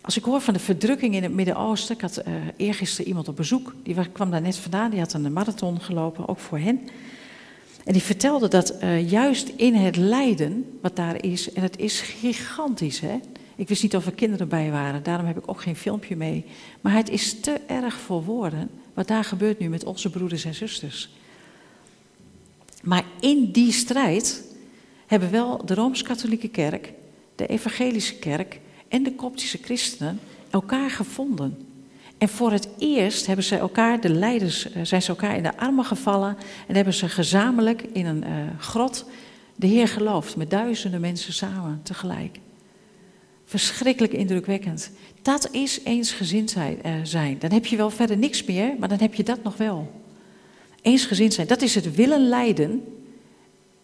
Als 0.01 0.17
ik 0.17 0.23
hoor 0.23 0.41
van 0.41 0.53
de 0.53 0.59
verdrukking 0.59 1.15
in 1.15 1.23
het 1.23 1.33
Midden-Oosten, 1.33 1.95
ik 1.95 2.01
had 2.01 2.21
uh, 2.27 2.33
eergisteren 2.57 3.07
iemand 3.07 3.27
op 3.27 3.35
bezoek, 3.35 3.73
die 3.83 4.09
kwam 4.11 4.31
daar 4.31 4.41
net 4.41 4.57
vandaan, 4.57 4.89
die 4.89 4.99
had 4.99 5.13
een 5.13 5.33
marathon 5.33 5.81
gelopen, 5.81 6.27
ook 6.27 6.39
voor 6.39 6.59
hen. 6.59 6.79
En 7.85 7.93
die 7.93 8.01
vertelde 8.01 8.47
dat 8.47 8.83
uh, 8.83 9.09
juist 9.09 9.51
in 9.55 9.75
het 9.75 9.95
lijden, 9.95 10.77
wat 10.81 10.95
daar 10.95 11.23
is, 11.23 11.53
en 11.53 11.61
het 11.61 11.77
is 11.77 12.01
gigantisch, 12.01 12.99
hè. 12.99 13.19
Ik 13.55 13.67
wist 13.67 13.81
niet 13.81 13.95
of 13.95 14.05
er 14.05 14.11
kinderen 14.11 14.47
bij 14.47 14.71
waren, 14.71 15.03
daarom 15.03 15.25
heb 15.25 15.37
ik 15.37 15.49
ook 15.49 15.61
geen 15.61 15.75
filmpje 15.75 16.15
mee. 16.15 16.45
Maar 16.81 16.93
het 16.93 17.09
is 17.09 17.39
te 17.39 17.51
erg 17.67 17.99
voor 17.99 18.23
woorden 18.23 18.69
wat 18.93 19.07
daar 19.07 19.23
gebeurt 19.23 19.59
nu 19.59 19.69
met 19.69 19.83
onze 19.83 20.09
broeders 20.09 20.45
en 20.45 20.53
zusters. 20.53 21.09
Maar 22.83 23.03
in 23.19 23.51
die 23.51 23.71
strijd 23.71 24.43
hebben 25.07 25.31
wel 25.31 25.65
de 25.65 25.73
Rooms-Katholieke 25.73 26.47
Kerk, 26.47 26.93
de 27.35 27.47
Evangelische 27.47 28.15
Kerk 28.15 28.59
en 28.89 29.03
de 29.03 29.15
Koptische 29.15 29.59
christenen 29.61 30.19
elkaar 30.49 30.89
gevonden. 30.89 31.57
En 32.17 32.29
voor 32.29 32.51
het 32.51 32.67
eerst 32.77 33.25
hebben 33.25 33.45
ze 33.45 33.57
elkaar, 33.57 34.01
de 34.01 34.09
leiders, 34.09 34.71
eh, 34.71 34.81
zijn 34.83 35.01
ze 35.01 35.09
elkaar 35.09 35.35
in 35.35 35.43
de 35.43 35.57
armen 35.57 35.85
gevallen 35.85 36.37
en 36.67 36.75
hebben 36.75 36.93
ze 36.93 37.09
gezamenlijk 37.09 37.81
in 37.81 38.05
een 38.05 38.23
uh, 38.23 38.29
grot 38.57 39.05
de 39.55 39.67
Heer 39.67 39.87
geloofd, 39.87 40.35
met 40.35 40.49
duizenden 40.49 41.01
mensen 41.01 41.33
samen 41.33 41.79
tegelijk. 41.83 42.39
Verschrikkelijk 43.45 44.13
indrukwekkend. 44.13 44.91
Dat 45.21 45.49
is 45.51 45.79
eensgezind 45.83 46.55
uh, 46.55 46.93
zijn. 47.03 47.39
Dan 47.39 47.51
heb 47.51 47.65
je 47.65 47.77
wel 47.77 47.89
verder 47.89 48.17
niks 48.17 48.43
meer, 48.43 48.73
maar 48.79 48.89
dan 48.89 48.99
heb 48.99 49.13
je 49.13 49.23
dat 49.23 49.43
nog 49.43 49.57
wel. 49.57 49.91
Eensgezind 50.81 51.33
zijn, 51.33 51.47
dat 51.47 51.61
is 51.61 51.75
het 51.75 51.95
willen 51.95 52.27
leiden 52.27 52.83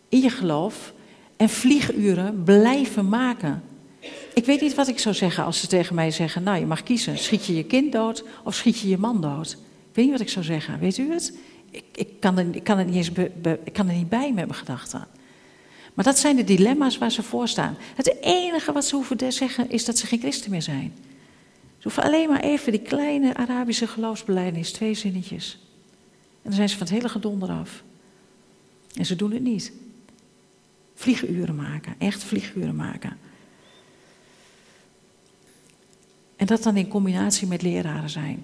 in 0.09 0.21
je 0.21 0.29
geloof 0.29 0.93
en 1.37 1.49
vlieguren 1.49 2.43
blijven 2.43 3.09
maken. 3.09 3.63
Ik 4.35 4.45
weet 4.45 4.61
niet 4.61 4.75
wat 4.75 4.87
ik 4.87 4.99
zou 4.99 5.15
zeggen 5.15 5.43
als 5.43 5.59
ze 5.59 5.67
tegen 5.67 5.95
mij 5.95 6.11
zeggen: 6.11 6.43
Nou, 6.43 6.59
je 6.59 6.65
mag 6.65 6.83
kiezen. 6.83 7.17
Schiet 7.17 7.45
je 7.45 7.55
je 7.55 7.63
kind 7.63 7.91
dood 7.91 8.23
of 8.43 8.55
schiet 8.55 8.79
je 8.79 8.87
je 8.87 8.97
man 8.97 9.21
dood? 9.21 9.51
Ik 9.51 9.95
weet 9.95 10.05
niet 10.05 10.13
wat 10.13 10.27
ik 10.27 10.29
zou 10.29 10.45
zeggen. 10.45 10.79
Weet 10.79 10.97
u 10.97 11.11
het? 11.11 11.37
Ik, 11.71 11.83
ik, 11.95 12.19
kan, 12.19 12.37
er, 12.37 12.45
ik 12.51 12.63
kan, 12.63 12.77
er 12.77 12.85
niet 12.85 12.95
eens 12.95 13.11
ik 13.63 13.73
kan 13.73 13.89
er 13.89 13.95
niet 13.95 14.09
bij 14.09 14.33
met 14.33 14.45
mijn 14.45 14.59
gedachten. 14.59 15.07
Maar 15.93 16.05
dat 16.05 16.17
zijn 16.17 16.35
de 16.35 16.43
dilemma's 16.43 16.97
waar 16.97 17.11
ze 17.11 17.23
voor 17.23 17.47
staan. 17.47 17.77
Het 17.95 18.15
enige 18.21 18.71
wat 18.71 18.85
ze 18.85 18.95
hoeven 18.95 19.17
te 19.17 19.31
zeggen 19.31 19.69
is 19.69 19.85
dat 19.85 19.97
ze 19.97 20.07
geen 20.07 20.19
christen 20.19 20.51
meer 20.51 20.61
zijn. 20.61 20.93
Ze 21.77 21.83
hoeven 21.83 22.03
alleen 22.03 22.29
maar 22.29 22.39
even 22.39 22.71
die 22.71 22.81
kleine 22.81 23.35
Arabische 23.35 23.87
geloofsbelijdenis, 23.87 24.71
twee 24.71 24.93
zinnetjes. 24.93 25.57
En 26.21 26.41
dan 26.43 26.53
zijn 26.53 26.69
ze 26.69 26.77
van 26.77 26.87
het 26.87 26.95
hele 26.95 27.09
gedonder 27.09 27.49
af. 27.49 27.83
En 28.93 29.05
ze 29.05 29.15
doen 29.15 29.31
het 29.31 29.43
niet. 29.43 29.71
Vlieguren 30.95 31.55
maken, 31.55 31.95
echt 31.97 32.23
vlieguren 32.23 32.75
maken. 32.75 33.17
En 36.45 36.51
dat 36.51 36.63
dan 36.63 36.77
in 36.77 36.87
combinatie 36.87 37.47
met 37.47 37.61
leraren 37.61 38.09
zijn. 38.09 38.43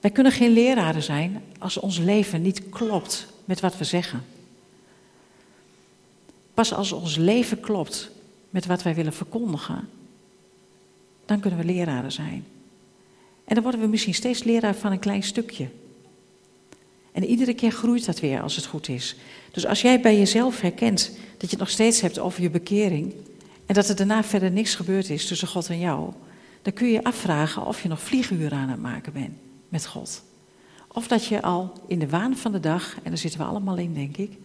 Wij 0.00 0.10
kunnen 0.10 0.32
geen 0.32 0.50
leraren 0.50 1.02
zijn 1.02 1.42
als 1.58 1.76
ons 1.76 1.98
leven 1.98 2.42
niet 2.42 2.68
klopt 2.68 3.26
met 3.44 3.60
wat 3.60 3.78
we 3.78 3.84
zeggen. 3.84 4.24
Pas 6.54 6.74
als 6.74 6.92
ons 6.92 7.16
leven 7.16 7.60
klopt 7.60 8.10
met 8.50 8.66
wat 8.66 8.82
wij 8.82 8.94
willen 8.94 9.12
verkondigen, 9.12 9.88
dan 11.24 11.40
kunnen 11.40 11.58
we 11.58 11.64
leraren 11.64 12.12
zijn. 12.12 12.44
En 13.44 13.54
dan 13.54 13.62
worden 13.62 13.80
we 13.80 13.86
misschien 13.86 14.14
steeds 14.14 14.42
leraar 14.42 14.74
van 14.74 14.92
een 14.92 14.98
klein 14.98 15.22
stukje. 15.22 15.68
En 17.12 17.24
iedere 17.24 17.54
keer 17.54 17.72
groeit 17.72 18.06
dat 18.06 18.20
weer 18.20 18.40
als 18.42 18.56
het 18.56 18.66
goed 18.66 18.88
is. 18.88 19.16
Dus 19.50 19.66
als 19.66 19.82
jij 19.82 20.00
bij 20.00 20.18
jezelf 20.18 20.60
herkent 20.60 21.10
dat 21.30 21.50
je 21.50 21.56
het 21.56 21.58
nog 21.58 21.70
steeds 21.70 22.00
hebt 22.00 22.18
over 22.18 22.42
je 22.42 22.50
bekering, 22.50 23.14
en 23.72 23.78
dat 23.78 23.88
er 23.88 23.96
daarna 23.96 24.24
verder 24.24 24.50
niks 24.50 24.74
gebeurd 24.74 25.10
is 25.10 25.26
tussen 25.26 25.48
God 25.48 25.68
en 25.68 25.78
jou, 25.78 26.12
dan 26.62 26.72
kun 26.72 26.86
je 26.86 26.92
je 26.92 27.04
afvragen 27.04 27.66
of 27.66 27.82
je 27.82 27.88
nog 27.88 28.00
vlieguren 28.00 28.58
aan 28.58 28.68
het 28.68 28.80
maken 28.80 29.12
bent 29.12 29.32
met 29.68 29.86
God. 29.86 30.22
Of 30.88 31.08
dat 31.08 31.24
je 31.26 31.42
al 31.42 31.72
in 31.86 31.98
de 31.98 32.08
waan 32.08 32.36
van 32.36 32.52
de 32.52 32.60
dag, 32.60 32.94
en 33.02 33.08
daar 33.10 33.18
zitten 33.18 33.40
we 33.40 33.46
allemaal 33.46 33.76
in, 33.76 33.94
denk 33.94 34.16
ik, 34.16 34.38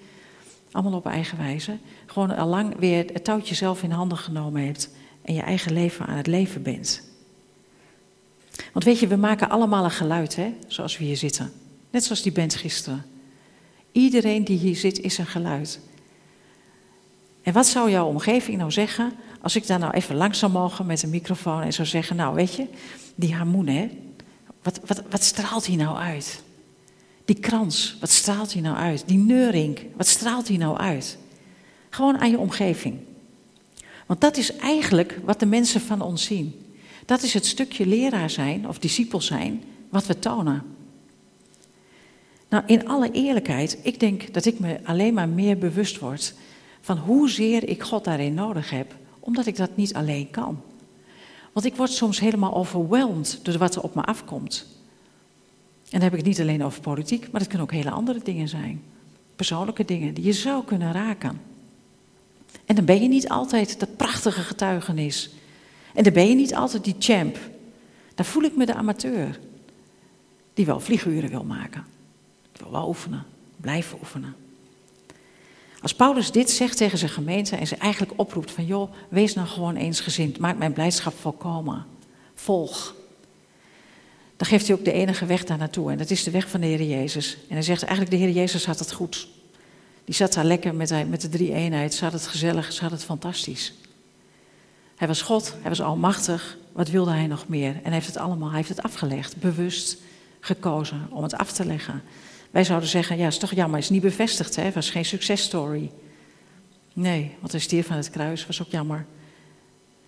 allemaal 0.71 0.93
op 0.93 1.05
eigen 1.05 1.37
wijze, 1.37 1.77
gewoon 2.05 2.35
al 2.35 2.47
lang 2.47 2.75
weer 2.79 3.05
het 3.13 3.23
touwtje 3.23 3.55
zelf 3.55 3.83
in 3.83 3.91
handen 3.91 4.17
genomen 4.17 4.65
hebt 4.65 4.89
en 5.21 5.33
je 5.33 5.41
eigen 5.41 5.73
leven 5.73 6.05
aan 6.05 6.17
het 6.17 6.27
leven 6.27 6.61
bent. 6.61 7.01
Want 8.73 8.85
weet 8.85 8.99
je, 8.99 9.07
we 9.07 9.15
maken 9.15 9.49
allemaal 9.49 9.83
een 9.83 9.91
geluid, 9.91 10.35
hè, 10.35 10.53
zoals 10.67 10.97
we 10.97 11.03
hier 11.03 11.17
zitten. 11.17 11.51
Net 11.89 12.03
zoals 12.03 12.21
die 12.21 12.31
band 12.31 12.55
gisteren. 12.55 13.05
Iedereen 13.91 14.43
die 14.43 14.57
hier 14.57 14.75
zit 14.75 14.99
is 14.99 15.17
een 15.17 15.25
geluid. 15.25 15.79
En 17.47 17.53
wat 17.53 17.67
zou 17.67 17.91
jouw 17.91 18.07
omgeving 18.07 18.57
nou 18.57 18.71
zeggen 18.71 19.13
als 19.41 19.55
ik 19.55 19.67
daar 19.67 19.79
nou 19.79 19.93
even 19.93 20.15
langs 20.15 20.39
zou 20.39 20.51
mogen 20.51 20.85
met 20.85 21.03
een 21.03 21.09
microfoon 21.09 21.61
en 21.61 21.73
zou 21.73 21.87
zeggen, 21.87 22.15
nou 22.15 22.35
weet 22.35 22.53
je, 22.55 22.65
die 23.15 23.35
harmonie, 23.35 23.77
hè, 23.77 23.89
wat, 24.63 24.79
wat, 24.85 25.03
wat 25.09 25.23
straalt 25.23 25.67
hij 25.67 25.75
nou 25.75 25.97
uit? 25.97 26.43
Die 27.25 27.39
krans, 27.39 27.97
wat 27.99 28.09
straalt 28.09 28.53
hij 28.53 28.61
nou 28.61 28.75
uit? 28.77 29.03
Die 29.05 29.17
neuring, 29.17 29.79
wat 29.95 30.07
straalt 30.07 30.47
hij 30.47 30.57
nou 30.57 30.77
uit? 30.77 31.17
Gewoon 31.89 32.17
aan 32.17 32.29
je 32.29 32.39
omgeving. 32.39 32.99
Want 34.05 34.21
dat 34.21 34.37
is 34.37 34.55
eigenlijk 34.55 35.19
wat 35.23 35.39
de 35.39 35.45
mensen 35.45 35.81
van 35.81 36.01
ons 36.01 36.23
zien. 36.23 36.75
Dat 37.05 37.21
is 37.21 37.33
het 37.33 37.45
stukje 37.45 37.85
leraar 37.85 38.29
zijn 38.29 38.67
of 38.67 38.79
discipel 38.79 39.21
zijn 39.21 39.63
wat 39.89 40.05
we 40.05 40.19
tonen. 40.19 40.63
Nou, 42.49 42.63
in 42.65 42.87
alle 42.87 43.11
eerlijkheid, 43.11 43.77
ik 43.81 43.99
denk 43.99 44.33
dat 44.33 44.45
ik 44.45 44.59
me 44.59 44.79
alleen 44.83 45.13
maar 45.13 45.29
meer 45.29 45.57
bewust 45.57 45.99
word 45.99 46.33
van 46.87 46.97
hoezeer 46.97 47.69
ik 47.69 47.83
God 47.83 48.03
daarin 48.03 48.33
nodig 48.33 48.69
heb, 48.69 48.95
omdat 49.19 49.45
ik 49.45 49.55
dat 49.55 49.75
niet 49.75 49.93
alleen 49.93 50.29
kan. 50.29 50.61
Want 51.53 51.65
ik 51.65 51.75
word 51.75 51.91
soms 51.91 52.19
helemaal 52.19 52.53
overweldigd 52.53 53.39
door 53.45 53.57
wat 53.57 53.75
er 53.75 53.81
op 53.81 53.95
me 53.95 54.01
afkomt. 54.01 54.65
En 55.83 55.89
dan 55.89 56.01
heb 56.01 56.11
ik 56.11 56.17
het 56.17 56.27
niet 56.27 56.39
alleen 56.41 56.63
over 56.63 56.81
politiek, 56.81 57.31
maar 57.31 57.41
het 57.41 57.49
kunnen 57.49 57.67
ook 57.67 57.73
hele 57.73 57.91
andere 57.91 58.19
dingen 58.23 58.47
zijn. 58.47 58.83
Persoonlijke 59.35 59.85
dingen 59.85 60.13
die 60.13 60.23
je 60.23 60.33
zou 60.33 60.63
kunnen 60.63 60.91
raken. 60.91 61.41
En 62.65 62.75
dan 62.75 62.85
ben 62.85 63.01
je 63.01 63.07
niet 63.07 63.29
altijd 63.29 63.79
dat 63.79 63.97
prachtige 63.97 64.41
getuigenis. 64.41 65.29
En 65.93 66.03
dan 66.03 66.13
ben 66.13 66.29
je 66.29 66.35
niet 66.35 66.55
altijd 66.55 66.83
die 66.83 66.95
champ. 66.99 67.37
Dan 68.15 68.25
voel 68.25 68.43
ik 68.43 68.55
me 68.55 68.65
de 68.65 68.73
amateur. 68.73 69.39
Die 70.53 70.65
wel 70.65 70.79
vlieguren 70.79 71.29
wil 71.29 71.43
maken. 71.43 71.85
Ik 72.53 72.59
wil 72.59 72.71
wel 72.71 72.87
oefenen. 72.87 73.25
Blijven 73.57 73.97
oefenen. 73.99 74.35
Als 75.87 75.95
Paulus 75.95 76.31
dit 76.31 76.49
zegt 76.49 76.77
tegen 76.77 76.97
zijn 76.97 77.11
gemeente 77.11 77.55
en 77.55 77.67
ze 77.67 77.75
eigenlijk 77.75 78.13
oproept 78.15 78.51
van 78.51 78.65
joh, 78.65 78.91
wees 79.09 79.33
nou 79.33 79.47
gewoon 79.47 79.75
eensgezind, 79.75 80.37
maak 80.37 80.57
mijn 80.57 80.73
blijdschap 80.73 81.13
volkomen, 81.19 81.85
volg. 82.35 82.95
Dan 84.37 84.47
geeft 84.47 84.67
hij 84.67 84.75
ook 84.75 84.85
de 84.85 84.91
enige 84.91 85.25
weg 85.25 85.43
daar 85.43 85.57
naartoe 85.57 85.91
en 85.91 85.97
dat 85.97 86.09
is 86.09 86.23
de 86.23 86.31
weg 86.31 86.49
van 86.49 86.61
de 86.61 86.67
Heer 86.67 86.83
Jezus. 86.83 87.37
En 87.47 87.53
hij 87.53 87.61
zegt 87.61 87.81
eigenlijk 87.83 88.11
de 88.11 88.17
Heer 88.17 88.33
Jezus 88.33 88.65
had 88.65 88.79
het 88.79 88.91
goed. 88.91 89.27
Die 90.05 90.15
zat 90.15 90.33
daar 90.33 90.45
lekker 90.45 90.75
met, 90.75 91.21
de 91.21 91.29
drie 91.29 91.53
eenheid, 91.53 91.93
ze 91.93 92.03
had 92.03 92.13
het 92.13 92.27
gezellig, 92.27 92.71
ze 92.73 92.81
had 92.81 92.91
het 92.91 93.03
fantastisch. 93.03 93.73
Hij 94.95 95.07
was 95.07 95.21
God, 95.21 95.53
hij 95.61 95.69
was 95.69 95.81
almachtig, 95.81 96.57
wat 96.71 96.89
wilde 96.89 97.11
hij 97.11 97.27
nog 97.27 97.47
meer? 97.47 97.75
En 97.75 97.83
hij 97.83 97.93
heeft 97.93 98.07
het 98.07 98.17
allemaal, 98.17 98.47
hij 98.47 98.57
heeft 98.57 98.69
het 98.69 98.83
afgelegd, 98.83 99.37
bewust 99.37 99.97
gekozen 100.39 101.07
om 101.09 101.23
het 101.23 101.37
af 101.37 101.51
te 101.51 101.65
leggen. 101.65 102.01
Wij 102.51 102.63
zouden 102.63 102.89
zeggen, 102.89 103.17
ja, 103.17 103.27
is 103.27 103.37
toch 103.37 103.53
jammer, 103.53 103.79
is 103.79 103.89
niet 103.89 104.01
bevestigd, 104.01 104.55
hè? 104.55 104.71
was 104.71 104.89
geen 104.89 105.05
successtory. 105.05 105.91
Nee, 106.93 107.35
want 107.39 107.51
hij 107.51 107.61
stierf 107.61 107.87
van 107.87 107.95
het 107.95 108.09
kruis, 108.09 108.45
was 108.45 108.61
ook 108.61 108.71
jammer. 108.71 109.05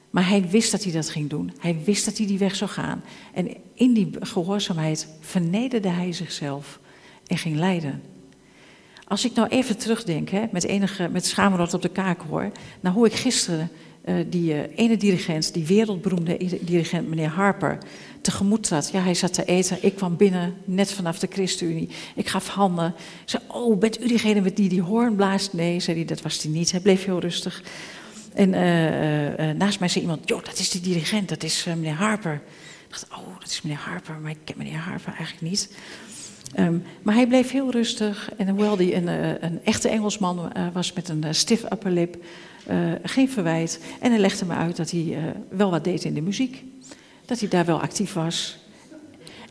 Maar 0.10 0.28
hij 0.28 0.50
wist 0.50 0.72
dat 0.72 0.84
hij 0.84 0.94
dat 0.94 1.10
ging 1.10 1.30
doen. 1.30 1.54
Hij 1.60 1.84
wist 1.84 2.06
dat 2.06 2.18
hij 2.18 2.28
die 2.28 2.38
weg 2.38 2.56
zou 2.56 2.70
gaan. 2.70 3.04
En 3.34 3.56
in 3.74 3.94
die 3.94 4.10
gehoorzaamheid 4.20 5.08
vernederde 5.20 5.90
hij 5.90 6.12
zichzelf 6.14 6.80
en 7.28 7.38
ging 7.38 7.56
lijden. 7.56 8.02
Als 9.08 9.26
ik 9.26 9.34
nou 9.34 9.48
even 9.48 9.78
terugdenk, 9.78 10.30
hè, 10.30 10.46
met, 10.52 10.64
enige, 10.64 11.10
met 11.10 11.26
schaamrot 11.26 11.74
op 11.74 11.82
de 11.82 11.90
kaak 11.90 12.22
hoor, 12.22 12.52
naar 12.80 12.94
hoe 12.94 13.06
ik 13.06 13.14
gisteren 13.14 13.70
die 14.30 14.54
uh, 14.54 14.60
ene 14.76 14.98
dirigent, 14.98 15.54
die 15.54 15.66
wereldberoemde 15.66 16.38
dirigent, 16.62 17.08
meneer 17.08 17.28
Harper, 17.28 17.78
tegemoet 18.22 18.68
zat. 18.68 18.90
Ja, 18.94 19.02
hij 19.02 19.14
zat 19.14 19.34
te 19.34 19.46
eten. 19.46 19.78
Ik 19.82 19.96
kwam 19.96 20.18
binnen, 20.18 20.54
net 20.66 20.92
vanaf 20.92 21.20
de 21.20 21.28
ChristenUnie. 21.30 21.90
Ik 22.16 22.28
gaf 22.28 22.48
handen. 22.48 22.88
Ik 23.24 23.30
zei, 23.30 23.44
oh, 23.48 23.78
bent 23.78 24.02
u 24.02 24.08
diegene 24.08 24.42
met 24.42 24.56
die 24.56 24.70
die 24.70 24.82
hoorn 24.82 25.16
blaast? 25.16 25.54
Nee, 25.54 25.80
zei 25.80 25.98
hij, 25.98 26.06
dat 26.06 26.22
was 26.22 26.44
hij 26.44 26.52
niet. 26.52 26.72
Hij 26.72 26.80
bleef 26.80 27.06
heel 27.06 27.20
rustig. 27.20 27.64
En 28.34 28.54
uh, 28.54 29.52
naast 29.52 29.80
mij 29.80 29.88
zei 29.88 30.04
iemand, 30.04 30.30
joh, 30.30 30.44
dat 30.44 30.60
is 30.60 30.70
die 30.70 30.82
dirigent, 30.82 31.30
dat 31.30 31.44
is 31.44 31.64
meneer 31.64 31.94
Harper. 31.94 32.42
Ik 32.88 32.90
dacht, 32.90 33.08
oh, 33.12 33.40
dat 33.40 33.50
is 33.50 33.62
meneer 33.62 33.80
Harper, 33.80 34.16
maar 34.22 34.32
ik 34.32 34.38
ken 34.44 34.58
meneer 34.58 34.78
Harper 34.78 35.14
eigenlijk 35.14 35.42
niet. 35.42 35.70
Um, 36.60 36.84
maar 37.02 37.16
hij 37.16 37.28
bleef 37.28 37.52
heel 37.52 37.72
rustig. 37.72 38.32
En 38.38 38.50
hoewel 38.50 38.78
hij 38.78 38.96
een, 38.96 39.08
een 39.46 39.60
echte 39.64 39.90
Engelsman 39.90 40.52
was 40.74 40.94
met 40.94 41.10
een 41.10 41.36
stif 41.36 41.64
upper 41.64 41.92
lip, 41.92 42.18
geen 43.04 43.30
verwijt. 43.30 43.80
En 44.00 44.12
hij 44.12 44.20
legde 44.20 44.46
me 44.46 44.54
uit 44.54 44.78
dat 44.78 44.92
hij 44.92 45.34
wel 45.50 45.72
wat 45.72 45.84
deed 45.84 46.04
in 46.04 46.14
de 46.14 46.22
muziek 46.22 46.64
dat 47.30 47.40
hij 47.40 47.50
daar 47.50 47.66
wel 47.66 47.82
actief 47.82 48.14
was. 48.14 48.58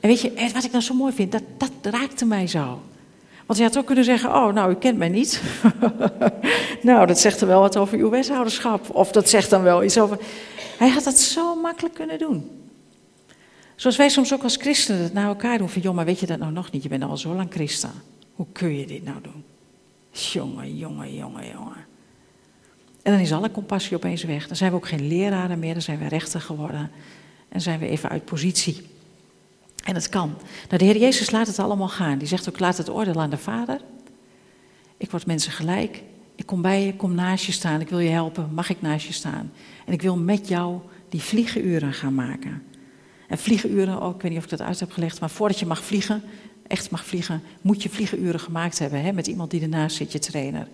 En 0.01 0.09
weet 0.09 0.21
je, 0.21 0.51
wat 0.55 0.65
ik 0.65 0.71
nou 0.71 0.85
zo 0.85 0.95
mooi 0.95 1.13
vind, 1.13 1.33
dat, 1.33 1.43
dat 1.57 1.71
raakte 1.83 2.25
mij 2.25 2.47
zo. 2.47 2.83
Want 3.47 3.59
hij 3.59 3.69
had 3.69 3.79
ook 3.79 3.87
kunnen 3.87 4.05
zeggen, 4.05 4.35
oh, 4.35 4.53
nou, 4.53 4.71
u 4.71 4.75
kent 4.75 4.99
mij 4.99 5.09
niet. 5.09 5.43
nou, 6.83 7.07
dat 7.07 7.19
zegt 7.19 7.41
er 7.41 7.47
wel 7.47 7.61
wat 7.61 7.77
over 7.77 7.99
uw 7.99 8.11
wethouderschap. 8.11 8.95
Of 8.95 9.13
dat 9.13 9.29
zegt 9.29 9.51
dan 9.51 9.63
wel 9.63 9.85
iets 9.85 9.99
over... 9.99 10.19
Hij 10.79 10.89
had 10.89 11.05
dat 11.05 11.19
zo 11.19 11.55
makkelijk 11.55 11.95
kunnen 11.95 12.19
doen. 12.19 12.51
Zoals 13.77 13.97
wij 13.97 14.09
soms 14.09 14.35
ook 14.35 14.43
als 14.43 14.57
christenen 14.57 15.03
het 15.03 15.13
naar 15.13 15.27
elkaar 15.27 15.59
doen. 15.59 15.69
Van, 15.69 15.83
joh, 15.83 15.95
maar 15.95 16.05
weet 16.05 16.21
je 16.21 16.27
dat 16.27 16.39
nou 16.39 16.53
nog 16.53 16.71
niet? 16.71 16.83
Je 16.83 16.89
bent 16.89 17.03
al 17.03 17.17
zo 17.17 17.35
lang 17.35 17.51
christen. 17.51 17.91
Hoe 18.35 18.47
kun 18.53 18.79
je 18.79 18.87
dit 18.87 19.05
nou 19.05 19.17
doen? 19.23 19.45
Jongen, 20.11 20.77
jongen, 20.77 21.15
jongen, 21.15 21.47
jongen. 21.47 21.87
En 23.09 23.15
dan 23.15 23.23
is 23.23 23.33
alle 23.33 23.51
compassie 23.51 23.97
opeens 23.97 24.23
weg. 24.23 24.47
Dan 24.47 24.57
zijn 24.57 24.71
we 24.71 24.77
ook 24.77 24.89
geen 24.89 25.09
leraren 25.09 25.59
meer, 25.59 25.73
dan 25.73 25.83
zijn 25.83 25.99
we 25.99 26.09
rechter 26.09 26.41
geworden. 26.41 26.91
En 27.49 27.61
zijn 27.61 27.79
we 27.79 27.89
even 27.89 28.09
uit 28.09 28.25
positie. 28.25 28.87
En 29.85 29.95
het 29.95 30.09
kan. 30.09 30.29
Nou, 30.69 30.79
de 30.79 30.85
Heer 30.85 30.97
Jezus 30.97 31.31
laat 31.31 31.47
het 31.47 31.59
allemaal 31.59 31.89
gaan. 31.89 32.19
Die 32.19 32.29
zegt 32.29 32.49
ook, 32.49 32.59
laat 32.59 32.77
het 32.77 32.91
oordeel 32.91 33.21
aan 33.21 33.31
de 33.31 33.37
Vader. 33.37 33.81
Ik 34.97 35.11
word 35.11 35.27
mensen 35.27 35.53
gelijk. 35.53 36.03
Ik 36.35 36.47
kom 36.47 36.63
bij 36.63 36.85
je, 36.85 36.97
kom 36.97 37.15
naast 37.15 37.45
je 37.45 37.53
staan. 37.53 37.81
Ik 37.81 37.89
wil 37.89 37.99
je 37.99 38.11
helpen. 38.11 38.49
Mag 38.55 38.71
ik 38.71 38.81
naast 38.81 39.07
je 39.07 39.13
staan? 39.13 39.53
En 39.87 39.93
ik 39.93 40.03
wil 40.03 40.17
met 40.17 40.49
jou 40.49 40.79
die 41.09 41.23
vliegenuren 41.23 41.93
gaan 41.93 42.15
maken. 42.15 42.63
En 43.29 43.39
vliegenuren, 43.39 44.01
ook, 44.01 44.15
ik 44.15 44.23
weet 44.23 44.31
niet 44.31 44.41
of 44.41 44.45
ik 44.45 44.59
dat 44.59 44.67
uit 44.67 44.81
heb 44.81 44.93
gelegd, 44.93 45.21
maar 45.21 45.31
voordat 45.31 45.59
je 45.59 45.67
mag 45.67 45.85
vliegen, 45.85 46.23
echt 46.67 46.91
mag 46.91 47.05
vliegen, 47.05 47.43
moet 47.61 47.83
je 47.83 47.89
vliegenuren 47.89 48.41
gemaakt 48.41 48.79
hebben 48.79 49.03
hè, 49.03 49.13
met 49.13 49.27
iemand 49.27 49.51
die 49.51 49.63
ernaast 49.63 49.97
zit, 49.97 50.13
je 50.13 50.19
trainer. 50.19 50.69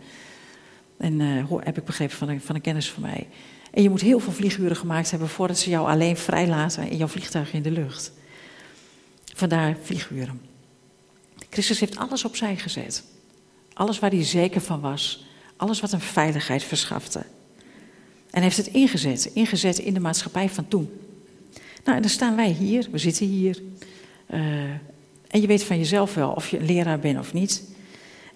En 0.96 1.20
uh, 1.20 1.44
heb 1.58 1.78
ik 1.78 1.84
begrepen 1.84 2.16
van 2.16 2.28
een, 2.28 2.40
van 2.40 2.54
een 2.54 2.60
kennis 2.60 2.90
van 2.90 3.02
mij. 3.02 3.28
En 3.70 3.82
je 3.82 3.90
moet 3.90 4.00
heel 4.00 4.18
veel 4.18 4.32
vlieguren 4.32 4.76
gemaakt 4.76 5.10
hebben 5.10 5.28
voordat 5.28 5.58
ze 5.58 5.70
jou 5.70 5.88
alleen 5.88 6.16
vrijlaten 6.16 6.88
in 6.88 6.96
jouw 6.96 7.08
vliegtuig 7.08 7.52
in 7.52 7.62
de 7.62 7.70
lucht. 7.70 8.12
Vandaar 9.34 9.76
vlieguren. 9.82 10.40
Christus 11.50 11.80
heeft 11.80 11.96
alles 11.96 12.24
opzij 12.24 12.56
gezet. 12.56 13.04
Alles 13.72 13.98
waar 13.98 14.10
hij 14.10 14.24
zeker 14.24 14.60
van 14.60 14.80
was. 14.80 15.26
Alles 15.56 15.80
wat 15.80 15.90
hem 15.90 16.00
veiligheid 16.00 16.64
verschafte. 16.64 17.22
En 18.30 18.42
heeft 18.42 18.56
het 18.56 18.66
ingezet. 18.66 19.30
Ingezet 19.34 19.78
in 19.78 19.94
de 19.94 20.00
maatschappij 20.00 20.48
van 20.48 20.68
toen. 20.68 20.90
Nou, 21.84 21.96
en 21.96 22.02
dan 22.02 22.10
staan 22.10 22.36
wij 22.36 22.50
hier. 22.50 22.88
We 22.90 22.98
zitten 22.98 23.26
hier. 23.26 23.62
Uh, 24.30 24.40
en 25.28 25.40
je 25.40 25.46
weet 25.46 25.64
van 25.64 25.78
jezelf 25.78 26.14
wel 26.14 26.30
of 26.30 26.48
je 26.48 26.58
een 26.58 26.66
leraar 26.66 26.98
bent 26.98 27.18
of 27.18 27.32
niet. 27.32 27.62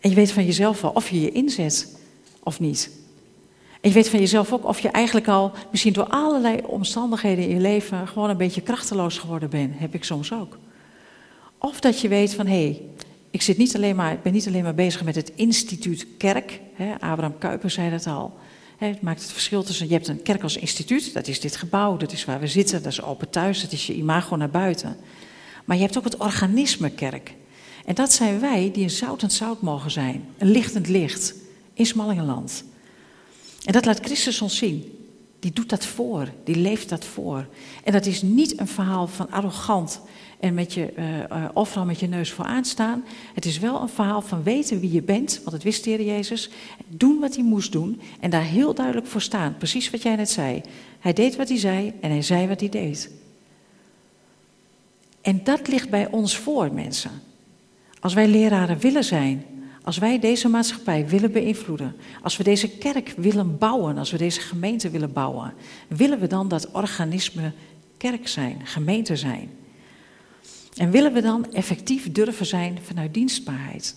En 0.00 0.10
je 0.10 0.16
weet 0.16 0.32
van 0.32 0.44
jezelf 0.44 0.80
wel 0.80 0.90
of 0.90 1.10
je 1.10 1.20
je 1.20 1.32
inzet 1.32 1.97
of 2.48 2.60
niet. 2.60 2.90
En 3.80 3.88
je 3.88 3.94
weet 3.94 4.08
van 4.08 4.18
jezelf 4.18 4.52
ook 4.52 4.64
of 4.64 4.80
je 4.80 4.88
eigenlijk 4.88 5.28
al 5.28 5.52
misschien 5.70 5.92
door 5.92 6.06
allerlei 6.08 6.60
omstandigheden 6.66 7.44
in 7.44 7.54
je 7.54 7.60
leven 7.60 8.08
gewoon 8.08 8.30
een 8.30 8.36
beetje 8.36 8.60
krachteloos 8.60 9.18
geworden 9.18 9.50
bent. 9.50 9.78
Heb 9.78 9.94
ik 9.94 10.04
soms 10.04 10.32
ook. 10.32 10.58
Of 11.58 11.80
dat 11.80 12.00
je 12.00 12.08
weet 12.08 12.34
van 12.34 12.46
hé, 12.46 12.62
hey, 12.62 12.82
ik 13.30 13.42
zit 13.42 13.56
niet 13.56 13.76
alleen 13.76 13.96
maar, 13.96 14.18
ben 14.22 14.32
niet 14.32 14.46
alleen 14.46 14.62
maar 14.62 14.74
bezig 14.74 15.04
met 15.04 15.14
het 15.14 15.32
instituut 15.34 16.06
kerk. 16.18 16.60
Hè, 16.74 16.92
Abraham 16.92 17.38
Kuyper 17.38 17.70
zei 17.70 17.90
dat 17.90 18.06
al. 18.06 18.38
Hè, 18.76 18.86
het 18.86 19.02
maakt 19.02 19.22
het 19.22 19.32
verschil 19.32 19.62
tussen, 19.62 19.88
je 19.88 19.92
hebt 19.92 20.08
een 20.08 20.22
kerk 20.22 20.42
als 20.42 20.56
instituut, 20.56 21.14
dat 21.14 21.28
is 21.28 21.40
dit 21.40 21.56
gebouw, 21.56 21.96
dat 21.96 22.12
is 22.12 22.24
waar 22.24 22.40
we 22.40 22.46
zitten, 22.46 22.82
dat 22.82 22.92
is 22.92 23.02
open 23.02 23.30
thuis, 23.30 23.60
dat 23.62 23.72
is 23.72 23.86
je 23.86 23.94
imago 23.94 24.36
naar 24.36 24.50
buiten. 24.50 24.96
Maar 25.64 25.76
je 25.76 25.82
hebt 25.82 25.98
ook 25.98 26.04
het 26.04 26.16
organisme 26.16 26.90
kerk. 26.90 27.34
En 27.84 27.94
dat 27.94 28.12
zijn 28.12 28.40
wij 28.40 28.70
die 28.72 28.82
een 28.82 28.90
zoutend 28.90 29.32
zout 29.32 29.62
mogen 29.62 29.90
zijn, 29.90 30.24
een 30.38 30.50
lichtend 30.50 30.88
licht 30.88 31.34
in 31.78 31.86
Smallingenland. 31.86 32.64
En 33.64 33.72
dat 33.72 33.84
laat 33.84 34.00
Christus 34.00 34.42
ons 34.42 34.56
zien. 34.56 34.92
Die 35.38 35.52
doet 35.52 35.68
dat 35.68 35.86
voor, 35.86 36.28
die 36.44 36.56
leeft 36.56 36.88
dat 36.88 37.04
voor. 37.04 37.46
En 37.84 37.92
dat 37.92 38.06
is 38.06 38.22
niet 38.22 38.60
een 38.60 38.68
verhaal 38.68 39.06
van 39.06 39.30
arrogant 39.30 40.00
en 40.40 40.54
met 40.54 40.74
je, 40.74 40.92
uh, 40.98 41.44
overal 41.54 41.84
met 41.84 42.00
je 42.00 42.06
neus 42.06 42.32
vooraan 42.32 42.64
staan. 42.64 43.04
Het 43.34 43.44
is 43.44 43.58
wel 43.58 43.80
een 43.80 43.88
verhaal 43.88 44.22
van 44.22 44.42
weten 44.42 44.80
wie 44.80 44.92
je 44.92 45.02
bent, 45.02 45.36
want 45.36 45.50
dat 45.50 45.62
wist 45.62 45.84
de 45.84 45.90
Heer 45.90 46.02
Jezus. 46.02 46.50
Doen 46.88 47.18
wat 47.20 47.34
hij 47.34 47.44
moest 47.44 47.72
doen 47.72 48.00
en 48.20 48.30
daar 48.30 48.42
heel 48.42 48.74
duidelijk 48.74 49.06
voor 49.06 49.20
staan. 49.20 49.56
Precies 49.58 49.90
wat 49.90 50.02
jij 50.02 50.16
net 50.16 50.30
zei. 50.30 50.60
Hij 50.98 51.12
deed 51.12 51.36
wat 51.36 51.48
hij 51.48 51.58
zei 51.58 51.92
en 52.00 52.10
hij 52.10 52.22
zei 52.22 52.48
wat 52.48 52.60
hij 52.60 52.68
deed. 52.68 53.10
En 55.20 55.40
dat 55.44 55.68
ligt 55.68 55.90
bij 55.90 56.10
ons 56.10 56.36
voor, 56.36 56.72
mensen. 56.72 57.10
Als 58.00 58.14
wij 58.14 58.28
leraren 58.28 58.78
willen 58.78 59.04
zijn, 59.04 59.44
als 59.88 59.98
wij 59.98 60.18
deze 60.18 60.48
maatschappij 60.48 61.08
willen 61.08 61.32
beïnvloeden, 61.32 61.96
als 62.22 62.36
we 62.36 62.44
deze 62.44 62.68
kerk 62.68 63.14
willen 63.16 63.58
bouwen, 63.58 63.98
als 63.98 64.10
we 64.10 64.18
deze 64.18 64.40
gemeente 64.40 64.90
willen 64.90 65.12
bouwen, 65.12 65.54
willen 65.86 66.20
we 66.20 66.26
dan 66.26 66.48
dat 66.48 66.70
organisme 66.70 67.52
kerk 67.96 68.28
zijn, 68.28 68.60
gemeente 68.66 69.16
zijn? 69.16 69.50
En 70.76 70.90
willen 70.90 71.12
we 71.12 71.20
dan 71.20 71.52
effectief 71.52 72.12
durven 72.12 72.46
zijn 72.46 72.78
vanuit 72.82 73.14
dienstbaarheid? 73.14 73.96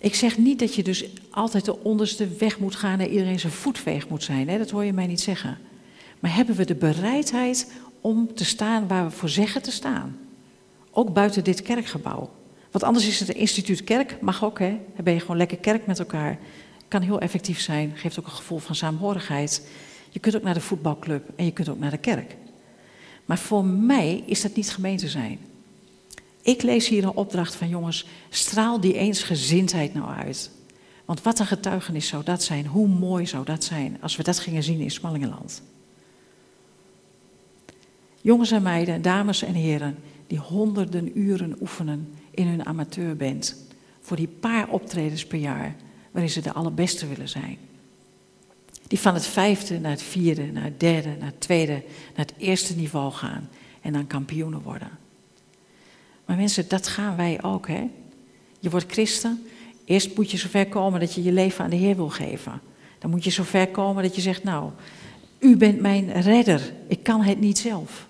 Ik 0.00 0.14
zeg 0.14 0.38
niet 0.38 0.58
dat 0.58 0.74
je 0.74 0.82
dus 0.82 1.04
altijd 1.30 1.64
de 1.64 1.78
onderste 1.78 2.28
weg 2.28 2.58
moet 2.58 2.76
gaan 2.76 3.00
en 3.00 3.10
iedereen 3.10 3.40
zijn 3.40 3.52
voetveeg 3.52 4.08
moet 4.08 4.22
zijn. 4.22 4.48
Hè? 4.48 4.58
Dat 4.58 4.70
hoor 4.70 4.84
je 4.84 4.92
mij 4.92 5.06
niet 5.06 5.20
zeggen. 5.20 5.58
Maar 6.20 6.34
hebben 6.34 6.56
we 6.56 6.64
de 6.64 6.74
bereidheid 6.74 7.72
om 8.00 8.34
te 8.34 8.44
staan 8.44 8.88
waar 8.88 9.04
we 9.04 9.10
voor 9.10 9.28
zeggen 9.28 9.62
te 9.62 9.70
staan? 9.70 10.18
Ook 10.90 11.12
buiten 11.12 11.44
dit 11.44 11.62
kerkgebouw. 11.62 12.35
Want 12.76 12.88
anders 12.88 13.06
is 13.06 13.20
het 13.20 13.28
een 13.28 13.36
instituut 13.36 13.84
kerk, 13.84 14.20
mag 14.20 14.44
ook 14.44 14.58
hè. 14.58 14.68
Dan 14.68 15.04
ben 15.04 15.12
je 15.12 15.20
gewoon 15.20 15.36
lekker 15.36 15.56
kerk 15.56 15.86
met 15.86 15.98
elkaar. 15.98 16.38
Kan 16.88 17.02
heel 17.02 17.20
effectief 17.20 17.60
zijn, 17.60 17.92
geeft 17.94 18.18
ook 18.18 18.24
een 18.24 18.32
gevoel 18.32 18.58
van 18.58 18.74
saamhorigheid. 18.74 19.68
Je 20.10 20.18
kunt 20.18 20.36
ook 20.36 20.42
naar 20.42 20.54
de 20.54 20.60
voetbalclub 20.60 21.28
en 21.36 21.44
je 21.44 21.52
kunt 21.52 21.68
ook 21.68 21.78
naar 21.78 21.90
de 21.90 21.98
kerk. 21.98 22.36
Maar 23.24 23.38
voor 23.38 23.64
mij 23.64 24.22
is 24.26 24.42
dat 24.42 24.54
niet 24.54 24.70
gemeente 24.70 25.08
zijn. 25.08 25.38
Ik 26.42 26.62
lees 26.62 26.88
hier 26.88 27.04
een 27.04 27.16
opdracht 27.16 27.54
van 27.54 27.68
jongens, 27.68 28.06
straal 28.28 28.80
die 28.80 28.94
eensgezindheid 28.94 29.94
nou 29.94 30.08
uit. 30.08 30.50
Want 31.04 31.22
wat 31.22 31.38
een 31.38 31.46
getuigenis 31.46 32.08
zou 32.08 32.24
dat 32.24 32.42
zijn, 32.42 32.66
hoe 32.66 32.88
mooi 32.88 33.26
zou 33.26 33.44
dat 33.44 33.64
zijn 33.64 33.98
als 34.00 34.16
we 34.16 34.22
dat 34.22 34.38
gingen 34.38 34.62
zien 34.62 34.80
in 34.80 34.90
Smallingenland. 34.90 35.62
Jongens 38.20 38.50
en 38.50 38.62
meiden, 38.62 39.02
dames 39.02 39.42
en 39.42 39.54
heren, 39.54 39.96
die 40.26 40.38
honderden 40.38 41.18
uren 41.18 41.56
oefenen 41.60 42.14
in 42.36 42.46
hun 42.46 42.66
amateurband. 42.66 43.56
Voor 44.00 44.16
die 44.16 44.28
paar 44.28 44.68
optredens 44.68 45.26
per 45.26 45.38
jaar 45.38 45.74
waarin 46.10 46.30
ze 46.30 46.40
de 46.40 46.52
allerbeste 46.52 47.06
willen 47.06 47.28
zijn. 47.28 47.58
Die 48.86 48.98
van 48.98 49.14
het 49.14 49.26
vijfde 49.26 49.80
naar 49.80 49.90
het 49.90 50.02
vierde, 50.02 50.46
naar 50.46 50.64
het 50.64 50.80
derde, 50.80 51.08
naar 51.18 51.28
het 51.28 51.40
tweede, 51.40 51.72
naar 52.16 52.26
het 52.26 52.34
eerste 52.38 52.76
niveau 52.76 53.12
gaan 53.12 53.48
en 53.80 53.92
dan 53.92 54.06
kampioenen 54.06 54.62
worden. 54.62 54.90
Maar 56.24 56.36
mensen, 56.36 56.68
dat 56.68 56.88
gaan 56.88 57.16
wij 57.16 57.42
ook, 57.42 57.68
hè? 57.68 57.88
Je 58.60 58.70
wordt 58.70 58.92
christen. 58.92 59.46
Eerst 59.84 60.16
moet 60.16 60.30
je 60.30 60.36
zover 60.36 60.66
komen 60.66 61.00
dat 61.00 61.14
je 61.14 61.22
je 61.22 61.32
leven 61.32 61.64
aan 61.64 61.70
de 61.70 61.76
Heer 61.76 61.96
wil 61.96 62.08
geven. 62.08 62.60
Dan 62.98 63.10
moet 63.10 63.24
je 63.24 63.30
zover 63.30 63.68
komen 63.68 64.02
dat 64.02 64.14
je 64.14 64.20
zegt, 64.20 64.44
nou, 64.44 64.70
u 65.38 65.56
bent 65.56 65.80
mijn 65.80 66.20
redder. 66.20 66.72
Ik 66.86 67.02
kan 67.02 67.22
het 67.22 67.40
niet 67.40 67.58
zelf. 67.58 68.06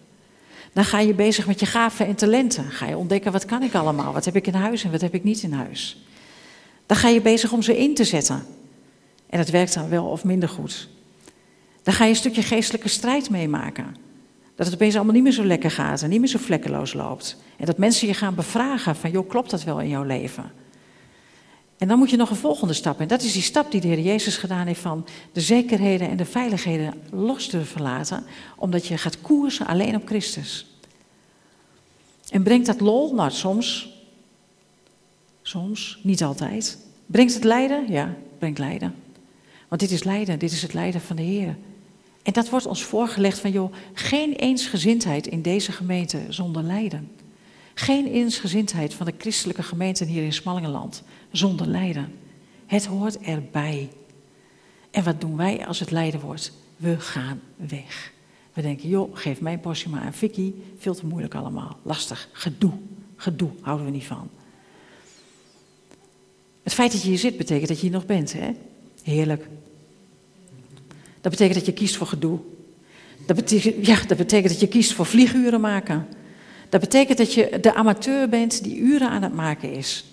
Dan 0.77 0.85
ga 0.85 1.01
je 1.01 1.15
bezig 1.15 1.47
met 1.47 1.61
je 1.61 1.67
gaven 1.67 2.07
en 2.07 2.15
talenten. 2.15 2.65
Ga 2.71 2.87
je 2.87 2.97
ontdekken, 2.97 3.33
wat 3.33 3.45
kan 3.45 3.63
ik 3.63 3.75
allemaal? 3.75 4.13
Wat 4.13 4.25
heb 4.25 4.37
ik 4.37 4.47
in 4.47 4.55
huis 4.55 4.85
en 4.85 4.91
wat 4.91 5.01
heb 5.01 5.15
ik 5.15 5.25
niet 5.25 5.43
in 5.43 5.53
huis? 5.53 6.05
Dan 6.87 6.97
ga 6.97 7.09
je 7.09 7.21
bezig 7.21 7.53
om 7.53 7.63
ze 7.63 7.79
in 7.79 7.95
te 7.95 8.05
zetten. 8.05 8.45
En 9.31 9.39
dat 9.39 9.49
werkt 9.49 9.75
dan 9.75 9.89
wel 9.89 10.07
of 10.07 10.25
minder 10.25 10.49
goed. 10.49 10.89
Dan 11.83 11.95
ga 11.95 12.05
je 12.05 12.11
een 12.11 12.17
stukje 12.17 12.43
geestelijke 12.43 12.89
strijd 12.89 13.31
meemaken. 13.31 13.97
Dat 14.55 14.67
het 14.67 14.75
opeens 14.75 14.95
allemaal 14.95 15.15
niet 15.15 15.23
meer 15.23 15.33
zo 15.33 15.45
lekker 15.45 15.71
gaat 15.71 16.03
en 16.03 16.11
niet 16.11 16.21
meer 16.21 16.29
zo 16.29 16.39
vlekkeloos 16.39 16.93
loopt. 16.93 17.37
En 17.57 17.67
dat 17.67 17.79
mensen 17.79 18.09
je 18.09 18.15
gaan 18.15 18.35
bevragen 18.35 18.97
van, 18.97 19.11
joh, 19.11 19.29
klopt 19.29 19.51
dat 19.51 19.65
wel 19.65 19.81
in 19.81 19.89
jouw 19.89 20.05
leven? 20.05 20.53
En 21.79 21.89
dan 21.89 21.99
moet 21.99 22.11
je 22.11 22.17
nog 22.17 22.31
een 22.31 22.37
volgende 22.37 22.75
stap. 22.75 23.01
En 23.01 23.09
dat 23.09 23.23
is 23.23 23.33
die 23.33 23.43
stap 23.43 23.71
die 23.71 23.81
de 23.81 23.89
Heer 23.89 24.01
Jezus 24.01 24.37
gedaan 24.37 24.67
heeft 24.67 24.81
van 24.81 25.07
de 25.33 25.41
zekerheden 25.41 26.09
en 26.09 26.17
de 26.17 26.25
veiligheden 26.25 26.95
los 27.11 27.47
te 27.47 27.65
verlaten. 27.65 28.25
Omdat 28.57 28.87
je 28.87 28.99
gaat 28.99 29.21
koersen 29.21 29.67
alleen 29.67 29.97
op 29.97 30.07
Christus. 30.07 30.67
En 32.31 32.43
brengt 32.43 32.67
dat 32.67 32.81
lol? 32.81 33.15
Nou, 33.15 33.31
soms. 33.31 33.95
Soms, 35.43 35.99
niet 36.03 36.23
altijd. 36.23 36.79
Brengt 37.07 37.35
het 37.35 37.45
lijden? 37.45 37.93
Ja, 37.93 38.15
brengt 38.39 38.59
lijden. 38.59 38.95
Want 39.69 39.81
dit 39.81 39.91
is 39.91 40.05
lijden, 40.05 40.39
dit 40.39 40.53
is 40.53 40.63
het 40.63 40.73
lijden 40.73 41.01
van 41.01 41.17
de 41.17 41.23
Heer. 41.23 41.57
En 42.23 42.33
dat 42.33 42.49
wordt 42.49 42.67
ons 42.67 42.83
voorgelegd 42.83 43.39
van, 43.39 43.51
joh, 43.51 43.73
geen 43.93 44.33
eensgezindheid 44.33 45.27
in 45.27 45.43
deze 45.43 45.73
gemeente 45.73 46.21
zonder 46.29 46.63
lijden. 46.63 47.11
Geen 47.75 48.07
eensgezindheid 48.07 48.95
van 48.95 49.07
de 49.07 49.15
christelijke 49.19 49.63
gemeenten 49.63 50.07
hier 50.07 50.23
in 50.25 50.33
Smallingenland 50.33 51.03
zonder 51.37 51.67
lijden. 51.67 52.13
Het 52.67 52.87
hoort 52.87 53.19
erbij. 53.19 53.89
En 54.91 55.05
wat 55.05 55.21
doen 55.21 55.37
wij 55.37 55.67
als 55.67 55.81
het 55.81 55.91
lijden 55.91 56.21
wordt? 56.21 56.53
We 56.77 57.01
gaan 57.01 57.41
weg. 57.57 58.13
We 58.53 58.63
denken, 58.63 58.89
joh, 58.89 59.17
geef 59.17 59.41
mijn 59.41 59.61
portie 59.61 59.89
maar 59.89 60.01
aan 60.01 60.13
Vicky. 60.13 60.53
Veel 60.79 60.95
te 60.95 61.07
moeilijk 61.07 61.35
allemaal. 61.35 61.79
Lastig. 61.83 62.29
Gedoe. 62.33 62.73
Gedoe 63.17 63.51
houden 63.61 63.87
we 63.87 63.93
niet 63.93 64.05
van. 64.05 64.31
Het 66.63 66.75
feit 66.75 66.93
dat 66.93 67.03
je 67.03 67.09
hier 67.09 67.19
zit 67.19 67.37
betekent 67.37 67.69
dat 67.69 67.77
je 67.77 67.83
hier 67.83 67.93
nog 67.93 68.07
bent, 68.07 68.33
hè? 68.33 68.51
Heerlijk. 69.03 69.49
Dat 71.21 71.31
betekent 71.31 71.55
dat 71.55 71.67
je 71.67 71.73
kiest 71.73 71.97
voor 71.97 72.07
gedoe. 72.07 72.39
Dat 73.27 73.37
betekent, 73.37 73.87
ja, 73.87 74.03
dat 74.07 74.17
betekent 74.17 74.53
dat 74.53 74.61
je 74.61 74.69
kiest 74.69 74.93
voor 74.93 75.07
vlieguren 75.07 75.61
maken. 75.61 76.07
Dat 76.69 76.81
betekent 76.81 77.19
dat 77.19 77.35
je 77.35 77.59
de 77.61 77.75
amateur 77.75 78.29
bent 78.29 78.65
die 78.65 78.79
uren 78.79 79.09
aan 79.09 79.23
het 79.23 79.35
maken 79.35 79.73
is. 79.73 80.05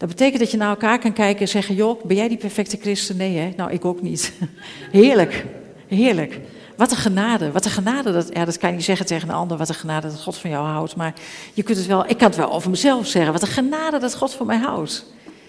Dat 0.00 0.08
betekent 0.08 0.40
dat 0.40 0.50
je 0.50 0.56
naar 0.56 0.68
elkaar 0.68 0.98
kan 0.98 1.12
kijken 1.12 1.40
en 1.40 1.48
zeggen: 1.48 1.74
Joh, 1.74 2.04
ben 2.04 2.16
jij 2.16 2.28
die 2.28 2.36
perfecte 2.36 2.76
christen? 2.76 3.16
Nee, 3.16 3.36
hè? 3.36 3.52
Nou, 3.56 3.70
ik 3.70 3.84
ook 3.84 4.02
niet. 4.02 4.32
Heerlijk, 4.92 5.44
heerlijk. 5.88 6.40
Wat 6.76 6.90
een 6.90 6.96
genade. 6.96 7.52
Wat 7.52 7.64
een 7.64 7.70
genade. 7.70 8.12
Dat, 8.12 8.28
ja, 8.32 8.44
dat 8.44 8.58
kan 8.58 8.70
je 8.70 8.76
niet 8.76 8.84
zeggen 8.84 9.06
tegen 9.06 9.28
een 9.28 9.34
ander. 9.34 9.56
Wat 9.56 9.68
een 9.68 9.74
genade 9.74 10.08
dat 10.08 10.22
God 10.22 10.36
van 10.36 10.50
jou 10.50 10.66
houdt. 10.66 10.96
Maar 10.96 11.14
je 11.54 11.62
kunt 11.62 11.78
het 11.78 11.86
wel, 11.86 12.08
ik 12.08 12.18
kan 12.18 12.28
het 12.28 12.36
wel 12.36 12.52
over 12.52 12.70
mezelf 12.70 13.06
zeggen. 13.06 13.32
Wat 13.32 13.42
een 13.42 13.48
genade 13.48 13.98
dat 13.98 14.14
God 14.14 14.34
van 14.34 14.46
mij 14.46 14.58
houdt. 14.58 15.06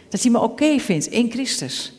Dat 0.10 0.22
hij 0.22 0.32
me 0.32 0.40
oké 0.40 0.80
vindt 0.80 1.06
in 1.06 1.32
Christus. 1.32 1.94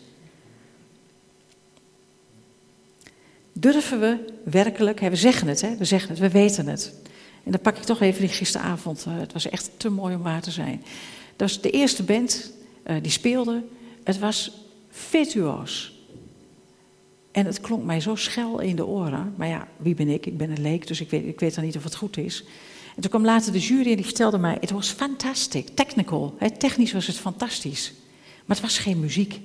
Durven 3.53 4.01
we 4.01 4.35
werkelijk, 4.45 5.01
hè, 5.01 5.11
we 5.11 5.17
zeggen 5.17 5.49
het, 5.49 5.61
hè, 5.61 5.77
we 5.77 5.85
zeggen 5.85 6.09
het, 6.11 6.19
we 6.19 6.31
weten 6.31 6.67
het. 6.67 6.95
En 7.45 7.51
dan 7.51 7.61
pak 7.61 7.77
ik 7.77 7.83
toch 7.83 8.01
even 8.01 8.21
die 8.21 8.31
gisteravond. 8.31 9.05
Uh, 9.09 9.19
het 9.19 9.33
was 9.33 9.49
echt 9.49 9.71
te 9.77 9.89
mooi 9.89 10.15
om 10.15 10.23
waar 10.23 10.43
te 10.43 10.51
zijn. 10.51 10.83
Dat 11.43 11.59
de 11.61 11.71
eerste 11.71 12.03
band 12.03 12.53
uh, 12.87 12.97
die 13.03 13.11
speelde. 13.11 13.63
Het 14.05 14.19
was 14.19 14.53
virtuoos. 14.91 16.01
En 17.33 17.47
het 17.47 17.61
klonk 17.61 17.85
mij 17.85 18.01
zo 18.01 18.15
schel 18.15 18.61
in 18.61 18.77
de 18.77 18.87
oren. 18.87 19.35
Maar 19.37 19.49
ja, 19.49 19.69
wie 19.77 19.95
ben 19.95 20.09
ik? 20.09 20.27
Ik 20.27 20.37
ben 20.37 20.51
een 20.51 20.63
leek, 20.63 20.87
dus 20.87 21.01
ik 21.01 21.11
weet, 21.11 21.27
ik 21.27 21.41
weet 21.41 21.55
dan 21.55 21.65
niet 21.65 21.77
of 21.77 21.85
het 21.85 21.95
goed 21.95 22.17
is. 22.17 22.45
En 22.95 23.03
toen 23.03 23.11
kwam 23.11 23.25
later 23.25 23.53
de 23.53 23.59
jury 23.59 23.91
en 23.91 23.97
die 23.97 24.05
vertelde 24.05 24.39
mij: 24.39 24.57
het 24.61 24.71
was 24.71 24.89
fantastisch, 24.89 25.65
technical. 25.75 26.37
Technisch 26.59 26.93
was 26.93 27.07
het 27.07 27.17
fantastisch. 27.17 27.93
Maar 28.45 28.57
het 28.57 28.67
was 28.67 28.79
geen 28.79 29.01
muziek. 29.01 29.41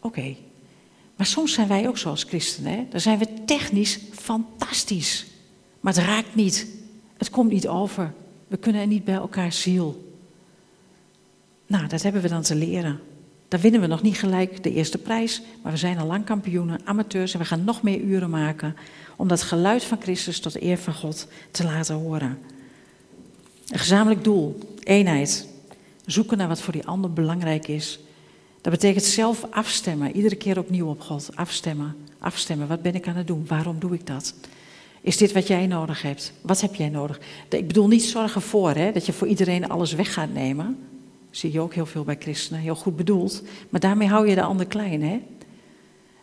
Oké. 0.00 0.36
Maar 1.16 1.26
soms 1.26 1.52
zijn 1.52 1.68
wij 1.68 1.88
ook 1.88 1.98
zoals 1.98 2.24
christenen. 2.24 2.72
Hè? 2.72 2.86
Dan 2.90 3.00
zijn 3.00 3.18
we 3.18 3.44
technisch 3.44 3.98
fantastisch. 4.12 5.26
Maar 5.80 5.94
het 5.94 6.04
raakt 6.04 6.34
niet. 6.34 6.66
Het 7.16 7.30
komt 7.30 7.50
niet 7.50 7.68
over. 7.68 8.12
We 8.48 8.56
kunnen 8.56 8.80
er 8.80 8.86
niet 8.86 9.04
bij 9.04 9.14
elkaar 9.14 9.52
ziel. 9.52 10.12
Nou, 11.66 11.86
dat 11.86 12.02
hebben 12.02 12.22
we 12.22 12.28
dan 12.28 12.42
te 12.42 12.54
leren. 12.54 13.00
Dan 13.48 13.60
winnen 13.60 13.80
we 13.80 13.86
nog 13.86 14.02
niet 14.02 14.18
gelijk 14.18 14.62
de 14.62 14.72
eerste 14.72 14.98
prijs, 14.98 15.42
maar 15.62 15.72
we 15.72 15.78
zijn 15.78 15.98
al 15.98 16.06
lang 16.06 16.24
kampioenen, 16.24 16.80
amateurs 16.84 17.32
en 17.32 17.38
we 17.38 17.44
gaan 17.44 17.64
nog 17.64 17.82
meer 17.82 18.00
uren 18.00 18.30
maken 18.30 18.76
om 19.16 19.28
dat 19.28 19.42
geluid 19.42 19.84
van 19.84 20.00
Christus 20.00 20.40
tot 20.40 20.62
eer 20.62 20.78
van 20.78 20.94
God 20.94 21.26
te 21.50 21.64
laten 21.64 21.94
horen. 21.94 22.38
Een 23.68 23.78
gezamenlijk 23.78 24.24
doel, 24.24 24.58
eenheid, 24.82 25.48
zoeken 26.06 26.38
naar 26.38 26.48
wat 26.48 26.60
voor 26.60 26.72
die 26.72 26.86
ander 26.86 27.12
belangrijk 27.12 27.68
is. 27.68 27.98
Dat 28.60 28.72
betekent 28.72 29.04
zelf 29.04 29.46
afstemmen, 29.50 30.16
iedere 30.16 30.36
keer 30.36 30.58
opnieuw 30.58 30.88
op 30.88 31.00
God, 31.00 31.30
afstemmen, 31.34 31.96
afstemmen. 32.18 32.68
Wat 32.68 32.82
ben 32.82 32.94
ik 32.94 33.08
aan 33.08 33.16
het 33.16 33.26
doen? 33.26 33.44
Waarom 33.46 33.78
doe 33.78 33.94
ik 33.94 34.06
dat? 34.06 34.34
Is 35.00 35.16
dit 35.16 35.32
wat 35.32 35.46
jij 35.46 35.66
nodig 35.66 36.02
hebt? 36.02 36.32
Wat 36.40 36.60
heb 36.60 36.74
jij 36.74 36.88
nodig? 36.88 37.20
Ik 37.48 37.66
bedoel 37.66 37.88
niet 37.88 38.04
zorgen 38.04 38.42
voor, 38.42 38.70
hè, 38.70 38.92
dat 38.92 39.06
je 39.06 39.12
voor 39.12 39.26
iedereen 39.26 39.68
alles 39.68 39.92
weg 39.92 40.12
gaat 40.12 40.32
nemen. 40.32 40.78
Zie 41.30 41.52
je 41.52 41.60
ook 41.60 41.74
heel 41.74 41.86
veel 41.86 42.04
bij 42.04 42.16
christenen, 42.18 42.62
heel 42.62 42.74
goed 42.74 42.96
bedoeld. 42.96 43.42
Maar 43.68 43.80
daarmee 43.80 44.08
hou 44.08 44.28
je 44.28 44.34
de 44.34 44.42
ander 44.42 44.66
klein, 44.66 45.02
hè? 45.02 45.22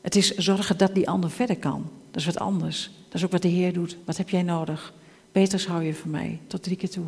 Het 0.02 0.16
is 0.16 0.36
zorgen 0.36 0.78
dat 0.78 0.96
die 0.96 1.10
ander 1.10 1.32
verder 1.32 1.58
kan. 1.58 1.90
Dat 2.12 2.22
is 2.22 2.26
wat 2.26 2.40
anders. 2.40 2.92
Dat 3.06 3.14
is 3.14 3.24
ook 3.24 3.32
wat 3.32 3.42
de 3.42 3.48
Heer 3.48 3.74
doet. 3.74 3.98
Wat 4.06 4.18
heb 4.18 4.30
jij 4.30 4.44
nodig? 4.44 4.94
Beters 5.32 5.68
hou 5.68 5.84
je 5.84 5.94
van 5.94 6.10
mij, 6.10 6.40
tot 6.48 6.64
drie 6.64 6.78
keer 6.78 6.90
toe. 6.90 7.06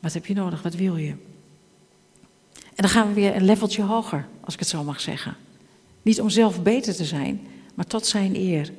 Wat 0.00 0.12
heb 0.12 0.26
je 0.26 0.34
nodig? 0.34 0.62
Wat 0.62 0.74
wil 0.74 0.96
je? 0.96 1.14
En 2.54 2.84
dan 2.84 2.88
gaan 2.88 3.08
we 3.08 3.14
weer 3.14 3.36
een 3.36 3.44
leveltje 3.44 3.82
hoger, 3.82 4.26
als 4.40 4.54
ik 4.54 4.60
het 4.60 4.68
zo 4.68 4.84
mag 4.84 5.00
zeggen. 5.00 5.36
Niet 6.02 6.20
om 6.20 6.30
zelf 6.30 6.62
beter 6.62 6.94
te 6.94 7.04
zijn, 7.04 7.40
maar 7.74 7.86
tot 7.86 8.06
zijn 8.06 8.36
eer. 8.36 8.72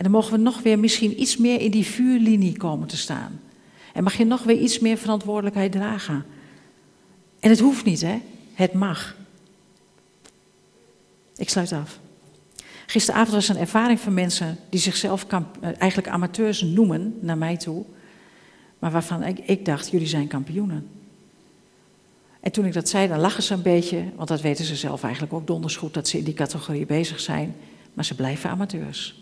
En 0.00 0.06
dan 0.06 0.14
mogen 0.14 0.32
we 0.32 0.38
nog 0.38 0.62
weer 0.62 0.78
misschien 0.78 1.20
iets 1.20 1.36
meer 1.36 1.60
in 1.60 1.70
die 1.70 1.86
vuurlinie 1.86 2.56
komen 2.56 2.88
te 2.88 2.96
staan. 2.96 3.40
En 3.92 4.02
mag 4.02 4.14
je 4.16 4.24
nog 4.24 4.42
weer 4.42 4.58
iets 4.58 4.78
meer 4.78 4.96
verantwoordelijkheid 4.96 5.72
dragen. 5.72 6.24
En 7.40 7.50
het 7.50 7.60
hoeft 7.60 7.84
niet, 7.84 8.00
hè? 8.00 8.20
Het 8.54 8.72
mag. 8.72 9.16
Ik 11.36 11.48
sluit 11.48 11.72
af. 11.72 11.98
Gisteravond 12.86 13.30
was 13.30 13.48
een 13.48 13.56
ervaring 13.56 14.00
van 14.00 14.14
mensen 14.14 14.58
die 14.68 14.80
zichzelf 14.80 15.26
eh, 15.28 15.40
eigenlijk 15.78 16.08
amateurs 16.08 16.62
noemen, 16.62 17.18
naar 17.20 17.38
mij 17.38 17.56
toe. 17.56 17.84
Maar 18.78 18.90
waarvan 18.90 19.22
ik, 19.22 19.38
ik 19.38 19.64
dacht, 19.64 19.90
jullie 19.90 20.06
zijn 20.06 20.26
kampioenen. 20.26 20.88
En 22.40 22.52
toen 22.52 22.64
ik 22.64 22.72
dat 22.72 22.88
zei, 22.88 23.08
dan 23.08 23.18
lachen 23.18 23.42
ze 23.42 23.54
een 23.54 23.62
beetje, 23.62 24.04
want 24.16 24.28
dat 24.28 24.40
weten 24.40 24.64
ze 24.64 24.76
zelf 24.76 25.02
eigenlijk 25.02 25.32
ook 25.32 25.46
donders 25.46 25.76
goed 25.76 25.94
dat 25.94 26.08
ze 26.08 26.18
in 26.18 26.24
die 26.24 26.34
categorie 26.34 26.86
bezig 26.86 27.20
zijn. 27.20 27.54
Maar 27.94 28.04
ze 28.04 28.14
blijven 28.14 28.50
amateurs. 28.50 29.19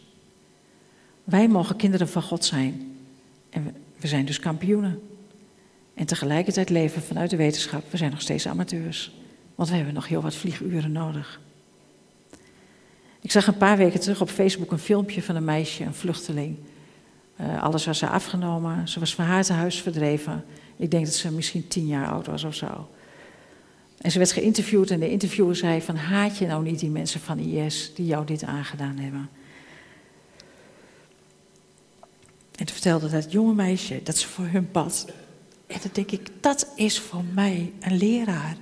Wij 1.29 1.49
mogen 1.49 1.77
kinderen 1.77 2.09
van 2.09 2.23
God 2.23 2.45
zijn. 2.45 2.97
En 3.51 3.75
we 3.97 4.07
zijn 4.07 4.25
dus 4.25 4.41
kampioenen. 4.41 5.01
En 5.95 6.07
tegelijkertijd 6.07 6.71
leven 6.71 7.03
vanuit 7.03 7.31
de 7.31 7.37
wetenschap, 7.37 7.91
we 7.91 7.97
zijn 7.97 8.11
nog 8.11 8.21
steeds 8.21 8.49
amateurs. 8.49 9.13
Want 9.55 9.69
we 9.69 9.77
hebben 9.77 9.95
nog 9.95 10.09
heel 10.09 10.21
wat 10.21 10.35
vlieguren 10.35 10.93
nodig. 10.93 11.41
Ik 13.21 13.31
zag 13.31 13.47
een 13.47 13.57
paar 13.57 13.77
weken 13.77 14.01
terug 14.01 14.21
op 14.21 14.31
Facebook 14.31 14.73
een 14.73 14.79
filmpje 14.79 15.23
van 15.23 15.37
een 15.37 15.45
meisje, 15.45 15.85
een 15.85 15.95
vluchteling. 15.95 16.57
Uh, 17.41 17.63
alles 17.63 17.87
was 17.87 17.99
ze 17.99 18.09
afgenomen. 18.09 18.89
Ze 18.89 19.01
was 19.01 19.15
van 19.15 19.25
haar 19.25 19.49
huis 19.49 19.83
verdreven. 19.83 20.45
Ik 20.77 20.91
denk 20.91 21.05
dat 21.05 21.15
ze 21.15 21.33
misschien 21.33 21.69
tien 21.69 21.87
jaar 21.87 22.09
oud 22.09 22.27
was 22.27 22.45
of 22.45 22.55
zo. 22.55 22.89
En 23.99 24.11
ze 24.11 24.19
werd 24.19 24.33
geïnterviewd 24.33 24.91
en 24.91 25.01
de 25.01 25.11
interviewer 25.11 25.57
zei 25.57 25.83
van 25.83 25.97
haat 25.97 26.39
je 26.39 26.47
nou 26.47 26.63
niet 26.63 26.79
die 26.79 26.91
mensen 26.91 27.21
van 27.21 27.39
IS 27.39 27.93
die 27.95 28.07
jou 28.07 28.27
dit 28.27 28.45
aangedaan 28.45 28.99
hebben? 28.99 29.29
En 32.59 32.67
toen 32.67 32.75
vertelde 32.75 33.09
dat 33.09 33.33
jonge 33.33 33.55
meisje 33.55 34.01
dat 34.03 34.17
ze 34.17 34.29
voor 34.29 34.47
hun 34.47 34.69
bad. 34.73 35.07
En 35.67 35.79
dan 35.81 35.91
denk 35.93 36.11
ik, 36.11 36.31
dat 36.41 36.69
is 36.75 37.01
voor 37.01 37.25
mij 37.35 37.73
een 37.81 37.97
leraar. 37.97 38.57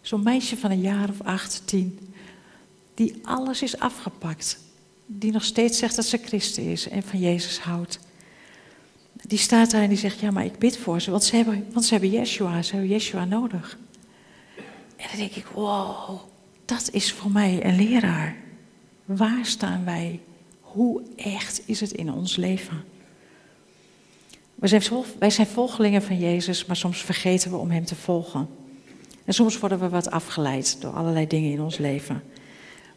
Zo'n 0.00 0.22
meisje 0.22 0.56
van 0.56 0.70
een 0.70 0.80
jaar 0.80 1.08
of 1.08 1.20
acht, 1.22 1.62
tien, 1.64 1.98
die 2.94 3.18
alles 3.22 3.62
is 3.62 3.78
afgepakt. 3.78 4.58
Die 5.06 5.32
nog 5.32 5.44
steeds 5.44 5.78
zegt 5.78 5.96
dat 5.96 6.04
ze 6.04 6.18
christen 6.18 6.62
is 6.62 6.88
en 6.88 7.02
van 7.02 7.18
Jezus 7.18 7.58
houdt. 7.58 7.98
Die 9.12 9.38
staat 9.38 9.70
daar 9.70 9.82
en 9.82 9.88
die 9.88 9.98
zegt, 9.98 10.20
ja, 10.20 10.30
maar 10.30 10.44
ik 10.44 10.58
bid 10.58 10.76
voor 10.76 11.00
ze, 11.00 11.10
want 11.10 11.24
ze 11.24 11.36
hebben, 11.36 11.66
want 11.72 11.84
ze 11.84 11.92
hebben 11.92 12.10
Yeshua, 12.10 12.62
ze 12.62 12.72
hebben 12.72 12.90
Yeshua 12.90 13.24
nodig. 13.24 13.78
En 14.96 15.08
dan 15.08 15.18
denk 15.18 15.34
ik, 15.34 15.46
wow, 15.46 16.20
dat 16.64 16.88
is 16.92 17.12
voor 17.12 17.30
mij 17.30 17.64
een 17.64 17.76
leraar. 17.76 18.36
Waar 19.04 19.46
staan 19.46 19.84
wij? 19.84 20.20
Hoe 20.60 21.02
echt 21.16 21.62
is 21.66 21.80
het 21.80 21.92
in 21.92 22.12
ons 22.12 22.36
leven? 22.36 22.84
Wij 24.56 25.30
zijn, 25.30 25.46
volgelingen 25.46 26.02
van 26.02 26.18
Jezus, 26.18 26.64
maar 26.64 26.76
soms 26.76 27.02
vergeten 27.02 27.50
we 27.50 27.56
om 27.56 27.70
Hem 27.70 27.84
te 27.84 27.94
volgen. 27.94 28.48
En 29.24 29.34
soms 29.34 29.58
worden 29.58 29.78
we 29.78 29.88
wat 29.88 30.10
afgeleid 30.10 30.80
door 30.80 30.92
allerlei 30.92 31.26
dingen 31.26 31.50
in 31.50 31.60
ons 31.60 31.78
leven. 31.78 32.22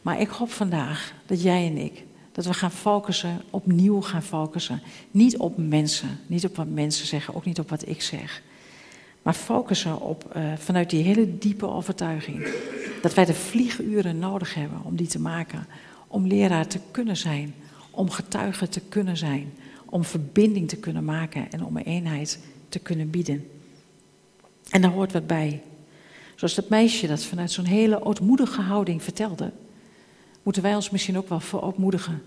Maar 0.01 0.21
ik 0.21 0.29
hoop 0.29 0.51
vandaag 0.51 1.13
dat 1.25 1.41
jij 1.41 1.67
en 1.67 1.77
ik, 1.77 2.03
dat 2.31 2.45
we 2.45 2.53
gaan 2.53 2.71
focussen, 2.71 3.41
opnieuw 3.49 4.01
gaan 4.01 4.23
focussen. 4.23 4.81
Niet 5.11 5.37
op 5.37 5.57
mensen, 5.57 6.19
niet 6.27 6.45
op 6.45 6.55
wat 6.55 6.67
mensen 6.67 7.07
zeggen, 7.07 7.35
ook 7.35 7.45
niet 7.45 7.59
op 7.59 7.69
wat 7.69 7.87
ik 7.87 8.01
zeg. 8.01 8.41
Maar 9.21 9.33
focussen 9.33 10.01
op, 10.01 10.33
uh, 10.35 10.53
vanuit 10.57 10.89
die 10.89 11.03
hele 11.03 11.37
diepe 11.37 11.67
overtuiging. 11.67 12.47
Dat 13.01 13.13
wij 13.13 13.25
de 13.25 13.33
vlieguren 13.33 14.19
nodig 14.19 14.53
hebben 14.53 14.83
om 14.83 14.95
die 14.95 15.07
te 15.07 15.19
maken. 15.19 15.67
Om 16.07 16.27
leraar 16.27 16.67
te 16.67 16.79
kunnen 16.91 17.17
zijn. 17.17 17.53
Om 17.91 18.09
getuige 18.09 18.69
te 18.69 18.81
kunnen 18.81 19.17
zijn 19.17 19.53
om 19.89 20.03
verbinding 20.03 20.69
te 20.69 20.77
kunnen 20.77 21.05
maken 21.05 21.51
en 21.51 21.65
om 21.65 21.77
een 21.77 21.83
eenheid 21.83 22.39
te 22.69 22.79
kunnen 22.79 23.09
bieden. 23.09 23.49
En 24.69 24.81
daar 24.81 24.91
hoort 24.91 25.11
wat 25.11 25.27
bij. 25.27 25.61
Zoals 26.35 26.55
dat 26.55 26.69
meisje 26.69 27.07
dat 27.07 27.23
vanuit 27.23 27.51
zo'n 27.51 27.65
hele 27.65 28.03
ootmoedige 28.03 28.61
houding 28.61 29.03
vertelde, 29.03 29.51
moeten 30.43 30.61
wij 30.61 30.75
ons 30.75 30.89
misschien 30.89 31.17
ook 31.17 31.29
wel 31.29 31.39
verootmoedigen. 31.39 32.21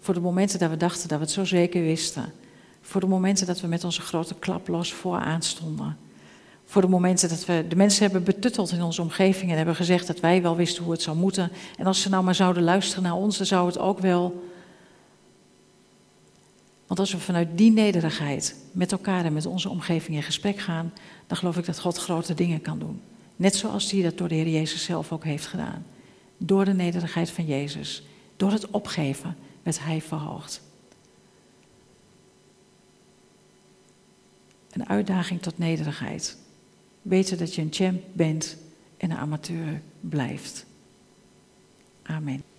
Voor 0.00 0.14
de 0.14 0.20
momenten 0.20 0.58
dat 0.58 0.70
we 0.70 0.76
dachten 0.76 1.08
dat 1.08 1.18
we 1.18 1.24
het 1.24 1.34
zo 1.34 1.44
zeker 1.44 1.82
wisten. 1.82 2.32
Voor 2.80 3.00
de 3.00 3.06
momenten 3.06 3.46
dat 3.46 3.60
we 3.60 3.66
met 3.66 3.84
onze 3.84 4.00
grote 4.00 4.34
klap 4.34 4.68
los 4.68 4.92
vooraan 4.92 5.42
stonden. 5.42 5.96
Voor 6.64 6.82
de 6.82 6.88
momenten 6.88 7.28
dat 7.28 7.44
we 7.44 7.64
de 7.68 7.76
mensen 7.76 8.02
hebben 8.02 8.24
betutteld 8.24 8.72
in 8.72 8.82
onze 8.82 9.02
omgeving 9.02 9.50
en 9.50 9.56
hebben 9.56 9.74
gezegd 9.74 10.06
dat 10.06 10.20
wij 10.20 10.42
wel 10.42 10.56
wisten 10.56 10.82
hoe 10.82 10.92
het 10.92 11.02
zou 11.02 11.16
moeten. 11.16 11.50
En 11.76 11.86
als 11.86 12.00
ze 12.00 12.08
nou 12.08 12.24
maar 12.24 12.34
zouden 12.34 12.62
luisteren 12.62 13.02
naar 13.02 13.14
ons, 13.14 13.36
dan 13.36 13.46
zou 13.46 13.66
het 13.66 13.78
ook 13.78 13.98
wel 13.98 14.50
want 16.92 17.04
als 17.04 17.12
we 17.12 17.24
vanuit 17.26 17.48
die 17.58 17.70
nederigheid 17.70 18.56
met 18.72 18.92
elkaar 18.92 19.24
en 19.24 19.32
met 19.32 19.46
onze 19.46 19.68
omgeving 19.68 20.16
in 20.16 20.22
gesprek 20.22 20.58
gaan, 20.58 20.92
dan 21.26 21.36
geloof 21.36 21.56
ik 21.56 21.64
dat 21.64 21.80
God 21.80 21.96
grote 21.96 22.34
dingen 22.34 22.60
kan 22.60 22.78
doen. 22.78 23.00
Net 23.36 23.56
zoals 23.56 23.90
hij 23.90 24.02
dat 24.02 24.18
door 24.18 24.28
de 24.28 24.34
Heer 24.34 24.48
Jezus 24.48 24.84
zelf 24.84 25.12
ook 25.12 25.24
heeft 25.24 25.46
gedaan. 25.46 25.86
Door 26.36 26.64
de 26.64 26.72
nederigheid 26.72 27.30
van 27.30 27.46
Jezus, 27.46 28.02
door 28.36 28.52
het 28.52 28.70
opgeven, 28.70 29.36
werd 29.62 29.84
hij 29.84 30.02
verhoogd. 30.02 30.62
Een 34.70 34.88
uitdaging 34.88 35.42
tot 35.42 35.58
nederigheid. 35.58 36.36
Weten 37.02 37.38
dat 37.38 37.54
je 37.54 37.62
een 37.62 37.72
champ 37.72 38.02
bent 38.12 38.56
en 38.96 39.10
een 39.10 39.16
amateur 39.16 39.82
blijft. 40.00 40.66
Amen. 42.02 42.51